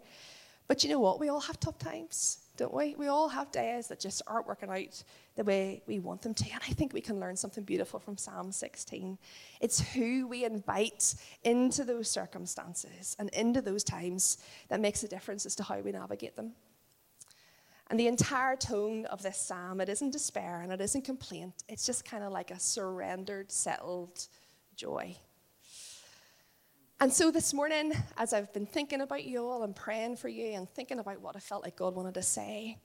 But 0.67 0.83
you 0.83 0.89
know 0.91 0.99
what? 0.99 1.19
We 1.19 1.29
all 1.29 1.39
have 1.39 1.59
tough 1.59 1.79
times, 1.79 2.39
don't 2.59 2.73
we? 2.73 2.93
We 2.97 3.07
all 3.07 3.29
have 3.29 3.51
days 3.51 3.87
that 3.87 4.01
just 4.01 4.21
aren't 4.27 4.45
working 4.45 4.69
out 4.69 5.03
the 5.35 5.45
way 5.45 5.81
we 5.87 5.99
want 5.99 6.21
them 6.21 6.33
to. 6.33 6.51
And 6.51 6.61
I 6.67 6.73
think 6.73 6.91
we 6.93 6.99
can 6.99 7.19
learn 7.19 7.37
something 7.37 7.63
beautiful 7.63 7.99
from 7.99 8.17
Psalm 8.17 8.51
16. 8.51 9.17
It's 9.61 9.79
who 9.79 10.27
we 10.27 10.43
invite 10.43 11.15
into 11.43 11.85
those 11.85 12.09
circumstances 12.09 13.15
and 13.17 13.29
into 13.29 13.61
those 13.61 13.83
times 13.83 14.39
that 14.67 14.81
makes 14.81 15.03
a 15.03 15.07
difference 15.07 15.45
as 15.45 15.55
to 15.55 15.63
how 15.63 15.79
we 15.79 15.93
navigate 15.93 16.35
them. 16.35 16.51
And 17.89 17.97
the 17.97 18.07
entire 18.07 18.57
tone 18.57 19.05
of 19.05 19.23
this 19.23 19.37
psalm, 19.37 19.79
it 19.79 19.87
isn't 19.87 20.11
despair 20.11 20.61
and 20.61 20.71
it 20.71 20.81
isn't 20.81 21.05
complaint. 21.05 21.63
It's 21.69 21.85
just 21.85 22.03
kind 22.03 22.25
of 22.25 22.33
like 22.33 22.51
a 22.51 22.59
surrendered, 22.59 23.51
settled 23.51 24.27
joy. 24.75 25.15
And 27.01 27.13
so 27.13 27.31
this 27.31 27.53
morning, 27.53 27.93
as 28.17 28.33
I've 28.33 28.51
been 28.51 28.65
thinking 28.65 28.99
about 28.99 29.23
you 29.23 29.47
all 29.47 29.63
and 29.63 29.73
praying 29.73 30.17
for 30.17 30.27
you 30.27 30.47
and 30.47 30.69
thinking 30.69 30.99
about 30.99 31.21
what 31.21 31.33
I 31.33 31.39
felt 31.39 31.63
like 31.63 31.77
God 31.77 31.95
wanted 31.95 32.13
to 32.15 32.21
say, 32.21 32.77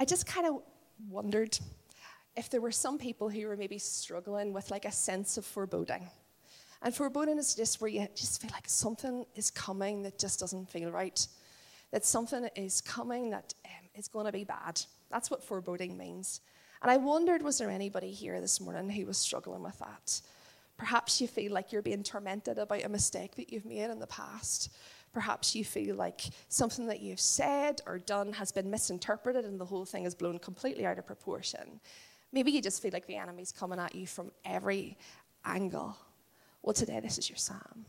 I 0.00 0.06
just 0.06 0.26
kind 0.26 0.46
of 0.46 0.62
wondered 1.10 1.58
if 2.34 2.48
there 2.48 2.62
were 2.62 2.70
some 2.70 2.96
people 2.96 3.28
who 3.28 3.46
were 3.46 3.58
maybe 3.58 3.76
struggling 3.76 4.54
with 4.54 4.70
like 4.70 4.86
a 4.86 4.90
sense 4.90 5.36
of 5.36 5.44
foreboding. 5.44 6.08
And 6.80 6.94
foreboding 6.94 7.36
is 7.36 7.54
just 7.54 7.78
where 7.78 7.90
you 7.90 8.08
just 8.14 8.40
feel 8.40 8.50
like 8.54 8.66
something 8.70 9.26
is 9.34 9.50
coming 9.50 10.02
that 10.04 10.18
just 10.18 10.40
doesn't 10.40 10.70
feel 10.70 10.90
right, 10.90 11.26
that 11.90 12.06
something 12.06 12.48
is 12.56 12.80
coming 12.80 13.28
that 13.30 13.52
um, 13.66 13.88
it's 13.94 14.08
going 14.08 14.24
to 14.24 14.32
be 14.32 14.44
bad. 14.44 14.80
That's 15.10 15.30
what 15.30 15.44
foreboding 15.44 15.98
means. 15.98 16.40
And 16.80 16.90
I 16.90 16.96
wondered, 16.96 17.42
was 17.42 17.58
there 17.58 17.68
anybody 17.68 18.12
here 18.12 18.40
this 18.40 18.62
morning 18.62 18.88
who 18.88 19.04
was 19.04 19.18
struggling 19.18 19.62
with 19.62 19.78
that? 19.80 20.22
Perhaps 20.78 21.20
you 21.20 21.28
feel 21.28 21.52
like 21.52 21.72
you're 21.72 21.82
being 21.82 22.02
tormented 22.02 22.56
about 22.58 22.84
a 22.84 22.88
mistake 22.88 23.34
that 23.34 23.52
you've 23.52 23.66
made 23.66 23.90
in 23.90 23.98
the 23.98 24.06
past. 24.06 24.70
Perhaps 25.12 25.54
you 25.54 25.64
feel 25.64 25.96
like 25.96 26.22
something 26.48 26.86
that 26.86 27.00
you've 27.00 27.20
said 27.20 27.80
or 27.86 27.98
done 27.98 28.32
has 28.32 28.52
been 28.52 28.70
misinterpreted 28.70 29.44
and 29.44 29.60
the 29.60 29.64
whole 29.64 29.84
thing 29.84 30.04
is 30.04 30.14
blown 30.14 30.38
completely 30.38 30.86
out 30.86 30.98
of 30.98 31.06
proportion. 31.06 31.80
Maybe 32.32 32.52
you 32.52 32.62
just 32.62 32.80
feel 32.80 32.92
like 32.92 33.06
the 33.06 33.16
enemy's 33.16 33.52
coming 33.52 33.78
at 33.78 33.94
you 33.94 34.06
from 34.06 34.30
every 34.44 34.96
angle. 35.44 35.96
Well, 36.62 36.74
today, 36.74 37.00
this 37.00 37.18
is 37.18 37.28
your 37.28 37.38
psalm. 37.38 37.86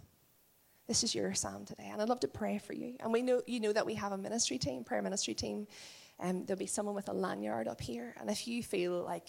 This 0.87 1.03
is 1.03 1.13
your 1.13 1.33
psalm 1.35 1.65
today. 1.65 1.89
And 1.91 2.01
I'd 2.01 2.09
love 2.09 2.21
to 2.21 2.27
pray 2.27 2.57
for 2.57 2.73
you. 2.73 2.95
And 2.99 3.13
we 3.13 3.21
know 3.21 3.41
you 3.45 3.59
know 3.59 3.73
that 3.73 3.85
we 3.85 3.93
have 3.95 4.11
a 4.11 4.17
ministry 4.17 4.57
team, 4.57 4.83
prayer 4.83 5.01
ministry 5.01 5.35
team. 5.35 5.67
Um, 6.19 6.45
there'll 6.45 6.57
be 6.57 6.65
someone 6.65 6.95
with 6.95 7.09
a 7.09 7.13
lanyard 7.13 7.67
up 7.67 7.79
here. 7.79 8.15
And 8.19 8.29
if 8.29 8.47
you 8.47 8.63
feel 8.63 9.03
like 9.03 9.27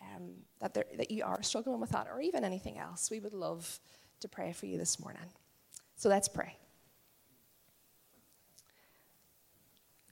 um, 0.00 0.30
that, 0.60 0.74
there, 0.74 0.84
that 0.96 1.10
you 1.10 1.24
are 1.24 1.42
struggling 1.42 1.80
with 1.80 1.90
that 1.90 2.08
or 2.12 2.20
even 2.20 2.44
anything 2.44 2.78
else, 2.78 3.10
we 3.10 3.20
would 3.20 3.34
love 3.34 3.80
to 4.20 4.28
pray 4.28 4.52
for 4.52 4.66
you 4.66 4.78
this 4.78 4.98
morning. 5.00 5.28
So 5.96 6.08
let's 6.08 6.28
pray. 6.28 6.56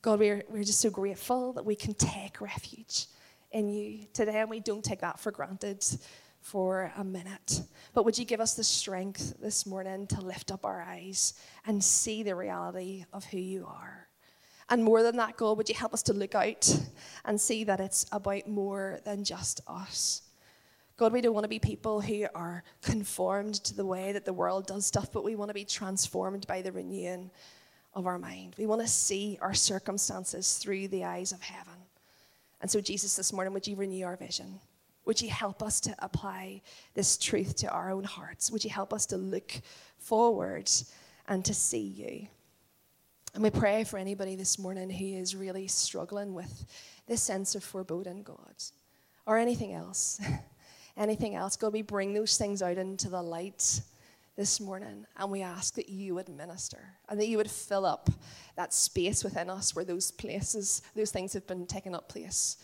God, 0.02 0.18
we're, 0.18 0.44
we're 0.50 0.64
just 0.64 0.80
so 0.80 0.90
grateful 0.90 1.54
that 1.54 1.64
we 1.64 1.74
can 1.74 1.94
take 1.94 2.40
refuge 2.40 3.06
in 3.52 3.68
you 3.68 4.06
today, 4.12 4.40
and 4.40 4.50
we 4.50 4.60
don't 4.60 4.84
take 4.84 5.00
that 5.00 5.18
for 5.18 5.30
granted 5.30 5.82
for 6.40 6.92
a 6.98 7.04
minute. 7.04 7.62
But 7.94 8.04
would 8.04 8.18
you 8.18 8.26
give 8.26 8.40
us 8.40 8.54
the 8.54 8.64
strength 8.64 9.34
this 9.40 9.64
morning 9.64 10.06
to 10.08 10.20
lift 10.20 10.52
up 10.52 10.66
our 10.66 10.82
eyes 10.82 11.32
and 11.66 11.82
see 11.82 12.22
the 12.22 12.34
reality 12.34 13.04
of 13.14 13.24
who 13.24 13.38
you 13.38 13.64
are? 13.66 14.03
And 14.70 14.82
more 14.82 15.02
than 15.02 15.16
that, 15.16 15.36
God, 15.36 15.56
would 15.56 15.68
you 15.68 15.74
help 15.74 15.92
us 15.92 16.02
to 16.04 16.12
look 16.12 16.34
out 16.34 16.78
and 17.24 17.40
see 17.40 17.64
that 17.64 17.80
it's 17.80 18.06
about 18.12 18.48
more 18.48 19.00
than 19.04 19.24
just 19.24 19.60
us? 19.66 20.22
God, 20.96 21.12
we 21.12 21.20
don't 21.20 21.34
want 21.34 21.44
to 21.44 21.48
be 21.48 21.58
people 21.58 22.00
who 22.00 22.26
are 22.34 22.62
conformed 22.82 23.56
to 23.64 23.74
the 23.74 23.84
way 23.84 24.12
that 24.12 24.24
the 24.24 24.32
world 24.32 24.66
does 24.66 24.86
stuff, 24.86 25.10
but 25.12 25.24
we 25.24 25.34
want 25.34 25.48
to 25.50 25.54
be 25.54 25.64
transformed 25.64 26.46
by 26.46 26.62
the 26.62 26.70
renewing 26.70 27.30
of 27.94 28.06
our 28.06 28.18
mind. 28.18 28.54
We 28.58 28.66
want 28.66 28.80
to 28.80 28.86
see 28.86 29.38
our 29.42 29.54
circumstances 29.54 30.56
through 30.58 30.88
the 30.88 31.04
eyes 31.04 31.32
of 31.32 31.42
heaven. 31.42 31.74
And 32.60 32.70
so, 32.70 32.80
Jesus, 32.80 33.16
this 33.16 33.32
morning, 33.32 33.52
would 33.52 33.66
you 33.66 33.76
renew 33.76 34.04
our 34.04 34.16
vision? 34.16 34.60
Would 35.04 35.20
you 35.20 35.28
help 35.28 35.62
us 35.62 35.80
to 35.80 35.94
apply 35.98 36.62
this 36.94 37.18
truth 37.18 37.56
to 37.56 37.70
our 37.70 37.90
own 37.90 38.04
hearts? 38.04 38.50
Would 38.50 38.64
you 38.64 38.70
help 38.70 38.94
us 38.94 39.04
to 39.06 39.16
look 39.16 39.52
forward 39.98 40.70
and 41.28 41.44
to 41.44 41.52
see 41.52 41.78
you? 41.78 42.28
And 43.34 43.42
we 43.42 43.50
pray 43.50 43.82
for 43.82 43.98
anybody 43.98 44.36
this 44.36 44.60
morning 44.60 44.88
who 44.88 45.04
is 45.04 45.34
really 45.34 45.66
struggling 45.66 46.34
with 46.34 46.64
this 47.08 47.20
sense 47.20 47.56
of 47.56 47.64
foreboding, 47.64 48.22
God, 48.22 48.54
or 49.26 49.38
anything 49.38 49.72
else. 49.72 50.20
anything 50.96 51.34
else. 51.34 51.56
God, 51.56 51.72
we 51.72 51.82
bring 51.82 52.14
those 52.14 52.38
things 52.38 52.62
out 52.62 52.78
into 52.78 53.08
the 53.08 53.20
light 53.20 53.80
this 54.36 54.60
morning 54.60 55.04
and 55.16 55.30
we 55.32 55.42
ask 55.42 55.74
that 55.74 55.88
you 55.88 56.14
would 56.14 56.28
minister 56.28 56.92
and 57.08 57.18
that 57.18 57.26
you 57.26 57.36
would 57.36 57.50
fill 57.50 57.84
up 57.84 58.08
that 58.56 58.72
space 58.72 59.24
within 59.24 59.50
us 59.50 59.74
where 59.74 59.84
those 59.84 60.12
places, 60.12 60.82
those 60.94 61.10
things 61.10 61.32
have 61.32 61.46
been 61.48 61.66
taken 61.66 61.92
up 61.92 62.08
place. 62.08 62.58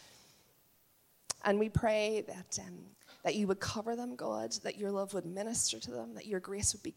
And 1.45 1.59
we 1.59 1.69
pray 1.69 2.25
that, 2.29 2.59
um, 2.65 2.79
that 3.25 3.35
you 3.35 3.49
would 3.49 3.61
cover 3.61 3.97
them, 3.97 4.15
God, 4.15 4.53
that 4.63 4.79
your 4.79 4.93
love 4.93 5.15
would 5.15 5.27
minister 5.27 5.81
to 5.81 5.91
them, 5.91 6.15
that 6.15 6.27
your 6.27 6.41
grace 6.41 6.75
would 6.75 6.83
be 6.85 6.95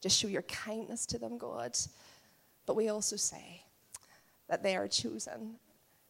just 0.00 0.18
show 0.18 0.26
your 0.26 0.42
kindness 0.42 1.06
to 1.06 1.18
them, 1.18 1.38
God. 1.38 1.78
But 2.66 2.76
we 2.76 2.88
also 2.88 3.16
say 3.16 3.64
that 4.48 4.62
they 4.62 4.76
are 4.76 4.88
chosen, 4.88 5.56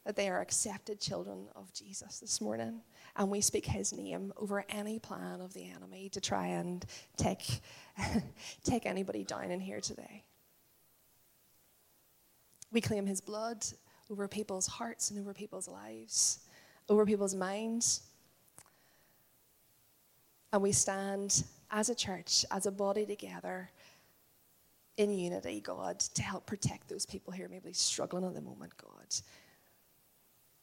that 0.05 0.17
they 0.17 0.29
are 0.29 0.41
accepted 0.41 1.01
children 1.01 1.47
of 1.55 1.73
Jesus 1.73 2.19
this 2.19 2.41
morning. 2.41 2.81
And 3.17 3.31
we 3.31 3.41
speak 3.41 3.67
his 3.67 3.93
name 3.93 4.33
over 4.37 4.65
any 4.69 4.99
plan 4.99 5.41
of 5.41 5.55
the 5.55 5.71
enemy 5.71 6.09
to 6.11 6.21
try 6.21 6.47
and 6.47 6.85
take, 7.17 7.61
take 8.65 8.87
anybody 8.87 9.25
down 9.25 9.51
in 9.51 9.61
here 9.61 9.81
today. 9.81 10.25
We 12.71 12.81
claim 12.81 13.07
his 13.07 13.21
blood 13.21 13.65
over 14.11 14.29
people's 14.29 14.67
hearts 14.67 15.11
and 15.11 15.21
over 15.21 15.35
people's 15.35 15.69
lives 15.69 16.41
over 16.89 17.07
people's 17.07 17.35
minds. 17.35 18.03
And 20.53 20.63
we 20.63 20.73
stand 20.73 21.45
as 21.71 21.89
a 21.89 21.95
church, 21.95 22.45
as 22.51 22.67
a 22.67 22.71
body 22.71 23.07
together 23.07 23.71
in 25.03 25.19
unity, 25.19 25.61
God, 25.61 25.99
to 26.01 26.23
help 26.23 26.47
protect 26.47 26.89
those 26.89 27.05
people 27.05 27.33
who 27.33 27.45
are 27.45 27.49
maybe 27.49 27.73
struggling 27.73 28.25
at 28.25 28.35
the 28.35 28.41
moment, 28.41 28.73
God. 28.77 29.15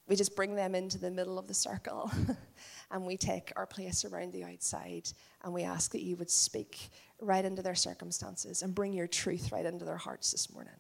We 0.08 0.16
just 0.16 0.36
bring 0.36 0.56
them 0.56 0.74
into 0.74 0.98
the 0.98 1.12
middle 1.12 1.38
of 1.38 1.48
the 1.48 1.54
circle 1.54 2.12
and 2.92 3.06
we 3.06 3.16
take 3.16 3.54
our 3.56 3.68
place 3.68 4.06
around 4.06 4.34
the 4.34 4.44
outside 4.44 5.12
and 5.44 5.54
we 5.54 5.64
ask 5.64 5.92
that 5.92 6.02
you 6.02 6.16
would 6.16 6.32
speak 6.32 6.90
right 7.22 7.46
into 7.46 7.62
their 7.62 7.76
circumstances 7.76 8.64
and 8.64 8.74
bring 8.74 8.94
your 8.94 9.08
truth 9.08 9.52
right 9.52 9.66
into 9.66 9.86
their 9.86 9.98
hearts 9.98 10.32
this 10.32 10.52
morning. 10.52 10.74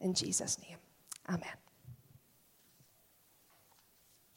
In 0.00 0.14
Jesus' 0.14 0.58
name, 0.66 0.78
amen. 1.28 1.63